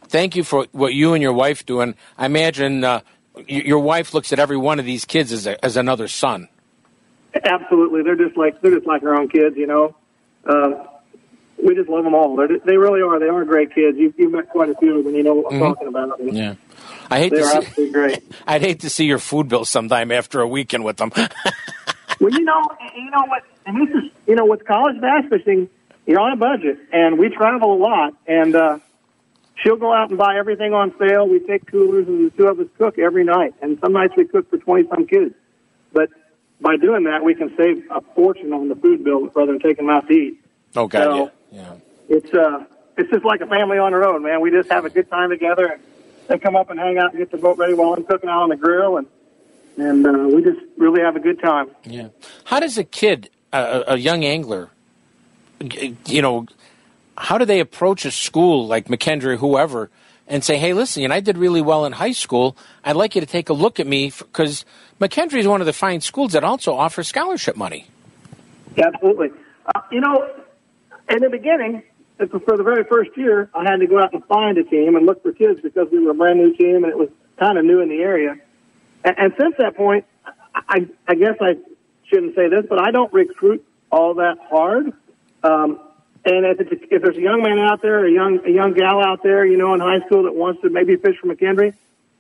thank 0.08 0.36
you 0.36 0.44
for 0.44 0.66
what 0.72 0.92
you 0.94 1.14
and 1.14 1.22
your 1.22 1.32
wife 1.32 1.64
do, 1.66 1.80
and 1.80 1.94
I 2.18 2.26
imagine 2.26 2.84
uh, 2.84 3.00
y- 3.34 3.44
your 3.48 3.78
wife 3.80 4.12
looks 4.14 4.32
at 4.32 4.38
every 4.38 4.56
one 4.56 4.78
of 4.78 4.84
these 4.84 5.04
kids 5.04 5.32
as 5.32 5.46
a, 5.46 5.62
as 5.64 5.76
another 5.76 6.08
son. 6.08 6.48
Absolutely, 7.44 8.02
they're 8.02 8.16
just 8.16 8.36
like 8.36 8.60
they're 8.60 8.74
just 8.74 8.86
like 8.86 9.02
our 9.04 9.14
own 9.18 9.28
kids, 9.28 9.56
you 9.56 9.66
know. 9.66 9.94
Uh, 10.44 10.84
we 11.62 11.74
just 11.74 11.88
love 11.88 12.04
them 12.04 12.14
all. 12.14 12.36
They're, 12.36 12.58
they 12.64 12.76
really 12.76 13.02
are. 13.02 13.18
They 13.20 13.28
are 13.28 13.44
great 13.44 13.74
kids. 13.74 13.96
You've, 13.98 14.14
you've 14.18 14.32
met 14.32 14.48
quite 14.48 14.70
a 14.70 14.74
few 14.76 14.98
of 14.98 15.04
them. 15.04 15.14
You 15.14 15.22
know 15.22 15.34
what 15.34 15.52
I'm 15.52 15.60
Mhm. 15.60 15.68
talking 15.74 15.88
about. 15.88 16.18
And 16.18 16.34
Yeah. 16.36 16.54
I 17.10 17.18
hate 17.18 17.30
They're 17.30 17.40
to 17.40 17.46
see. 17.46 17.56
absolutely 17.58 17.92
great. 17.92 18.22
I'd 18.46 18.62
hate 18.62 18.80
to 18.80 18.90
see 18.90 19.04
your 19.04 19.18
food 19.18 19.48
bill 19.48 19.64
sometime 19.66 20.10
after 20.10 20.40
a 20.40 20.48
weekend 20.48 20.84
with 20.84 20.96
them. 20.96 21.12
Well, 22.20 22.30
you 22.32 22.40
know, 22.44 22.60
you 22.94 23.10
know 23.10 23.24
what, 23.28 23.42
and 23.64 23.80
this 23.80 23.94
is, 23.96 24.10
you 24.26 24.34
know, 24.34 24.44
with 24.44 24.66
college 24.66 25.00
bass 25.00 25.24
fishing, 25.30 25.70
you're 26.06 26.20
on 26.20 26.32
a 26.32 26.36
budget, 26.36 26.78
and 26.92 27.18
we 27.18 27.28
travel 27.28 27.74
a 27.74 27.80
lot, 27.80 28.14
and 28.26 28.54
uh, 28.56 28.78
she'll 29.62 29.76
go 29.76 29.92
out 29.92 30.08
and 30.10 30.18
buy 30.18 30.36
everything 30.38 30.72
on 30.74 30.94
sale. 30.98 31.28
We 31.28 31.40
take 31.40 31.66
coolers, 31.70 32.06
and 32.08 32.30
the 32.30 32.36
two 32.36 32.46
of 32.48 32.58
us 32.60 32.66
cook 32.78 32.98
every 32.98 33.24
night, 33.24 33.54
and 33.62 33.78
some 33.80 33.92
nights 33.92 34.14
we 34.16 34.24
cook 34.26 34.48
for 34.50 34.58
twenty 34.58 34.88
some 34.88 35.06
kids. 35.06 35.34
But 35.92 36.08
by 36.60 36.76
doing 36.76 37.04
that, 37.04 37.24
we 37.24 37.34
can 37.34 37.54
save 37.56 37.84
a 37.90 38.00
fortune 38.14 38.52
on 38.52 38.68
the 38.68 38.74
food 38.76 39.04
bill 39.04 39.26
rather 39.28 39.52
than 39.52 39.60
taking 39.60 39.86
them 39.86 39.94
out 39.94 40.06
to 40.08 40.12
eat. 40.12 40.40
oh 40.76 40.86
God, 40.86 41.02
So- 41.04 41.30
yeah. 41.52 41.74
It's 42.08 42.32
uh, 42.34 42.64
it's 42.96 43.08
just 43.10 43.24
like 43.24 43.40
a 43.40 43.46
family 43.46 43.78
on 43.78 43.92
the 43.92 43.98
road, 43.98 44.20
man. 44.22 44.40
We 44.40 44.50
just 44.50 44.70
have 44.70 44.84
a 44.84 44.90
good 44.90 45.08
time 45.08 45.30
together. 45.30 45.64
And 45.66 45.82
they 46.26 46.38
come 46.38 46.56
up 46.56 46.68
and 46.70 46.78
hang 46.78 46.98
out 46.98 47.10
and 47.12 47.18
get 47.18 47.30
the 47.30 47.38
boat 47.38 47.56
ready 47.56 47.72
while 47.74 47.92
I'm 47.94 48.02
cooking 48.04 48.28
out 48.28 48.42
on 48.42 48.48
the 48.48 48.56
grill, 48.56 48.96
and 48.98 49.06
and 49.76 50.04
uh, 50.06 50.28
we 50.34 50.42
just 50.42 50.58
really 50.76 51.00
have 51.02 51.14
a 51.16 51.20
good 51.20 51.40
time. 51.40 51.70
Yeah. 51.84 52.08
How 52.44 52.58
does 52.60 52.76
a 52.78 52.84
kid, 52.84 53.30
a, 53.52 53.84
a 53.88 53.96
young 53.96 54.24
angler, 54.24 54.70
you 56.06 56.22
know, 56.22 56.46
how 57.16 57.38
do 57.38 57.44
they 57.44 57.60
approach 57.60 58.04
a 58.04 58.10
school 58.10 58.66
like 58.66 58.86
McKendree, 58.88 59.38
whoever, 59.38 59.90
and 60.26 60.42
say, 60.42 60.56
"Hey, 60.56 60.72
listen, 60.72 61.02
you 61.02 61.08
know, 61.08 61.14
I 61.14 61.20
did 61.20 61.36
really 61.36 61.60
well 61.60 61.84
in 61.84 61.92
high 61.92 62.12
school. 62.12 62.56
I'd 62.84 62.96
like 62.96 63.14
you 63.14 63.20
to 63.20 63.26
take 63.26 63.48
a 63.48 63.52
look 63.52 63.80
at 63.80 63.86
me 63.86 64.12
because 64.16 64.64
McKendree 65.00 65.40
is 65.40 65.46
one 65.46 65.60
of 65.60 65.66
the 65.66 65.72
fine 65.72 66.00
schools 66.00 66.32
that 66.32 66.44
also 66.44 66.74
offers 66.74 67.08
scholarship 67.08 67.56
money." 67.56 67.86
Absolutely. 68.78 69.30
Uh, 69.66 69.80
you 69.90 70.00
know, 70.00 70.30
in 71.10 71.18
the 71.18 71.28
beginning, 71.28 71.82
for 72.28 72.56
the 72.56 72.62
very 72.62 72.84
first 72.84 73.10
year, 73.16 73.50
I 73.54 73.64
had 73.64 73.76
to 73.80 73.86
go 73.86 74.00
out 74.00 74.12
and 74.12 74.24
find 74.26 74.56
a 74.58 74.64
team 74.64 74.96
and 74.96 75.06
look 75.06 75.22
for 75.22 75.32
kids 75.32 75.60
because 75.60 75.88
we 75.90 75.98
were 75.98 76.12
a 76.12 76.14
brand 76.14 76.38
new 76.38 76.54
team 76.56 76.84
and 76.84 76.86
it 76.86 76.98
was 76.98 77.08
kind 77.38 77.58
of 77.58 77.64
new 77.64 77.80
in 77.80 77.88
the 77.88 78.00
area. 78.00 78.36
And, 79.04 79.18
and 79.18 79.32
since 79.38 79.54
that 79.58 79.76
point, 79.76 80.04
I, 80.54 80.88
I 81.08 81.14
guess 81.14 81.36
I 81.40 81.56
shouldn't 82.08 82.34
say 82.34 82.48
this, 82.48 82.64
but 82.68 82.80
I 82.80 82.90
don't 82.90 83.12
recruit 83.12 83.66
all 83.90 84.14
that 84.14 84.36
hard. 84.48 84.92
Um, 85.42 85.80
and 86.24 86.44
if, 86.44 86.60
it's 86.60 86.72
a, 86.72 86.94
if 86.94 87.02
there's 87.02 87.16
a 87.16 87.20
young 87.20 87.42
man 87.42 87.58
out 87.58 87.80
there, 87.82 88.04
a 88.04 88.10
young 88.10 88.40
a 88.46 88.50
young 88.50 88.74
gal 88.74 89.02
out 89.02 89.22
there, 89.22 89.46
you 89.46 89.56
know, 89.56 89.72
in 89.74 89.80
high 89.80 90.00
school 90.06 90.24
that 90.24 90.34
wants 90.34 90.60
to 90.62 90.70
maybe 90.70 90.96
fish 90.96 91.16
for 91.20 91.34
McKendree, 91.34 91.74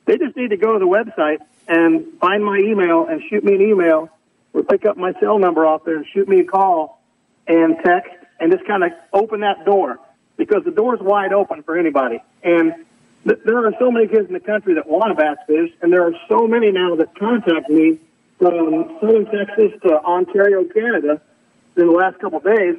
they 0.06 0.16
just 0.16 0.36
need 0.36 0.50
to 0.50 0.56
go 0.56 0.72
to 0.72 0.78
the 0.78 0.86
website 0.86 1.38
and 1.68 2.18
find 2.18 2.44
my 2.44 2.58
email 2.58 3.06
and 3.06 3.22
shoot 3.28 3.44
me 3.44 3.54
an 3.54 3.60
email 3.60 4.08
or 4.52 4.62
pick 4.62 4.86
up 4.86 4.96
my 4.96 5.12
cell 5.20 5.38
number 5.38 5.66
off 5.66 5.84
there 5.84 5.96
and 5.96 6.06
shoot 6.12 6.28
me 6.28 6.40
a 6.40 6.44
call 6.44 7.00
and 7.46 7.76
text 7.84 8.12
and 8.40 8.50
just 8.50 8.66
kind 8.66 8.82
of 8.82 8.90
open 9.12 9.40
that 9.40 9.64
door 9.64 10.00
because 10.36 10.64
the 10.64 10.70
door's 10.70 11.00
wide 11.00 11.32
open 11.32 11.62
for 11.62 11.78
anybody. 11.78 12.22
And 12.42 12.72
th- 13.24 13.40
there 13.44 13.66
are 13.66 13.72
so 13.78 13.90
many 13.90 14.08
kids 14.08 14.26
in 14.28 14.32
the 14.32 14.40
country 14.40 14.74
that 14.74 14.88
want 14.88 15.16
to 15.16 15.22
bass 15.22 15.36
fish, 15.46 15.70
and 15.82 15.92
there 15.92 16.06
are 16.06 16.14
so 16.28 16.48
many 16.48 16.72
now 16.72 16.96
that 16.96 17.14
contact 17.18 17.68
me 17.68 17.98
from 18.38 18.98
southern 19.00 19.26
Texas 19.26 19.78
to 19.82 20.00
Ontario, 20.02 20.64
Canada, 20.64 21.20
in 21.76 21.86
the 21.86 21.92
last 21.92 22.18
couple 22.18 22.38
of 22.38 22.44
days. 22.44 22.76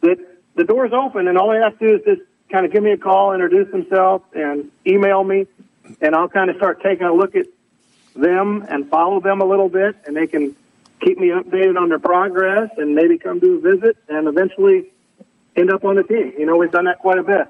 That 0.00 0.18
the 0.54 0.64
door's 0.64 0.92
open, 0.92 1.28
and 1.28 1.38
all 1.38 1.50
they 1.50 1.58
have 1.58 1.78
to 1.78 1.88
do 1.88 1.94
is 1.96 2.04
just 2.04 2.28
kind 2.50 2.64
of 2.64 2.72
give 2.72 2.82
me 2.82 2.92
a 2.92 2.96
call, 2.96 3.32
introduce 3.32 3.70
themselves, 3.70 4.24
and 4.34 4.70
email 4.86 5.22
me, 5.22 5.46
and 6.00 6.14
I'll 6.14 6.28
kind 6.28 6.50
of 6.50 6.56
start 6.56 6.82
taking 6.82 7.06
a 7.06 7.12
look 7.12 7.34
at 7.34 7.46
them 8.16 8.66
and 8.68 8.88
follow 8.88 9.20
them 9.20 9.40
a 9.40 9.44
little 9.44 9.68
bit, 9.68 9.96
and 10.06 10.16
they 10.16 10.26
can 10.26 10.56
keep 11.00 11.18
me 11.18 11.28
updated 11.28 11.80
on 11.80 11.88
their 11.88 11.98
progress 11.98 12.70
and 12.76 12.94
maybe 12.94 13.18
come 13.18 13.38
do 13.38 13.58
a 13.58 13.60
visit 13.60 13.96
and 14.08 14.26
eventually 14.26 14.90
end 15.56 15.70
up 15.70 15.84
on 15.84 15.94
the 15.94 16.02
team. 16.02 16.32
You 16.36 16.46
know, 16.46 16.56
we've 16.56 16.72
done 16.72 16.86
that 16.86 16.98
quite 16.98 17.18
a 17.18 17.22
bit. 17.22 17.46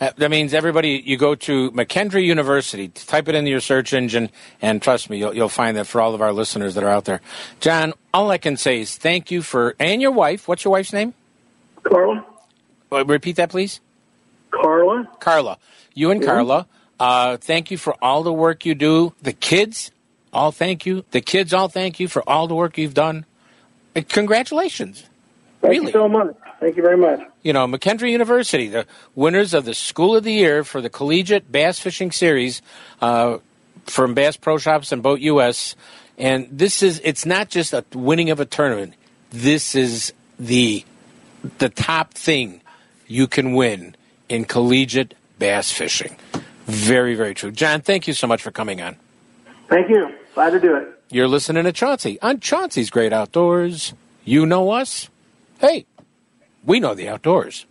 Uh, 0.00 0.10
That 0.16 0.30
means 0.30 0.54
everybody, 0.54 1.02
you 1.04 1.16
go 1.16 1.34
to 1.34 1.72
McKendree 1.72 2.24
University, 2.24 2.88
type 2.88 3.28
it 3.28 3.34
into 3.34 3.50
your 3.50 3.60
search 3.60 3.92
engine, 3.92 4.30
and 4.62 4.80
trust 4.80 5.10
me, 5.10 5.18
you'll, 5.18 5.34
you'll 5.34 5.48
find 5.48 5.76
that 5.76 5.86
for 5.86 6.00
all 6.00 6.14
of 6.14 6.20
our 6.20 6.32
listeners 6.32 6.74
that 6.76 6.84
are 6.84 6.90
out 6.90 7.06
there. 7.06 7.20
John, 7.58 7.94
all 8.14 8.30
I 8.30 8.38
can 8.38 8.56
say 8.56 8.80
is 8.80 8.96
thank 8.96 9.30
you 9.30 9.42
for, 9.42 9.74
and 9.80 10.00
your 10.00 10.12
wife, 10.12 10.46
what's 10.46 10.64
your 10.64 10.72
wife's 10.72 10.92
name? 10.92 11.14
Carla. 11.88 12.24
Uh, 12.92 13.04
repeat 13.04 13.36
that, 13.36 13.50
please. 13.50 13.80
Carla. 14.50 15.08
Carla. 15.20 15.58
You 15.94 16.10
and 16.10 16.20
Yeah. 16.20 16.26
Carla, 16.28 16.66
uh, 17.00 17.36
thank 17.36 17.70
you 17.70 17.78
for 17.78 17.94
all 18.02 18.22
the 18.22 18.32
work 18.32 18.64
you 18.64 18.74
do. 18.74 19.12
The 19.22 19.32
kids, 19.32 19.90
all 20.32 20.52
thank 20.52 20.86
you. 20.86 21.04
The 21.10 21.20
kids, 21.20 21.52
all 21.52 21.68
thank 21.68 22.00
you 22.00 22.08
for 22.08 22.22
all 22.28 22.46
the 22.46 22.54
work 22.54 22.78
you've 22.78 22.94
done. 22.94 23.24
Uh, 23.94 24.02
Congratulations. 24.08 25.04
Thank 25.60 25.72
really. 25.72 25.86
you 25.86 25.92
so 25.92 26.08
much. 26.08 26.34
Thank 26.60 26.76
you 26.76 26.82
very 26.82 26.96
much. 26.96 27.20
You 27.42 27.52
know, 27.52 27.66
McKendree 27.66 28.10
University, 28.10 28.68
the 28.68 28.86
winners 29.14 29.52
of 29.52 29.64
the 29.64 29.74
School 29.74 30.16
of 30.16 30.24
the 30.24 30.32
Year 30.32 30.64
for 30.64 30.80
the 30.80 30.88
Collegiate 30.88 31.50
Bass 31.50 31.78
Fishing 31.78 32.10
Series 32.12 32.62
uh, 33.02 33.38
from 33.84 34.14
Bass 34.14 34.36
Pro 34.36 34.56
Shops 34.58 34.90
and 34.92 35.02
Boat 35.02 35.20
US. 35.20 35.76
And 36.18 36.48
this 36.50 36.82
is, 36.82 37.00
it's 37.04 37.26
not 37.26 37.50
just 37.50 37.74
a 37.74 37.84
winning 37.94 38.30
of 38.30 38.40
a 38.40 38.46
tournament. 38.46 38.94
This 39.30 39.74
is 39.74 40.14
the, 40.38 40.84
the 41.58 41.68
top 41.68 42.14
thing 42.14 42.60
you 43.06 43.26
can 43.26 43.54
win 43.54 43.94
in 44.28 44.44
collegiate 44.44 45.14
bass 45.38 45.70
fishing. 45.72 46.16
Very, 46.66 47.14
very 47.14 47.34
true. 47.34 47.52
John, 47.52 47.80
thank 47.80 48.08
you 48.08 48.12
so 48.12 48.26
much 48.26 48.42
for 48.42 48.50
coming 48.50 48.80
on. 48.80 48.96
Thank 49.68 49.88
you. 49.88 50.12
Glad 50.34 50.50
to 50.50 50.60
do 50.60 50.74
it. 50.74 50.88
You're 51.10 51.28
listening 51.28 51.64
to 51.64 51.72
Chauncey 51.72 52.20
on 52.20 52.40
Chauncey's 52.40 52.90
Great 52.90 53.12
Outdoors. 53.12 53.94
You 54.24 54.44
know 54.44 54.70
us? 54.70 55.08
Hey, 55.60 55.86
we 56.64 56.80
know 56.80 56.94
the 56.94 57.08
outdoors. 57.08 57.66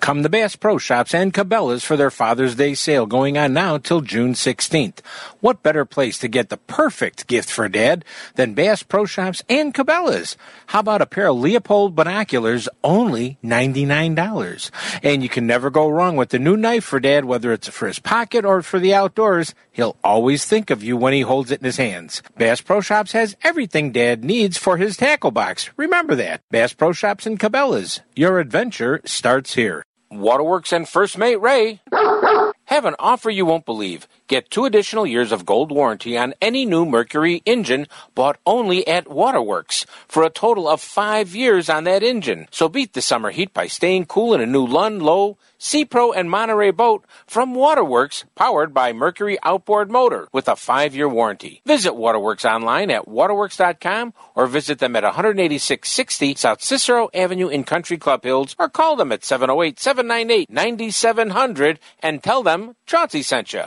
Come 0.00 0.22
to 0.22 0.30
Bass 0.30 0.56
Pro 0.56 0.78
Shops 0.78 1.14
and 1.14 1.32
Cabela's 1.32 1.84
for 1.84 1.94
their 1.94 2.10
Father's 2.10 2.54
Day 2.54 2.72
sale 2.72 3.04
going 3.04 3.36
on 3.36 3.52
now 3.52 3.76
till 3.76 4.00
June 4.00 4.32
16th. 4.32 5.00
What 5.40 5.62
better 5.62 5.84
place 5.84 6.18
to 6.18 6.26
get 6.26 6.48
the 6.48 6.56
perfect 6.56 7.26
gift 7.26 7.50
for 7.50 7.68
Dad 7.68 8.06
than 8.34 8.54
Bass 8.54 8.82
Pro 8.82 9.04
Shops 9.04 9.42
and 9.46 9.74
Cabela's? 9.74 10.38
How 10.68 10.80
about 10.80 11.02
a 11.02 11.06
pair 11.06 11.28
of 11.28 11.36
Leupold 11.36 11.94
binoculars, 11.94 12.66
only 12.82 13.36
$99? 13.44 14.70
And 15.02 15.22
you 15.22 15.28
can 15.28 15.46
never 15.46 15.68
go 15.68 15.90
wrong 15.90 16.16
with 16.16 16.30
the 16.30 16.38
new 16.38 16.56
knife 16.56 16.84
for 16.84 16.98
Dad, 16.98 17.26
whether 17.26 17.52
it's 17.52 17.68
for 17.68 17.86
his 17.86 17.98
pocket 17.98 18.46
or 18.46 18.62
for 18.62 18.80
the 18.80 18.94
outdoors. 18.94 19.54
He'll 19.70 19.96
always 20.02 20.46
think 20.46 20.70
of 20.70 20.82
you 20.82 20.96
when 20.96 21.12
he 21.12 21.20
holds 21.20 21.50
it 21.50 21.60
in 21.60 21.66
his 21.66 21.76
hands. 21.76 22.22
Bass 22.38 22.62
Pro 22.62 22.80
Shops 22.80 23.12
has 23.12 23.36
everything 23.44 23.92
Dad 23.92 24.24
needs 24.24 24.56
for 24.56 24.78
his 24.78 24.96
tackle 24.96 25.30
box. 25.30 25.68
Remember 25.76 26.14
that. 26.14 26.40
Bass 26.50 26.72
Pro 26.72 26.92
Shops 26.92 27.26
and 27.26 27.38
Cabela's. 27.38 28.00
Your 28.16 28.40
adventure 28.40 29.02
starts 29.04 29.54
here. 29.54 29.84
Waterworks 30.10 30.72
and 30.72 30.88
First 30.88 31.16
Mate 31.16 31.40
Ray 31.40 31.80
have 32.64 32.84
an 32.84 32.96
offer 32.98 33.30
you 33.30 33.46
won't 33.46 33.64
believe. 33.64 34.08
Get 34.30 34.48
two 34.48 34.64
additional 34.64 35.06
years 35.08 35.32
of 35.32 35.44
gold 35.44 35.72
warranty 35.72 36.16
on 36.16 36.34
any 36.40 36.64
new 36.64 36.86
Mercury 36.86 37.42
engine 37.44 37.88
bought 38.14 38.38
only 38.46 38.86
at 38.86 39.10
Waterworks 39.10 39.86
for 40.06 40.22
a 40.22 40.30
total 40.30 40.68
of 40.68 40.80
five 40.80 41.34
years 41.34 41.68
on 41.68 41.82
that 41.82 42.04
engine. 42.04 42.46
So 42.52 42.68
beat 42.68 42.92
the 42.92 43.02
summer 43.02 43.32
heat 43.32 43.52
by 43.52 43.66
staying 43.66 44.06
cool 44.06 44.32
in 44.32 44.40
a 44.40 44.46
new 44.46 44.64
Lund, 44.64 45.02
Lowe, 45.02 45.36
Sea 45.58 45.84
Pro, 45.84 46.12
and 46.12 46.30
Monterey 46.30 46.70
boat 46.70 47.04
from 47.26 47.56
Waterworks, 47.56 48.24
powered 48.36 48.72
by 48.72 48.92
Mercury 48.92 49.36
outboard 49.42 49.90
motor 49.90 50.28
with 50.32 50.46
a 50.46 50.54
five-year 50.54 51.08
warranty. 51.08 51.60
Visit 51.66 51.96
Waterworks 51.96 52.44
online 52.44 52.92
at 52.92 53.08
waterworks.com 53.08 54.14
or 54.36 54.46
visit 54.46 54.78
them 54.78 54.94
at 54.94 55.02
18660 55.02 56.36
South 56.36 56.62
Cicero 56.62 57.10
Avenue 57.12 57.48
in 57.48 57.64
Country 57.64 57.98
Club 57.98 58.22
Hills 58.22 58.54
or 58.60 58.68
call 58.68 58.94
them 58.94 59.10
at 59.10 59.22
708-798-9700 59.22 61.78
and 61.98 62.22
tell 62.22 62.44
them 62.44 62.76
Chauncey 62.86 63.22
sent 63.22 63.52
you. 63.52 63.64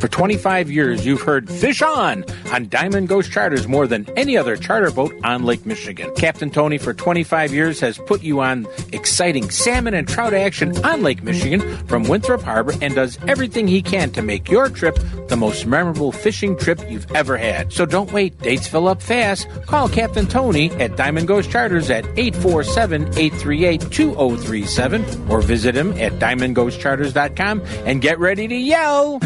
For 0.00 0.08
25 0.08 0.70
years, 0.70 1.04
you've 1.04 1.20
heard 1.20 1.50
Fish 1.50 1.82
On 1.82 2.24
on 2.50 2.68
Diamond 2.68 3.06
Ghost 3.08 3.30
Charters 3.30 3.68
more 3.68 3.86
than 3.86 4.08
any 4.16 4.34
other 4.34 4.56
charter 4.56 4.90
boat 4.90 5.14
on 5.22 5.44
Lake 5.44 5.66
Michigan. 5.66 6.10
Captain 6.14 6.50
Tony, 6.50 6.78
for 6.78 6.94
25 6.94 7.52
years, 7.52 7.80
has 7.80 7.98
put 7.98 8.22
you 8.22 8.40
on 8.40 8.66
exciting 8.92 9.50
salmon 9.50 9.92
and 9.92 10.08
trout 10.08 10.32
action 10.32 10.74
on 10.86 11.02
Lake 11.02 11.22
Michigan 11.22 11.60
from 11.86 12.04
Winthrop 12.04 12.40
Harbor 12.40 12.72
and 12.80 12.94
does 12.94 13.18
everything 13.28 13.68
he 13.68 13.82
can 13.82 14.10
to 14.12 14.22
make 14.22 14.50
your 14.50 14.70
trip 14.70 14.98
the 15.28 15.36
most 15.36 15.66
memorable 15.66 16.12
fishing 16.12 16.56
trip 16.56 16.80
you've 16.88 17.10
ever 17.12 17.36
had. 17.36 17.70
So 17.70 17.84
don't 17.84 18.10
wait, 18.10 18.38
dates 18.38 18.66
fill 18.66 18.88
up 18.88 19.02
fast. 19.02 19.48
Call 19.66 19.88
Captain 19.88 20.26
Tony 20.26 20.70
at 20.72 20.96
Diamond 20.96 21.28
Ghost 21.28 21.50
Charters 21.50 21.90
at 21.90 22.06
847 22.18 23.02
838 23.18 23.90
2037 23.90 25.30
or 25.30 25.42
visit 25.42 25.76
him 25.76 25.92
at 25.92 26.12
diamondghostcharters.com 26.12 27.62
and 27.84 28.00
get 28.00 28.18
ready 28.18 28.48
to 28.48 28.56
yell. 28.56 29.18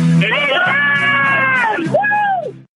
Woo! 0.67 2.14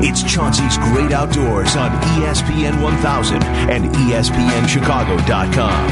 It's 0.00 0.22
Chauncey's 0.22 0.78
Great 0.78 1.10
Outdoors 1.12 1.74
on 1.74 1.90
ESPN 1.90 2.80
1000 2.80 3.42
and 3.42 3.86
ESPNChicago.com. 3.86 5.88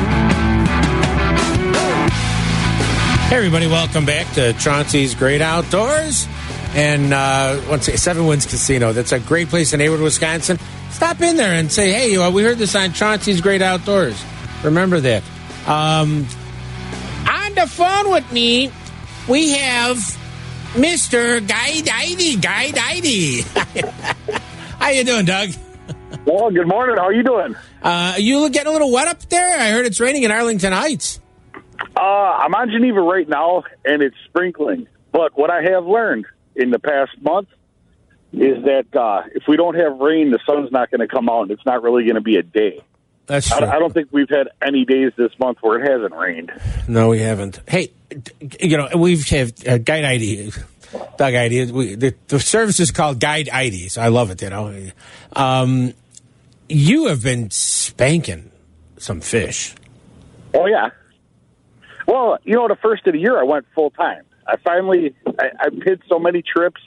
Hey, 3.28 3.36
everybody, 3.36 3.66
welcome 3.66 4.06
back 4.06 4.32
to 4.34 4.52
Chauncey's 4.52 5.16
Great 5.16 5.42
Outdoors. 5.42 6.28
And 6.76 7.14
uh, 7.14 7.62
once 7.70 7.86
Seven 7.86 8.26
Winds 8.26 8.44
Casino. 8.44 8.92
That's 8.92 9.12
a 9.12 9.18
great 9.18 9.48
place 9.48 9.72
in 9.72 9.80
Hayward, 9.80 10.00
Wisconsin. 10.00 10.58
Stop 10.90 11.22
in 11.22 11.38
there 11.38 11.54
and 11.54 11.72
say, 11.72 11.90
hey, 11.90 12.16
uh, 12.18 12.30
we 12.30 12.42
heard 12.42 12.58
this 12.58 12.74
on 12.74 12.92
Chauncey's 12.92 13.40
Great 13.40 13.62
Outdoors. 13.62 14.22
Remember 14.62 15.00
that. 15.00 15.22
Um, 15.66 16.26
on 17.26 17.54
the 17.54 17.66
phone 17.66 18.10
with 18.10 18.30
me, 18.30 18.70
we 19.26 19.52
have 19.52 19.96
Mr. 20.74 21.40
Guide 21.48 21.88
ID. 21.88 22.36
Guide 22.36 22.76
ID. 22.76 23.42
How 24.78 24.90
you 24.90 25.04
doing, 25.04 25.24
Doug? 25.24 25.48
Well, 26.26 26.50
good 26.50 26.68
morning. 26.68 26.96
How 26.98 27.04
are 27.04 27.12
you 27.14 27.22
doing? 27.22 27.56
Uh, 27.82 28.16
you 28.18 28.50
getting 28.50 28.68
a 28.68 28.72
little 28.72 28.92
wet 28.92 29.08
up 29.08 29.22
there? 29.30 29.58
I 29.58 29.70
heard 29.70 29.86
it's 29.86 29.98
raining 29.98 30.24
in 30.24 30.30
Arlington 30.30 30.74
Heights. 30.74 31.20
Uh, 31.96 32.00
I'm 32.00 32.54
on 32.54 32.68
Geneva 32.68 33.00
right 33.00 33.26
now, 33.26 33.64
and 33.86 34.02
it's 34.02 34.16
sprinkling. 34.26 34.88
But 35.10 35.38
what 35.38 35.50
I 35.50 35.62
have 35.62 35.86
learned 35.86 36.26
in 36.56 36.70
the 36.70 36.78
past 36.78 37.12
month 37.20 37.48
is 38.32 38.64
that 38.64 38.86
uh, 38.94 39.22
if 39.34 39.44
we 39.46 39.56
don't 39.56 39.76
have 39.76 39.98
rain, 39.98 40.30
the 40.30 40.40
sun's 40.44 40.72
not 40.72 40.90
going 40.90 41.00
to 41.00 41.08
come 41.08 41.28
out, 41.28 41.42
and 41.42 41.50
it's 41.52 41.64
not 41.64 41.82
really 41.82 42.04
going 42.04 42.16
to 42.16 42.20
be 42.20 42.36
a 42.36 42.42
day. 42.42 42.82
That's 43.26 43.50
I, 43.52 43.58
true. 43.58 43.68
I 43.68 43.78
don't 43.78 43.92
think 43.92 44.08
we've 44.12 44.28
had 44.28 44.48
any 44.62 44.84
days 44.84 45.12
this 45.16 45.32
month 45.38 45.58
where 45.60 45.80
it 45.80 45.90
hasn't 45.90 46.14
rained. 46.14 46.52
No, 46.88 47.10
we 47.10 47.20
haven't. 47.20 47.60
Hey, 47.66 47.90
you 48.60 48.76
know, 48.76 48.88
we've 48.96 49.26
had 49.28 49.66
uh, 49.66 49.78
Guide 49.78 50.04
ID, 50.04 50.52
Doug 51.16 51.34
ID. 51.34 51.72
We, 51.72 51.94
the, 51.94 52.14
the 52.28 52.40
service 52.40 52.80
is 52.80 52.90
called 52.90 53.20
Guide 53.20 53.48
ID, 53.48 53.88
so 53.88 54.00
I 54.00 54.08
love 54.08 54.30
it. 54.30 54.42
You 54.42 54.50
know, 54.50 54.90
um, 55.34 55.92
you 56.68 57.06
have 57.06 57.22
been 57.22 57.50
spanking 57.50 58.50
some 58.98 59.20
fish. 59.20 59.74
Oh 60.54 60.66
yeah. 60.66 60.90
Well, 62.06 62.38
you 62.44 62.54
know, 62.54 62.68
the 62.68 62.76
first 62.76 63.06
of 63.06 63.12
the 63.12 63.18
year 63.18 63.38
I 63.38 63.42
went 63.42 63.66
full 63.74 63.90
time. 63.90 64.22
I 64.46 64.56
finally 64.56 65.14
I, 65.38 65.50
I've 65.60 65.82
hit 65.82 66.00
so 66.08 66.18
many 66.18 66.42
trips, 66.42 66.80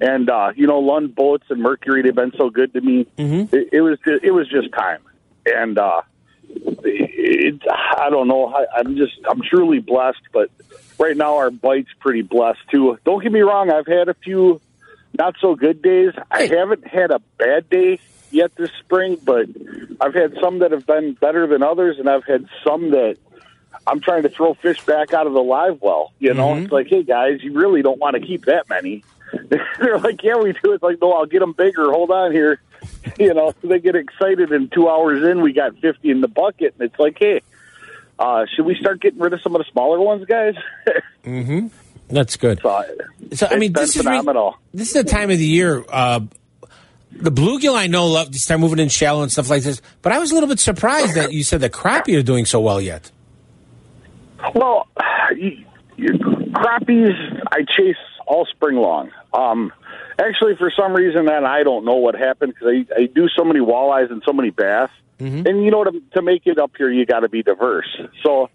and 0.00 0.28
uh, 0.28 0.52
you 0.54 0.66
know, 0.66 0.78
Lund 0.80 1.14
bullets 1.14 1.44
and 1.50 1.60
Mercury 1.62 2.02
they've 2.02 2.14
been 2.14 2.32
so 2.36 2.50
good 2.50 2.72
to 2.74 2.80
me. 2.80 3.06
Mm-hmm. 3.18 3.54
It, 3.54 3.68
it 3.72 3.80
was 3.80 3.98
ju- 4.04 4.20
it 4.22 4.30
was 4.32 4.48
just 4.48 4.72
time, 4.72 5.00
and 5.46 5.78
uh, 5.78 6.02
it, 6.48 7.62
I 7.70 8.10
don't 8.10 8.28
know. 8.28 8.46
I, 8.46 8.66
I'm 8.78 8.96
just 8.96 9.14
I'm 9.28 9.42
truly 9.42 9.80
blessed, 9.80 10.22
but 10.32 10.50
right 10.98 11.16
now 11.16 11.36
our 11.36 11.50
bite's 11.50 11.92
pretty 12.00 12.22
blessed 12.22 12.60
too. 12.70 12.98
Don't 13.04 13.22
get 13.22 13.32
me 13.32 13.40
wrong. 13.40 13.70
I've 13.70 13.86
had 13.86 14.08
a 14.08 14.14
few 14.14 14.60
not 15.18 15.36
so 15.40 15.54
good 15.54 15.82
days. 15.82 16.12
I 16.30 16.46
haven't 16.46 16.86
had 16.86 17.10
a 17.10 17.20
bad 17.38 17.68
day 17.68 17.98
yet 18.30 18.54
this 18.56 18.70
spring, 18.78 19.18
but 19.22 19.46
I've 20.00 20.14
had 20.14 20.36
some 20.40 20.60
that 20.60 20.70
have 20.70 20.86
been 20.86 21.14
better 21.14 21.46
than 21.46 21.62
others, 21.62 21.98
and 21.98 22.08
I've 22.08 22.24
had 22.24 22.46
some 22.64 22.90
that 22.92 23.16
I'm 23.90 24.00
trying 24.00 24.22
to 24.22 24.28
throw 24.28 24.54
fish 24.54 24.80
back 24.86 25.12
out 25.12 25.26
of 25.26 25.32
the 25.32 25.42
live 25.42 25.82
well. 25.82 26.12
You 26.18 26.32
know, 26.34 26.54
it's 26.56 26.72
like, 26.72 26.86
hey 26.88 27.02
guys, 27.02 27.42
you 27.42 27.52
really 27.52 27.82
don't 27.82 27.98
want 27.98 28.14
to 28.14 28.20
keep 28.20 28.44
that 28.46 28.68
many. 28.68 29.04
They're 29.80 29.98
like, 29.98 30.22
yeah, 30.22 30.36
we 30.36 30.52
do. 30.52 30.72
It's 30.72 30.82
like, 30.82 31.00
no, 31.00 31.12
I'll 31.12 31.26
get 31.26 31.40
them 31.40 31.52
bigger. 31.52 31.90
Hold 31.92 32.10
on 32.10 32.32
here. 32.32 32.60
You 33.18 33.34
know, 33.34 33.52
so 33.60 33.68
they 33.68 33.78
get 33.78 33.94
excited, 33.94 34.52
and 34.52 34.70
two 34.72 34.88
hours 34.88 35.22
in, 35.22 35.42
we 35.42 35.52
got 35.52 35.76
50 35.78 36.10
in 36.10 36.20
the 36.22 36.28
bucket, 36.28 36.74
and 36.78 36.88
it's 36.90 36.98
like, 36.98 37.16
hey, 37.18 37.42
uh, 38.18 38.46
should 38.54 38.64
we 38.64 38.74
start 38.74 39.00
getting 39.00 39.18
rid 39.18 39.32
of 39.34 39.42
some 39.42 39.54
of 39.54 39.58
the 39.60 39.70
smaller 39.70 40.00
ones, 40.00 40.24
guys? 40.26 40.54
Mm-hmm. 41.24 41.66
That's 42.08 42.36
good. 42.36 42.60
So, 42.62 42.84
So 43.34 43.46
I 43.50 43.56
mean, 43.58 43.72
this 43.74 43.94
is 43.96 44.04
re- 44.06 44.22
this 44.72 44.88
is 44.88 44.94
the 44.94 45.04
time 45.04 45.30
of 45.30 45.38
the 45.38 45.44
year. 45.46 45.84
Uh, 45.88 46.20
the 47.12 47.30
bluegill 47.30 47.76
I 47.76 47.86
know 47.86 48.06
love 48.06 48.30
to 48.30 48.38
start 48.38 48.60
moving 48.60 48.78
in 48.78 48.88
shallow 48.88 49.22
and 49.22 49.30
stuff 49.30 49.50
like 49.50 49.62
this, 49.62 49.82
but 50.02 50.12
I 50.12 50.18
was 50.18 50.30
a 50.30 50.34
little 50.34 50.48
bit 50.48 50.60
surprised 50.60 51.14
that 51.16 51.32
you 51.32 51.44
said 51.44 51.60
the 51.60 51.68
crappie 51.70 52.18
are 52.18 52.22
doing 52.22 52.46
so 52.46 52.60
well 52.60 52.80
yet. 52.80 53.10
Well, 54.54 54.86
you, 55.36 55.64
you, 55.96 56.12
crappies 56.52 57.42
I 57.50 57.62
chase 57.62 57.96
all 58.26 58.46
spring 58.46 58.76
long. 58.76 59.10
Um, 59.32 59.72
actually, 60.18 60.56
for 60.56 60.70
some 60.70 60.94
reason, 60.94 61.26
that 61.26 61.44
I 61.44 61.62
don't 61.62 61.84
know 61.84 61.96
what 61.96 62.14
happened 62.14 62.54
because 62.54 62.68
I, 62.68 63.02
I 63.02 63.06
do 63.06 63.28
so 63.28 63.44
many 63.44 63.60
walleyes 63.60 64.10
and 64.10 64.22
so 64.24 64.32
many 64.32 64.50
bass, 64.50 64.90
and 65.46 65.64
you 65.64 65.70
know 65.70 65.84
to 65.84 66.02
to 66.14 66.22
make 66.22 66.46
it 66.46 66.58
up 66.58 66.72
here, 66.76 66.90
you 66.90 67.06
got 67.06 67.20
to 67.20 67.28
be 67.28 67.42
diverse. 67.42 67.88
So 68.22 68.50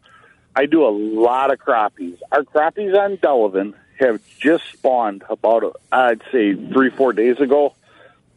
I 0.55 0.65
do 0.65 0.85
a 0.85 0.89
lot 0.89 1.51
of 1.51 1.59
crappies. 1.59 2.17
Our 2.31 2.43
crappies 2.43 2.97
on 2.97 3.17
Delavan 3.17 3.73
have 3.99 4.21
just 4.39 4.63
spawned 4.71 5.23
about 5.29 5.79
I'd 5.91 6.21
say 6.31 6.55
three 6.55 6.89
four 6.89 7.13
days 7.13 7.39
ago. 7.39 7.75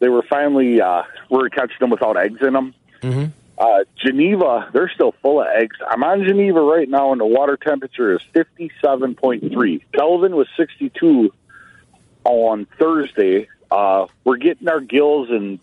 They 0.01 0.09
were 0.09 0.23
finally 0.23 0.81
uh, 0.81 1.03
we 1.31 1.39
were 1.39 1.49
catching 1.49 1.79
them 1.81 1.91
without 1.91 2.17
eggs 2.17 2.41
in 2.43 2.53
them. 2.53 2.75
Mm-hmm. 3.03 3.27
Uh, 3.59 3.81
Geneva, 3.97 4.71
they're 4.73 4.89
still 4.95 5.13
full 5.21 5.41
of 5.41 5.49
eggs. 5.49 5.77
I'm 5.87 6.05
on 6.05 6.23
Geneva 6.25 6.61
right 6.61 6.89
now, 6.89 7.11
and 7.11 7.21
the 7.21 7.27
water 7.27 7.57
temperature 7.57 8.13
is 8.15 8.21
57.3. 8.33 9.83
Kelvin 9.93 10.37
was 10.37 10.47
62 10.57 11.33
on 12.25 12.67
Thursday. 12.79 13.49
Uh, 13.71 14.07
we're 14.25 14.37
getting 14.37 14.69
our 14.69 14.81
gills 14.81 15.29
in 15.31 15.59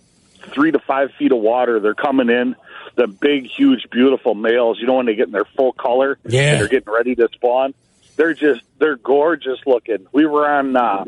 three 0.54 0.72
to 0.72 0.80
five 0.80 1.12
feet 1.18 1.32
of 1.32 1.40
water. 1.40 1.80
They're 1.80 1.94
coming 1.96 2.30
in. 2.30 2.56
The 2.96 3.08
big, 3.08 3.46
huge, 3.48 3.88
beautiful 3.90 4.36
males. 4.36 4.78
You 4.80 4.88
know 4.88 4.96
when 4.96 5.06
they 5.06 5.16
get 5.16 5.28
in 5.28 5.32
their 5.34 5.46
full 5.46 5.74
color, 5.74 6.18
Yeah. 6.26 6.52
and 6.52 6.62
they're 6.62 6.68
getting 6.68 6.94
ready 6.94 7.16
to 7.16 7.30
spawn. 7.34 7.74
They're 8.16 8.34
just 8.34 8.62
they're 8.80 8.96
gorgeous 8.96 9.60
looking. 9.66 10.06
We 10.14 10.26
were 10.26 10.48
on 10.50 10.76
uh, 10.78 11.04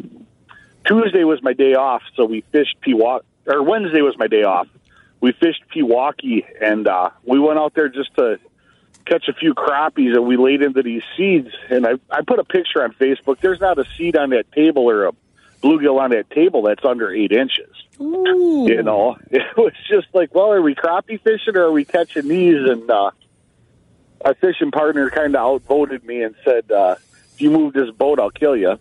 Tuesday 0.86 1.24
was 1.24 1.42
my 1.42 1.54
day 1.54 1.76
off, 1.76 2.02
so 2.16 2.26
we 2.26 2.42
fished 2.52 2.78
Pewaukee. 2.86 3.22
Or 3.46 3.64
Wednesday 3.64 4.02
was 4.02 4.18
my 4.18 4.28
day 4.28 4.44
off. 4.44 4.68
We 5.20 5.32
fished 5.32 5.64
Pewaukee, 5.74 6.46
and 6.62 6.88
uh, 6.88 7.10
we 7.24 7.40
went 7.40 7.60
out 7.60 7.74
there 7.74 7.90
just 7.90 8.14
to 8.16 8.40
catch 9.06 9.28
a 9.28 9.34
few 9.34 9.54
crappies, 9.54 10.16
and 10.16 10.28
we 10.28 10.38
laid 10.38 10.62
into 10.62 10.84
these 10.84 11.02
seeds. 11.16 11.50
And 11.70 11.88
I, 11.88 11.94
I 12.10 12.22
put 12.22 12.40
a 12.40 12.44
picture 12.44 12.84
on 12.84 12.94
Facebook. 12.94 13.40
There's 13.40 13.60
not 13.60 13.80
a 13.80 13.86
seed 13.98 14.16
on 14.16 14.30
that 14.32 14.52
table 14.52 14.90
or 14.90 15.06
a 15.08 15.12
bluegill 15.64 16.00
on 16.00 16.12
that 16.12 16.30
table 16.30 16.62
that's 16.62 16.86
under 16.86 17.12
eight 17.12 17.32
inches. 17.32 17.74
You 18.00 18.84
know, 18.84 19.18
it 19.32 19.58
was 19.58 19.74
just 19.90 20.08
like, 20.14 20.34
well, 20.36 20.52
are 20.52 20.62
we 20.62 20.76
crappie 20.76 21.22
fishing 21.22 21.56
or 21.56 21.64
are 21.64 21.72
we 21.72 21.86
catching 21.86 22.28
these? 22.28 22.70
And 22.70 22.90
uh, 22.90 23.12
my 24.24 24.34
fishing 24.36 24.72
partner 24.72 25.10
kind 25.10 25.36
of 25.36 25.42
outvoted 25.42 26.04
me 26.04 26.22
and 26.22 26.36
said, 26.44 26.72
uh, 26.72 26.96
"If 27.34 27.42
you 27.42 27.50
move 27.50 27.74
this 27.74 27.90
boat, 27.92 28.20
I'll 28.20 28.30
kill 28.30 28.56
you." 28.56 28.78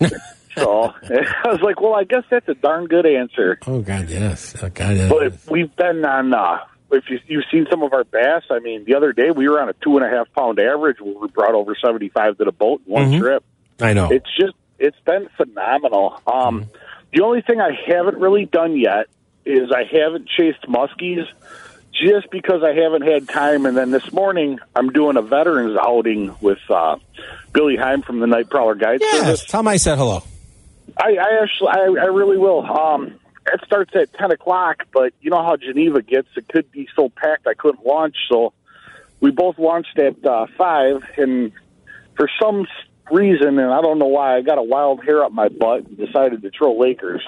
so 0.56 0.92
I 1.02 1.48
was 1.48 1.60
like, 1.62 1.80
"Well, 1.80 1.94
I 1.94 2.04
guess 2.04 2.24
that's 2.30 2.48
a 2.48 2.54
darn 2.54 2.86
good 2.86 3.06
answer." 3.06 3.58
Oh 3.66 3.80
God, 3.80 4.08
yes. 4.10 4.54
Oh 4.62 4.68
God, 4.68 4.96
yes. 4.96 5.10
But 5.10 5.50
we've 5.52 5.74
been 5.76 6.04
on. 6.04 6.32
Uh, 6.34 6.58
if 6.90 7.04
you, 7.08 7.18
you've 7.26 7.44
seen 7.50 7.66
some 7.70 7.82
of 7.82 7.92
our 7.94 8.04
bass, 8.04 8.42
I 8.50 8.58
mean, 8.58 8.84
the 8.84 8.94
other 8.94 9.12
day 9.14 9.30
we 9.30 9.48
were 9.48 9.60
on 9.62 9.68
a 9.68 9.72
two 9.74 9.96
and 9.96 10.04
a 10.06 10.10
half 10.10 10.30
pound 10.34 10.58
average. 10.58 11.00
Where 11.00 11.14
we 11.18 11.28
brought 11.28 11.54
over 11.54 11.74
seventy 11.82 12.08
five 12.10 12.36
to 12.38 12.44
the 12.44 12.52
boat 12.52 12.82
in 12.86 12.92
one 12.92 13.12
Mhm. 13.12 13.20
trip. 13.20 13.44
I 13.80 13.92
know. 13.94 14.10
It's 14.10 14.28
just 14.38 14.52
it's 14.78 14.98
been 15.06 15.28
phenomenal. 15.36 16.20
Um, 16.26 16.66
The 17.14 17.22
only 17.22 17.42
thing 17.42 17.60
I 17.60 17.70
haven't 17.86 18.18
really 18.18 18.46
done 18.46 18.76
yet 18.76 19.06
is 19.44 19.70
I 19.70 19.84
haven't 19.84 20.28
chased 20.28 20.62
muskies 20.62 21.26
just 21.92 22.30
because 22.30 22.62
I 22.62 22.72
haven't 22.72 23.02
had 23.02 23.28
time. 23.28 23.66
And 23.66 23.76
then 23.76 23.90
this 23.90 24.10
morning 24.12 24.58
I'm 24.74 24.90
doing 24.90 25.16
a 25.16 25.22
veterans 25.22 25.76
outing 25.80 26.34
with 26.40 26.58
uh, 26.70 26.96
Billy 27.52 27.76
Heim 27.76 28.00
from 28.02 28.20
the 28.20 28.26
Night 28.26 28.48
Prowler 28.50 28.74
Guide 28.74 29.00
Service. 29.02 29.40
yes. 29.40 29.44
Tell 29.44 29.60
him 29.60 29.68
I 29.68 29.76
said 29.76 29.98
hello. 29.98 30.22
I, 30.96 31.16
I 31.16 31.42
actually, 31.42 31.68
I, 31.68 32.04
I 32.04 32.06
really 32.06 32.38
will. 32.38 32.64
Um, 32.64 33.18
it 33.46 33.60
starts 33.66 33.94
at 33.94 34.12
ten 34.14 34.30
o'clock, 34.30 34.84
but 34.92 35.12
you 35.20 35.30
know 35.30 35.42
how 35.42 35.56
Geneva 35.56 36.02
gets; 36.02 36.28
it 36.36 36.48
could 36.48 36.70
be 36.70 36.88
so 36.94 37.08
packed 37.08 37.46
I 37.46 37.54
couldn't 37.54 37.84
launch. 37.84 38.16
So 38.30 38.52
we 39.20 39.30
both 39.30 39.58
launched 39.58 39.98
at 39.98 40.24
uh, 40.24 40.46
five, 40.56 41.02
and 41.16 41.52
for 42.16 42.28
some 42.40 42.66
reason, 43.10 43.58
and 43.58 43.72
I 43.72 43.80
don't 43.80 43.98
know 43.98 44.06
why, 44.06 44.36
I 44.36 44.42
got 44.42 44.58
a 44.58 44.62
wild 44.62 45.04
hair 45.04 45.24
up 45.24 45.32
my 45.32 45.48
butt 45.48 45.86
and 45.86 45.96
decided 45.96 46.42
to 46.42 46.50
troll 46.50 46.78
Lakers. 46.78 47.22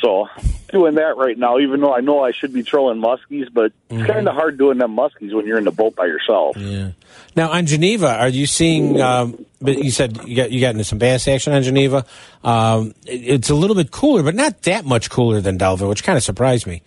So 0.00 0.28
doing 0.72 0.94
that 0.96 1.16
right 1.16 1.36
now, 1.36 1.58
even 1.58 1.80
though 1.80 1.94
I 1.94 2.00
know 2.00 2.22
I 2.24 2.32
should 2.32 2.52
be 2.52 2.62
trolling 2.62 3.00
muskies, 3.00 3.46
but 3.52 3.72
it's 3.90 4.06
kind 4.06 4.26
of 4.28 4.34
hard 4.34 4.58
doing 4.58 4.78
them 4.78 4.96
muskies 4.96 5.34
when 5.34 5.46
you're 5.46 5.58
in 5.58 5.64
the 5.64 5.70
boat 5.70 5.94
by 5.96 6.06
yourself. 6.06 6.56
Yeah. 6.56 6.92
Now 7.36 7.50
on 7.50 7.66
Geneva, 7.66 8.08
are 8.18 8.28
you 8.28 8.46
seeing? 8.46 9.00
Um, 9.00 9.44
but 9.60 9.78
you 9.78 9.90
said 9.90 10.18
you 10.26 10.34
got 10.36 10.50
you 10.50 10.60
got 10.60 10.70
into 10.70 10.84
some 10.84 10.98
bass 10.98 11.28
action 11.28 11.52
on 11.52 11.62
Geneva. 11.62 12.04
Um, 12.42 12.94
it- 13.06 13.22
it's 13.40 13.50
a 13.50 13.54
little 13.54 13.76
bit 13.76 13.90
cooler, 13.90 14.22
but 14.22 14.34
not 14.34 14.62
that 14.62 14.84
much 14.84 15.10
cooler 15.10 15.40
than 15.40 15.58
Delavan, 15.58 15.88
which 15.88 16.02
kind 16.04 16.16
of 16.16 16.22
surprised 16.24 16.66
me. 16.66 16.82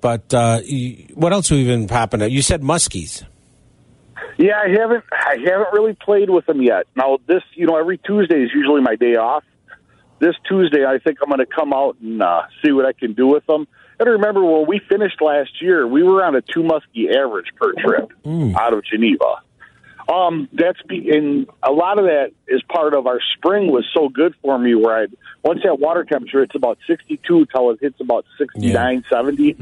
But 0.00 0.32
uh, 0.32 0.60
you, 0.64 1.06
what 1.14 1.32
else 1.32 1.48
have 1.48 1.58
we 1.58 1.64
been 1.64 1.88
popping 1.88 2.22
up? 2.22 2.30
You 2.30 2.42
said 2.42 2.62
muskies. 2.62 3.24
Yeah, 4.36 4.60
I 4.64 4.68
haven't. 4.68 5.04
I 5.12 5.36
haven't 5.44 5.72
really 5.72 5.94
played 5.94 6.30
with 6.30 6.46
them 6.46 6.62
yet. 6.62 6.86
Now, 6.94 7.18
this, 7.26 7.42
you 7.54 7.66
know, 7.66 7.76
every 7.76 7.98
Tuesday 7.98 8.42
is 8.42 8.50
usually 8.54 8.80
my 8.80 8.94
day 8.94 9.16
off. 9.16 9.42
This 10.20 10.34
Tuesday, 10.48 10.84
I 10.84 10.98
think 10.98 11.18
I'm 11.22 11.28
going 11.28 11.38
to 11.38 11.46
come 11.46 11.72
out 11.72 11.96
and 12.00 12.22
uh, 12.22 12.42
see 12.64 12.72
what 12.72 12.86
I 12.86 12.92
can 12.92 13.12
do 13.12 13.26
with 13.26 13.46
them. 13.46 13.68
And 14.00 14.08
remember, 14.08 14.44
when 14.44 14.66
we 14.66 14.80
finished 14.88 15.20
last 15.20 15.60
year, 15.60 15.86
we 15.86 16.02
were 16.02 16.24
on 16.24 16.34
a 16.36 16.42
two 16.42 16.62
muskie 16.62 17.14
average 17.14 17.48
per 17.56 17.72
trip 17.72 18.12
out 18.56 18.72
of 18.72 18.84
Geneva. 18.84 19.42
Um, 20.08 20.48
that's 20.52 20.80
be, 20.82 21.10
and 21.10 21.46
a 21.62 21.70
lot 21.70 21.98
of 21.98 22.06
that 22.06 22.32
is 22.46 22.62
part 22.62 22.94
of 22.94 23.06
our 23.06 23.20
spring 23.36 23.70
was 23.70 23.84
so 23.92 24.08
good 24.08 24.34
for 24.40 24.58
me. 24.58 24.74
Where 24.74 25.02
I 25.02 25.06
once 25.42 25.60
that 25.64 25.78
water 25.78 26.02
temperature, 26.04 26.42
it's 26.42 26.54
about 26.54 26.78
62 26.86 27.46
till 27.46 27.70
it 27.70 27.78
hits 27.82 28.00
about 28.00 28.24
69, 28.38 29.04
70. 29.10 29.56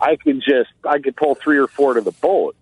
I 0.00 0.16
can 0.16 0.40
just 0.40 0.70
I 0.84 0.98
could 0.98 1.14
pull 1.14 1.36
three 1.36 1.58
or 1.58 1.68
four 1.68 1.94
to 1.94 2.00
the 2.00 2.10
boat. 2.10 2.56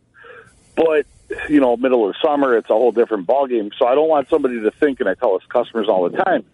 But 0.77 1.07
you 1.49 1.61
know, 1.61 1.77
middle 1.79 2.09
of 2.09 2.15
summer, 2.23 2.57
it's 2.59 2.69
a 2.69 2.75
whole 2.75 2.93
different 2.93 3.27
ballgame. 3.27 3.71
So 3.79 3.87
I 3.87 3.95
don't 3.95 4.09
want 4.09 4.29
somebody 4.29 4.61
to 4.61 4.71
think, 4.73 5.01
and 5.01 5.09
I 5.09 5.15
tell 5.15 5.35
us 5.35 5.43
customers 5.49 5.89
all 5.89 6.11
the 6.11 6.19
time, 6.19 6.45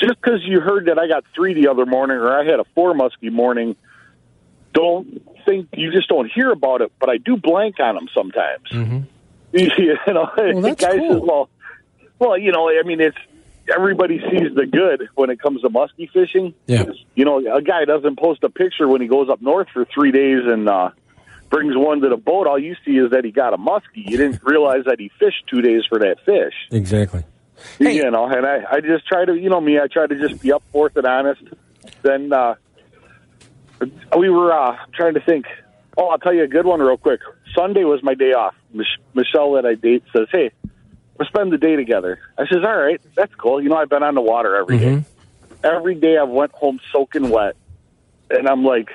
just 0.00 0.20
because 0.20 0.40
you 0.44 0.60
heard 0.60 0.86
that 0.86 0.98
I 0.98 1.06
got 1.08 1.24
three 1.34 1.54
the 1.54 1.68
other 1.68 1.86
morning 1.86 2.16
or 2.16 2.32
I 2.32 2.44
had 2.44 2.60
a 2.60 2.64
four 2.74 2.94
muskie 2.94 3.30
morning, 3.30 3.76
don't 4.72 5.22
think 5.44 5.68
you 5.74 5.90
just 5.92 6.08
don't 6.08 6.30
hear 6.30 6.50
about 6.50 6.80
it. 6.80 6.92
But 6.98 7.10
I 7.10 7.16
do 7.18 7.36
blank 7.36 7.80
on 7.80 7.94
them 7.96 8.08
sometimes. 8.14 8.66
you 9.52 9.96
know, 10.06 10.30
Well, 10.36 10.54
the 10.54 10.60
that's 10.62 10.80
guy 10.84 10.96
cool. 10.98 11.12
says, 11.14 11.22
"Well, 11.22 11.48
well, 12.18 12.38
you 12.38 12.52
know, 12.52 12.68
I 12.68 12.82
mean, 12.84 13.00
it's 13.00 13.16
everybody 13.74 14.18
sees 14.30 14.54
the 14.54 14.66
good 14.66 15.08
when 15.14 15.30
it 15.30 15.40
comes 15.40 15.62
to 15.62 15.68
muskie 15.68 16.10
fishing. 16.10 16.54
Yeah. 16.66 16.84
You 17.14 17.24
know, 17.24 17.38
a 17.54 17.62
guy 17.62 17.84
doesn't 17.84 18.18
post 18.18 18.42
a 18.44 18.48
picture 18.50 18.88
when 18.88 19.00
he 19.00 19.06
goes 19.08 19.28
up 19.28 19.40
north 19.42 19.68
for 19.72 19.84
three 19.84 20.12
days 20.12 20.40
and 20.44 20.68
uh, 20.68 20.90
brings 21.50 21.76
one 21.76 22.00
to 22.00 22.08
the 22.08 22.16
boat. 22.16 22.46
All 22.46 22.58
you 22.58 22.76
see 22.84 22.92
is 22.96 23.10
that 23.12 23.24
he 23.24 23.30
got 23.32 23.54
a 23.54 23.58
muskie. 23.58 23.82
You 23.96 24.16
didn't 24.16 24.42
realize 24.44 24.84
that 24.86 24.98
he 25.00 25.10
fished 25.18 25.44
two 25.48 25.62
days 25.62 25.82
for 25.88 25.98
that 26.00 26.16
fish. 26.24 26.54
Exactly. 26.70 27.24
You 27.78 28.10
know, 28.10 28.26
and 28.26 28.46
I, 28.46 28.64
I 28.70 28.80
just 28.80 29.06
try 29.06 29.24
to, 29.24 29.34
you 29.34 29.48
know 29.50 29.60
me, 29.60 29.78
I 29.78 29.86
try 29.86 30.06
to 30.06 30.14
just 30.28 30.42
be 30.42 30.52
up 30.52 30.62
forth 30.72 30.96
and 30.96 31.06
honest. 31.06 31.42
Then 32.02 32.32
uh, 32.32 32.54
we 34.16 34.28
were 34.28 34.52
uh, 34.52 34.76
trying 34.94 35.14
to 35.14 35.20
think. 35.20 35.46
Oh, 35.96 36.08
I'll 36.08 36.18
tell 36.18 36.32
you 36.34 36.42
a 36.44 36.48
good 36.48 36.66
one 36.66 36.80
real 36.80 36.96
quick. 36.96 37.20
Sunday 37.54 37.84
was 37.84 38.02
my 38.02 38.14
day 38.14 38.32
off. 38.32 38.54
Mich- 38.72 39.00
Michelle 39.14 39.52
that 39.54 39.66
I 39.66 39.74
date 39.74 40.04
says, 40.16 40.28
"Hey, 40.30 40.50
we'll 41.18 41.26
spend 41.28 41.52
the 41.52 41.58
day 41.58 41.76
together." 41.76 42.20
I 42.38 42.46
says, 42.46 42.64
"All 42.64 42.76
right, 42.76 43.00
that's 43.16 43.34
cool." 43.34 43.60
You 43.62 43.68
know, 43.70 43.76
I've 43.76 43.88
been 43.88 44.02
on 44.02 44.14
the 44.14 44.20
water 44.20 44.56
every 44.56 44.78
day. 44.78 45.04
Every 45.64 45.94
day 45.94 46.16
I 46.16 46.22
went 46.22 46.52
home 46.52 46.80
soaking 46.92 47.28
wet, 47.30 47.56
and 48.30 48.48
I'm 48.48 48.64
like, 48.64 48.90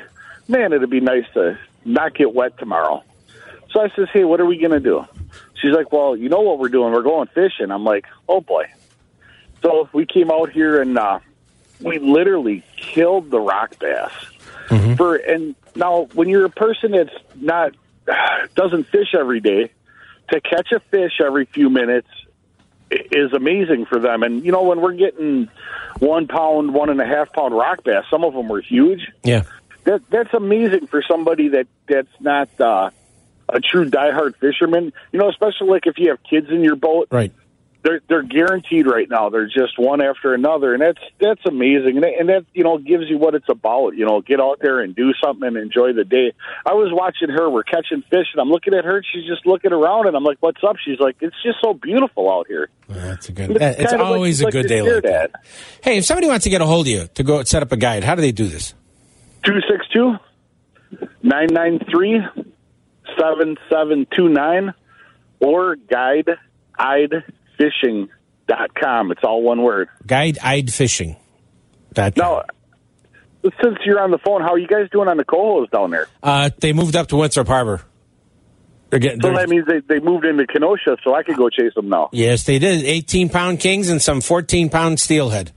"Man, 0.47 0.74
it'd 0.74 0.89
be 0.89 1.01
nice 1.01 1.26
to 1.34 1.57
not 1.84 2.16
get 2.16 2.34
wet 2.34 2.57
tomorrow." 2.57 3.03
So 3.72 3.82
I 3.82 3.89
says, 3.95 4.07
"Hey, 4.13 4.24
what 4.24 4.39
are 4.39 4.45
we 4.45 4.57
gonna 4.57 4.80
do?" 4.80 5.05
She's 5.61 5.74
like, 5.74 5.91
"Well, 5.91 6.16
you 6.16 6.30
know 6.30 6.41
what 6.41 6.59
we're 6.59 6.70
doing? 6.70 6.93
We're 6.93 7.01
going 7.03 7.28
fishing." 7.36 7.72
I'm 7.72 7.84
like, 7.84 8.05
"Oh 8.28 8.41
boy." 8.41 8.65
So 9.61 9.89
we 9.93 10.05
came 10.05 10.30
out 10.32 10.51
here 10.51 10.82
and 10.82 10.97
uh, 10.97 11.19
we 11.82 11.99
literally 11.99 12.63
killed 12.78 13.32
the 13.32 13.39
rock 13.39 13.80
bass. 13.80 14.11
For 14.95 15.15
and 15.15 15.55
now, 15.76 16.07
when 16.13 16.30
you're 16.30 16.45
a 16.45 16.49
person 16.49 16.91
that's 16.91 17.13
not 17.36 17.73
doesn't 18.55 18.86
fish 18.86 19.13
every 19.17 19.39
day, 19.39 19.71
to 20.30 20.41
catch 20.41 20.71
a 20.71 20.80
fish 20.80 21.19
every 21.19 21.45
few 21.45 21.69
minutes 21.69 22.07
is 22.89 23.34
amazing 23.34 23.86
for 23.86 23.99
them. 23.99 24.23
And 24.23 24.45
you 24.45 24.51
know, 24.51 24.63
when 24.63 24.82
we're 24.82 24.93
getting 24.93 25.49
one 25.99 26.28
pound, 26.28 26.73
one 26.73 26.89
and 26.89 27.01
a 27.01 27.05
half 27.05 27.34
pound 27.34 27.55
rock 27.55 27.84
bass, 27.84 28.05
some 28.09 28.23
of 28.23 28.34
them 28.34 28.47
were 28.47 28.61
huge. 28.61 29.11
Yeah. 29.23 29.43
That 29.84 30.01
that's 30.09 30.34
amazing 30.34 30.88
for 30.88 31.03
somebody 31.07 31.49
that 31.49 31.67
that's 31.88 32.07
not 32.19 32.49
uh, 32.59 32.89
a 33.49 33.59
true 33.59 33.89
diehard 33.89 34.36
fisherman. 34.38 34.93
You 35.11 35.19
know, 35.19 35.30
especially 35.30 35.67
like 35.67 35.86
if 35.86 35.97
you 35.97 36.09
have 36.09 36.23
kids 36.23 36.49
in 36.49 36.63
your 36.63 36.76
boat. 36.76 37.07
Right. 37.11 37.32
They're 37.86 38.01
they're 38.09 38.23
guaranteed 38.23 38.88
right 38.88 39.07
now. 39.07 39.29
They're 39.29 39.45
just 39.45 39.77
one 39.77 40.01
after 40.01 40.33
another, 40.33 40.73
and 40.73 40.81
that's 40.81 40.97
that's 41.21 41.45
amazing. 41.45 41.97
And 41.97 42.03
that, 42.03 42.13
and 42.19 42.29
that 42.29 42.45
you 42.53 42.63
know 42.63 42.79
gives 42.79 43.03
you 43.07 43.19
what 43.19 43.36
it's 43.36 43.47
about. 43.47 43.95
You 43.95 44.07
know, 44.07 44.21
get 44.21 44.41
out 44.41 44.57
there 44.59 44.79
and 44.79 44.95
do 44.95 45.13
something 45.23 45.47
and 45.47 45.55
enjoy 45.55 45.93
the 45.93 46.03
day. 46.03 46.33
I 46.65 46.73
was 46.73 46.89
watching 46.91 47.29
her. 47.29 47.47
We're 47.47 47.61
catching 47.61 48.01
fish, 48.09 48.25
and 48.33 48.41
I'm 48.41 48.49
looking 48.49 48.73
at 48.73 48.86
her. 48.86 49.03
She's 49.13 49.27
just 49.27 49.45
looking 49.45 49.71
around, 49.71 50.07
and 50.07 50.17
I'm 50.17 50.23
like, 50.23 50.38
"What's 50.39 50.63
up?" 50.63 50.77
She's 50.83 50.99
like, 50.99 51.17
"It's 51.21 51.36
just 51.43 51.59
so 51.63 51.75
beautiful 51.75 52.31
out 52.31 52.47
here." 52.47 52.69
That's 52.89 53.29
a 53.29 53.31
good. 53.31 53.51
It's 53.61 53.91
like- 53.91 54.01
always 54.01 54.41
like 54.41 54.55
a 54.55 54.57
good 54.57 54.63
to 54.63 54.67
day 54.67 54.81
like 54.81 55.03
that. 55.03 55.31
Hey, 55.83 55.97
if 55.97 56.05
somebody 56.05 56.27
wants 56.27 56.45
to 56.45 56.49
get 56.49 56.61
a 56.61 56.65
hold 56.65 56.88
of 56.88 56.91
you 56.91 57.07
to 57.13 57.23
go 57.23 57.43
set 57.43 57.61
up 57.61 57.71
a 57.71 57.77
guide, 57.77 58.03
how 58.03 58.15
do 58.15 58.21
they 58.21 58.31
do 58.31 58.47
this? 58.47 58.73
262 59.43 60.17
993 61.21 62.19
7729 63.15 64.73
or 65.39 65.75
guideidefishing.com. 67.60 69.12
It's 69.12 69.24
all 69.24 69.41
one 69.41 69.62
word. 69.62 69.89
Guide 70.06 70.38
ID 70.41 70.72
fishing. 70.72 71.16
That 71.93 72.18
Now, 72.18 72.43
since 73.43 73.78
you're 73.86 74.01
on 74.01 74.12
the 74.12 74.18
phone, 74.18 74.41
how 74.41 74.53
are 74.53 74.58
you 74.58 74.68
guys 74.68 74.89
doing 74.91 75.08
on 75.08 75.18
the 75.18 75.24
cohos 75.26 75.70
down 75.72 75.91
there? 75.91 76.08
uh, 76.24 76.49
they 76.60 76.74
moved 76.74 76.95
up 76.95 77.08
to 77.08 77.16
Winthrop 77.16 77.47
Harbor. 77.47 77.82
They're 78.89 78.99
getting. 78.99 79.22
So 79.22 79.30
they're- 79.30 79.38
that 79.38 79.49
means 79.49 79.66
they, 79.66 79.80
they 79.80 79.99
moved 79.99 80.26
into 80.26 80.45
Kenosha, 80.45 80.97
so 81.03 81.16
I 81.16 81.24
could 81.24 81.38
go 81.38 81.49
chase 81.49 81.74
them 81.76 81.89
now. 81.89 82.10
yes, 82.12 82.43
they 82.43 82.60
did. 82.60 82.84
Eighteen 82.86 83.30
pound 83.30 83.60
kings 83.60 83.89
and 83.89 84.01
some 84.01 84.22
fourteen 84.22 84.70
pound 84.70 84.99
steelhead. 84.99 85.51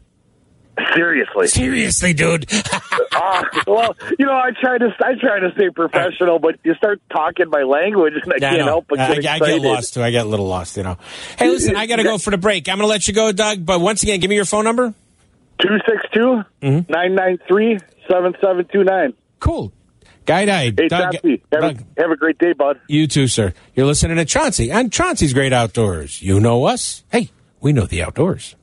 Seriously. 0.94 1.46
Seriously, 1.48 2.12
dude. 2.14 2.46
Ah, 3.20 3.42
well, 3.66 3.96
you 4.16 4.24
know, 4.26 4.32
I 4.36 4.50
try 4.60 4.78
to 4.78 4.94
I 5.00 5.14
try 5.20 5.40
to 5.40 5.50
stay 5.56 5.70
professional, 5.70 6.38
but 6.38 6.54
you 6.62 6.74
start 6.76 7.00
talking 7.10 7.46
my 7.50 7.62
language, 7.64 8.12
and 8.22 8.32
I 8.32 8.36
I 8.36 8.38
can't 8.38 8.58
know. 8.58 8.64
help 8.66 8.86
but 8.88 9.00
I, 9.00 9.14
get 9.16 9.26
I 9.26 9.36
excited. 9.38 9.62
get 9.62 9.68
lost 9.68 9.94
too. 9.94 10.02
I 10.04 10.10
get 10.12 10.24
a 10.24 10.28
little 10.28 10.46
lost, 10.46 10.76
you 10.76 10.84
know. 10.84 10.98
Hey, 11.36 11.48
listen, 11.48 11.74
I 11.74 11.86
got 11.86 11.96
to 11.96 12.04
go 12.04 12.16
for 12.18 12.30
the 12.30 12.38
break. 12.38 12.68
I'm 12.68 12.76
going 12.76 12.86
to 12.86 12.88
let 12.88 13.08
you 13.08 13.14
go, 13.14 13.32
Doug. 13.32 13.66
But 13.66 13.80
once 13.80 14.04
again, 14.04 14.20
give 14.20 14.28
me 14.28 14.36
your 14.36 14.44
phone 14.44 14.62
number. 14.62 14.94
262 15.60 16.44
993 16.62 17.78
7729. 18.08 19.14
Cool. 19.40 19.72
Guide 20.24 20.48
ID. 20.48 20.82
Hey, 20.82 20.88
Doug, 20.88 21.12
Chauncey, 21.14 21.42
have, 21.50 21.64
a, 21.64 22.00
have 22.00 22.10
a 22.12 22.16
great 22.16 22.38
day, 22.38 22.52
bud. 22.52 22.80
You 22.86 23.08
too, 23.08 23.26
sir. 23.26 23.52
You're 23.74 23.86
listening 23.86 24.18
to 24.18 24.24
Chauncey 24.26 24.70
and 24.70 24.92
Chauncey's 24.92 25.32
Great 25.32 25.52
Outdoors. 25.52 26.22
You 26.22 26.38
know 26.38 26.66
us. 26.66 27.02
Hey, 27.10 27.30
we 27.60 27.72
know 27.72 27.86
the 27.86 28.02
outdoors. 28.04 28.54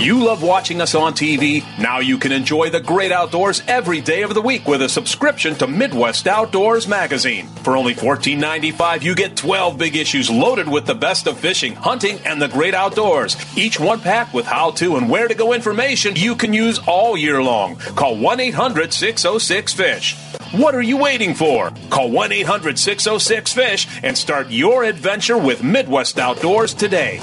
You 0.00 0.22
love 0.22 0.42
watching 0.42 0.82
us 0.82 0.94
on 0.94 1.14
TV? 1.14 1.64
Now 1.78 2.00
you 2.00 2.18
can 2.18 2.30
enjoy 2.30 2.68
the 2.68 2.80
great 2.80 3.10
outdoors 3.10 3.62
every 3.66 4.02
day 4.02 4.20
of 4.20 4.34
the 4.34 4.42
week 4.42 4.66
with 4.66 4.82
a 4.82 4.88
subscription 4.88 5.54
to 5.54 5.66
Midwest 5.66 6.26
Outdoors 6.26 6.86
magazine. 6.86 7.46
For 7.62 7.74
only 7.74 7.94
$14.95, 7.94 9.02
you 9.02 9.14
get 9.14 9.34
12 9.34 9.78
big 9.78 9.96
issues 9.96 10.28
loaded 10.28 10.68
with 10.68 10.84
the 10.84 10.94
best 10.94 11.26
of 11.26 11.38
fishing, 11.38 11.74
hunting, 11.74 12.18
and 12.26 12.42
the 12.42 12.48
great 12.48 12.74
outdoors. 12.74 13.36
Each 13.56 13.80
one 13.80 14.00
packed 14.00 14.34
with 14.34 14.44
how 14.44 14.72
to 14.72 14.96
and 14.96 15.08
where 15.08 15.26
to 15.26 15.34
go 15.34 15.54
information 15.54 16.16
you 16.16 16.36
can 16.36 16.52
use 16.52 16.78
all 16.86 17.16
year 17.16 17.42
long. 17.42 17.76
Call 17.76 18.18
1 18.18 18.40
800 18.40 18.92
606 18.92 19.72
FISH. 19.72 20.16
What 20.52 20.74
are 20.74 20.82
you 20.82 20.98
waiting 20.98 21.34
for? 21.34 21.72
Call 21.88 22.10
1 22.10 22.30
800 22.30 22.78
606 22.78 23.52
FISH 23.54 24.00
and 24.02 24.18
start 24.18 24.50
your 24.50 24.84
adventure 24.84 25.38
with 25.38 25.62
Midwest 25.62 26.18
Outdoors 26.18 26.74
today. 26.74 27.22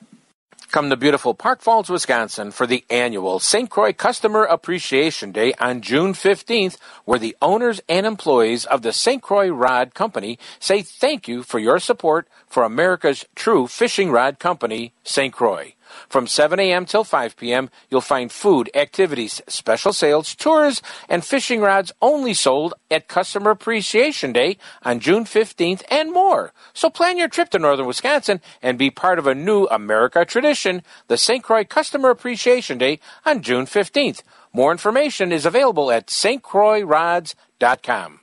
Come 0.71 0.89
to 0.89 0.95
beautiful 0.95 1.33
Park 1.33 1.59
Falls, 1.59 1.89
Wisconsin 1.89 2.51
for 2.51 2.65
the 2.65 2.85
annual 2.89 3.39
St. 3.39 3.69
Croix 3.69 3.91
Customer 3.91 4.45
Appreciation 4.45 5.33
Day 5.33 5.53
on 5.59 5.81
June 5.81 6.13
15th, 6.13 6.77
where 7.03 7.19
the 7.19 7.35
owners 7.41 7.81
and 7.89 8.05
employees 8.05 8.63
of 8.63 8.81
the 8.81 8.93
St. 8.93 9.21
Croix 9.21 9.49
Rod 9.49 9.93
Company 9.93 10.39
say 10.61 10.81
thank 10.81 11.27
you 11.27 11.43
for 11.43 11.59
your 11.59 11.77
support 11.77 12.25
for 12.47 12.63
America's 12.63 13.25
true 13.35 13.67
fishing 13.67 14.11
rod 14.11 14.39
company, 14.39 14.93
St. 15.03 15.33
Croix. 15.33 15.73
From 16.09 16.27
7 16.27 16.59
a.m. 16.59 16.85
till 16.85 17.03
5 17.03 17.37
p.m., 17.37 17.69
you'll 17.89 18.01
find 18.01 18.31
food, 18.31 18.69
activities, 18.73 19.41
special 19.47 19.93
sales, 19.93 20.35
tours, 20.35 20.81
and 21.09 21.25
fishing 21.25 21.61
rods 21.61 21.91
only 22.01 22.33
sold 22.33 22.73
at 22.89 23.07
Customer 23.07 23.51
Appreciation 23.51 24.33
Day 24.33 24.57
on 24.83 24.99
June 24.99 25.25
15th 25.25 25.83
and 25.89 26.11
more. 26.11 26.53
So 26.73 26.89
plan 26.89 27.17
your 27.17 27.27
trip 27.27 27.49
to 27.49 27.59
northern 27.59 27.87
Wisconsin 27.87 28.41
and 28.61 28.77
be 28.77 28.89
part 28.89 29.19
of 29.19 29.27
a 29.27 29.35
new 29.35 29.65
America 29.67 30.25
tradition, 30.25 30.83
the 31.07 31.17
St. 31.17 31.43
Croix 31.43 31.63
Customer 31.63 32.09
Appreciation 32.09 32.77
Day 32.77 32.99
on 33.25 33.41
June 33.41 33.65
15th. 33.65 34.21
More 34.53 34.71
information 34.71 35.31
is 35.31 35.45
available 35.45 35.91
at 35.91 36.07
stcroixrods.com. 36.07 38.19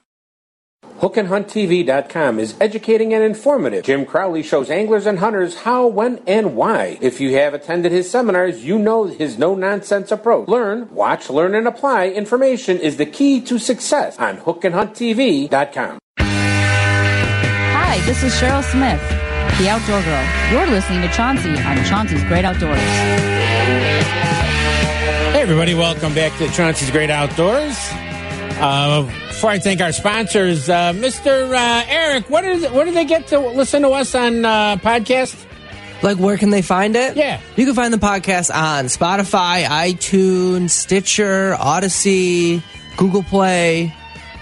HookandHuntTV.com 0.98 2.40
is 2.40 2.56
educating 2.60 3.14
and 3.14 3.22
informative. 3.22 3.84
Jim 3.84 4.04
Crowley 4.04 4.42
shows 4.42 4.68
anglers 4.68 5.06
and 5.06 5.20
hunters 5.20 5.58
how, 5.58 5.86
when, 5.86 6.20
and 6.26 6.56
why. 6.56 6.98
If 7.00 7.20
you 7.20 7.36
have 7.36 7.54
attended 7.54 7.92
his 7.92 8.10
seminars, 8.10 8.64
you 8.64 8.78
know 8.80 9.04
his 9.04 9.38
no 9.38 9.54
nonsense 9.54 10.10
approach. 10.10 10.48
Learn, 10.48 10.92
watch, 10.92 11.30
learn, 11.30 11.54
and 11.54 11.68
apply 11.68 12.08
information 12.08 12.78
is 12.78 12.96
the 12.96 13.06
key 13.06 13.40
to 13.42 13.60
success 13.60 14.18
on 14.18 14.38
HookandHuntTV.com. 14.38 15.98
Hi, 16.18 18.00
this 18.06 18.24
is 18.24 18.32
Cheryl 18.34 18.64
Smith, 18.64 19.00
the 19.58 19.68
Outdoor 19.68 20.02
Girl. 20.02 20.26
You're 20.50 20.66
listening 20.66 21.02
to 21.02 21.08
Chauncey 21.08 21.56
on 21.62 21.84
Chauncey's 21.84 22.24
Great 22.24 22.44
Outdoors. 22.44 22.78
Hey, 25.30 25.42
everybody, 25.42 25.74
welcome 25.74 26.12
back 26.12 26.36
to 26.38 26.48
Chauncey's 26.50 26.90
Great 26.90 27.10
Outdoors. 27.10 27.76
Uh, 28.60 29.02
before 29.28 29.50
I 29.50 29.58
thank 29.60 29.80
our 29.80 29.92
sponsors, 29.92 30.68
uh, 30.68 30.92
Mr. 30.92 31.54
Uh, 31.54 31.84
Eric, 31.88 32.28
what 32.28 32.44
is 32.44 32.68
where 32.72 32.84
do 32.84 32.90
they 32.90 33.04
get 33.04 33.28
to 33.28 33.38
listen 33.38 33.82
to 33.82 33.90
us 33.90 34.14
on 34.16 34.44
uh, 34.44 34.76
podcast? 34.76 35.46
Like, 36.02 36.18
where 36.18 36.36
can 36.36 36.50
they 36.50 36.62
find 36.62 36.96
it? 36.96 37.16
Yeah. 37.16 37.40
You 37.56 37.66
can 37.66 37.74
find 37.74 37.92
the 37.92 37.98
podcast 37.98 38.52
on 38.54 38.86
Spotify, 38.86 39.64
iTunes, 39.64 40.70
Stitcher, 40.70 41.56
Odyssey, 41.58 42.62
Google 42.96 43.22
Play, 43.22 43.94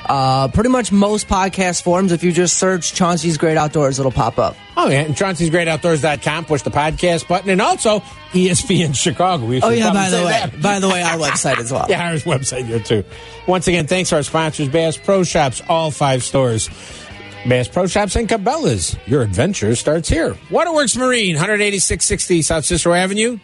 Uh, 0.09 0.48
pretty 0.48 0.68
much 0.70 0.92
most 0.92 1.26
podcast 1.28 1.82
forums, 1.82 2.12
if 2.12 2.22
you 2.22 2.30
just 2.32 2.59
search 2.59 2.94
Chauncey's 2.94 3.36
Great 3.38 3.57
Outdoors, 3.57 3.98
it'll 3.98 4.12
pop 4.12 4.38
up. 4.38 4.57
Oh, 4.76 4.88
yeah. 4.88 5.00
And 5.00 5.14
Chauncey'sGreatOutdoors.com. 5.14 6.44
Push 6.44 6.62
the 6.62 6.70
podcast 6.70 7.26
button. 7.28 7.50
And 7.50 7.61
also 7.61 8.00
ESPN 8.32 8.94
Chicago. 8.94 9.44
We 9.46 9.61
Oh 9.62 9.70
yeah, 9.70 9.92
by 9.92 10.09
the 10.11 10.18
way, 10.18 10.30
that. 10.32 10.62
by 10.62 10.78
the 10.80 10.88
way, 10.88 11.02
our 11.02 11.16
website 11.18 11.59
as 11.59 11.72
well. 11.72 11.86
Yeah, 11.88 12.09
our 12.11 12.14
website 12.18 12.66
here 12.66 12.80
too. 12.80 13.04
Once 13.46 13.66
again, 13.68 13.86
thanks 13.86 14.11
to 14.11 14.16
our 14.16 14.22
sponsors, 14.22 14.68
Bass 14.68 14.96
Pro 14.96 15.24
Shops, 15.24 15.62
all 15.68 15.90
five 15.90 16.22
stores. 16.22 16.68
Bass 17.48 17.68
Pro 17.68 17.86
Shops 17.86 18.16
and 18.16 18.28
Cabela's. 18.28 18.96
Your 19.07 19.22
adventure 19.22 19.74
starts 19.76 20.09
here. 20.09 20.36
Waterworks 20.50 20.96
Marine, 20.96 21.36
18660 21.36 22.42
South 22.42 22.64
Cicero 22.64 22.92
Avenue. 22.94 23.38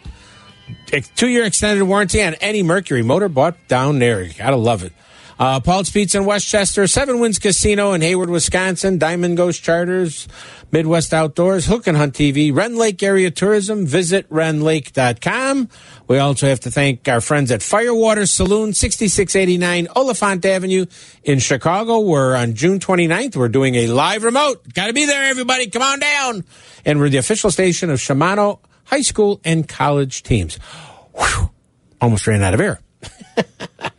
Two 1.15 1.27
year 1.29 1.45
extended 1.45 1.83
warranty 1.83 2.21
on 2.23 2.35
any 2.35 2.63
Mercury 2.63 3.01
motor 3.01 3.27
bought 3.29 3.67
down 3.67 3.99
there. 3.99 4.21
You 4.21 4.33
gotta 4.33 4.55
love 4.55 4.83
it. 4.83 4.93
Uh, 5.39 5.59
Paul's 5.59 5.89
Pizza 5.89 6.17
in 6.17 6.25
Westchester, 6.25 6.87
Seven 6.87 7.19
Winds 7.19 7.39
Casino 7.39 7.93
in 7.93 8.01
Hayward, 8.01 8.29
Wisconsin, 8.29 8.97
Diamond 8.97 9.37
Ghost 9.37 9.63
Charters, 9.63 10.27
Midwest 10.71 11.13
Outdoors, 11.13 11.65
Hook 11.65 11.87
and 11.87 11.97
Hunt 11.97 12.13
TV, 12.13 12.55
Rend 12.55 12.77
Lake 12.77 13.01
Area 13.03 13.31
Tourism. 13.31 13.85
Visit 13.85 14.29
rendlake.com. 14.29 15.69
We 16.07 16.17
also 16.17 16.47
have 16.47 16.61
to 16.61 16.71
thank 16.71 17.07
our 17.07 17.21
friends 17.21 17.51
at 17.51 17.61
Firewater 17.61 18.25
Saloon, 18.25 18.73
6689 18.73 19.87
Oliphant 19.95 20.45
Avenue 20.45 20.85
in 21.23 21.39
Chicago. 21.39 21.99
We're 21.99 22.35
on 22.35 22.55
June 22.55 22.79
29th. 22.79 23.35
We're 23.35 23.49
doing 23.49 23.75
a 23.75 23.87
live 23.87 24.23
remote. 24.23 24.73
Got 24.73 24.87
to 24.87 24.93
be 24.93 25.05
there, 25.05 25.25
everybody. 25.25 25.69
Come 25.69 25.81
on 25.81 25.99
down. 25.99 26.43
And 26.85 26.99
we're 26.99 27.09
the 27.09 27.17
official 27.17 27.51
station 27.51 27.89
of 27.89 27.99
Shimano 27.99 28.59
high 28.85 29.01
school 29.01 29.41
and 29.43 29.67
college 29.67 30.23
teams. 30.23 30.57
Whew. 31.15 31.49
Almost 32.01 32.27
ran 32.27 32.41
out 32.43 32.53
of 32.53 32.59
air. 32.59 32.79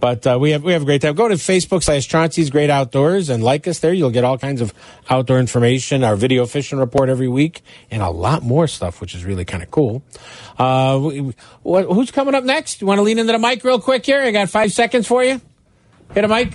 But 0.00 0.26
uh, 0.26 0.38
we 0.40 0.50
have 0.52 0.62
we 0.62 0.72
have 0.72 0.82
a 0.82 0.84
great 0.84 1.02
time. 1.02 1.14
Go 1.14 1.28
to 1.28 1.34
Facebook 1.34 1.82
slash 1.82 2.06
Chauncey's 2.06 2.50
Great 2.50 2.70
Outdoors 2.70 3.28
and 3.28 3.42
like 3.42 3.66
us 3.66 3.78
there. 3.80 3.92
You'll 3.92 4.10
get 4.10 4.24
all 4.24 4.38
kinds 4.38 4.60
of 4.60 4.72
outdoor 5.10 5.38
information, 5.38 6.04
our 6.04 6.16
video 6.16 6.46
fishing 6.46 6.78
report 6.78 7.08
every 7.08 7.28
week, 7.28 7.62
and 7.90 8.02
a 8.02 8.10
lot 8.10 8.42
more 8.42 8.66
stuff, 8.66 9.00
which 9.00 9.14
is 9.14 9.24
really 9.24 9.44
kind 9.44 9.62
of 9.62 9.70
cool. 9.70 10.02
Uh, 10.58 10.98
what, 11.62 11.84
who's 11.84 12.10
coming 12.10 12.34
up 12.34 12.44
next? 12.44 12.80
You 12.80 12.86
want 12.86 12.98
to 12.98 13.02
lean 13.02 13.18
into 13.18 13.32
the 13.32 13.38
mic 13.38 13.64
real 13.64 13.80
quick 13.80 14.04
here? 14.06 14.20
I 14.20 14.30
got 14.30 14.48
five 14.48 14.72
seconds 14.72 15.06
for 15.06 15.22
you. 15.24 15.40
Hit 16.14 16.24
a 16.24 16.28
mic. 16.28 16.54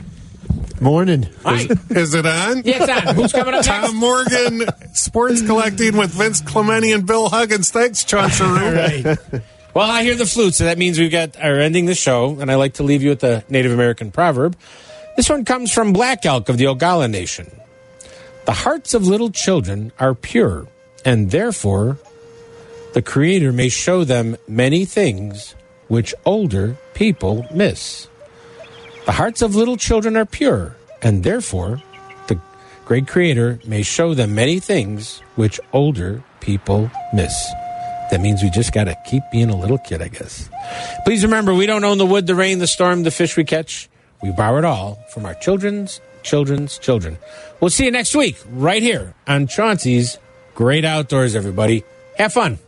Morning. 0.82 1.30
Hi. 1.44 1.68
Is 1.92 2.14
it 2.14 2.26
on? 2.26 2.64
Yeah, 2.64 2.84
it's 2.84 3.08
on. 3.08 3.16
Who's 3.16 3.32
coming 3.32 3.54
up 3.54 3.66
next? 3.66 3.68
Tom 3.68 3.96
Morgan, 3.96 4.64
Sports 4.94 5.42
Collecting 5.42 5.96
with 5.96 6.12
Vince 6.12 6.42
Clementi 6.42 6.92
and 6.92 7.06
Bill 7.06 7.30
Huggins. 7.30 7.72
Thanks, 7.72 8.04
Chauncey. 8.04 8.44
All 8.44 8.52
right. 8.52 9.18
Well, 9.74 9.90
I 9.90 10.04
hear 10.04 10.14
the 10.14 10.28
flute, 10.28 10.54
so 10.54 10.66
that 10.66 10.78
means 10.78 11.00
we've 11.00 11.12
got 11.12 11.36
our 11.42 11.60
ending 11.60 11.88
the 11.88 11.96
show, 11.96 12.38
and 12.40 12.52
I 12.52 12.56
like 12.56 12.76
to 12.76 12.84
leave 12.84 13.02
you 13.02 13.10
with 13.10 13.22
the 13.22 13.44
Native 13.50 13.72
American 13.72 14.12
proverb. 14.12 14.56
This 15.18 15.28
one 15.28 15.46
comes 15.46 15.74
from 15.74 15.94
Black 15.94 16.28
Elk 16.28 16.48
of 16.48 16.58
the 16.58 16.66
Oglala 16.66 17.10
Nation. 17.10 17.50
The 18.46 18.54
hearts 18.54 18.94
of 18.94 19.08
little 19.08 19.32
children 19.32 19.92
are 19.98 20.14
pure, 20.14 20.68
and 21.04 21.32
therefore 21.32 21.98
the 22.94 23.02
Creator 23.02 23.52
may 23.52 23.68
show 23.70 24.04
them 24.04 24.38
many 24.48 24.86
things 24.86 25.56
which 25.88 26.14
older 26.24 26.78
people 26.94 27.48
miss. 27.52 28.08
The 29.08 29.14
hearts 29.14 29.42
of 29.42 29.56
little 29.56 29.78
children 29.78 30.16
are 30.16 30.26
pure, 30.28 30.76
and 31.02 31.24
therefore 31.24 31.82
the 32.28 32.40
great 32.86 33.08
Creator 33.08 33.60
may 33.66 33.82
show 33.82 34.14
them 34.14 34.36
many 34.36 34.60
things 34.60 35.24
which 35.36 35.60
older 35.74 36.24
people 36.42 36.92
miss. 37.12 37.34
That 38.14 38.22
means 38.22 38.44
we 38.44 38.52
just 38.52 38.74
got 38.74 38.84
to 38.84 38.96
keep 39.08 39.24
being 39.32 39.50
a 39.50 39.56
little 39.56 39.80
kid, 39.80 40.00
I 40.00 40.08
guess. 40.08 40.48
Please 41.04 41.24
remember, 41.24 41.52
we 41.52 41.66
don't 41.66 41.84
own 41.84 41.98
the 41.98 42.06
wood, 42.06 42.28
the 42.28 42.36
rain, 42.36 42.60
the 42.60 42.68
storm, 42.68 43.02
the 43.02 43.10
fish 43.10 43.36
we 43.36 43.44
catch. 43.44 43.90
We 44.22 44.30
borrow 44.30 44.60
it 44.60 44.66
all 44.66 45.00
from 45.10 45.26
our 45.26 45.34
children's 45.34 46.00
children's 46.22 46.78
children. 46.78 47.18
We'll 47.60 47.72
see 47.72 47.86
you 47.86 47.92
next 47.92 48.16
week, 48.16 48.38
right 48.52 48.84
here 48.84 49.16
on 49.28 49.48
Chauncey's 49.48 50.20
Great 50.54 50.86
Outdoors, 50.86 51.36
everybody. 51.36 51.84
Have 52.20 52.34
fun. 52.34 52.60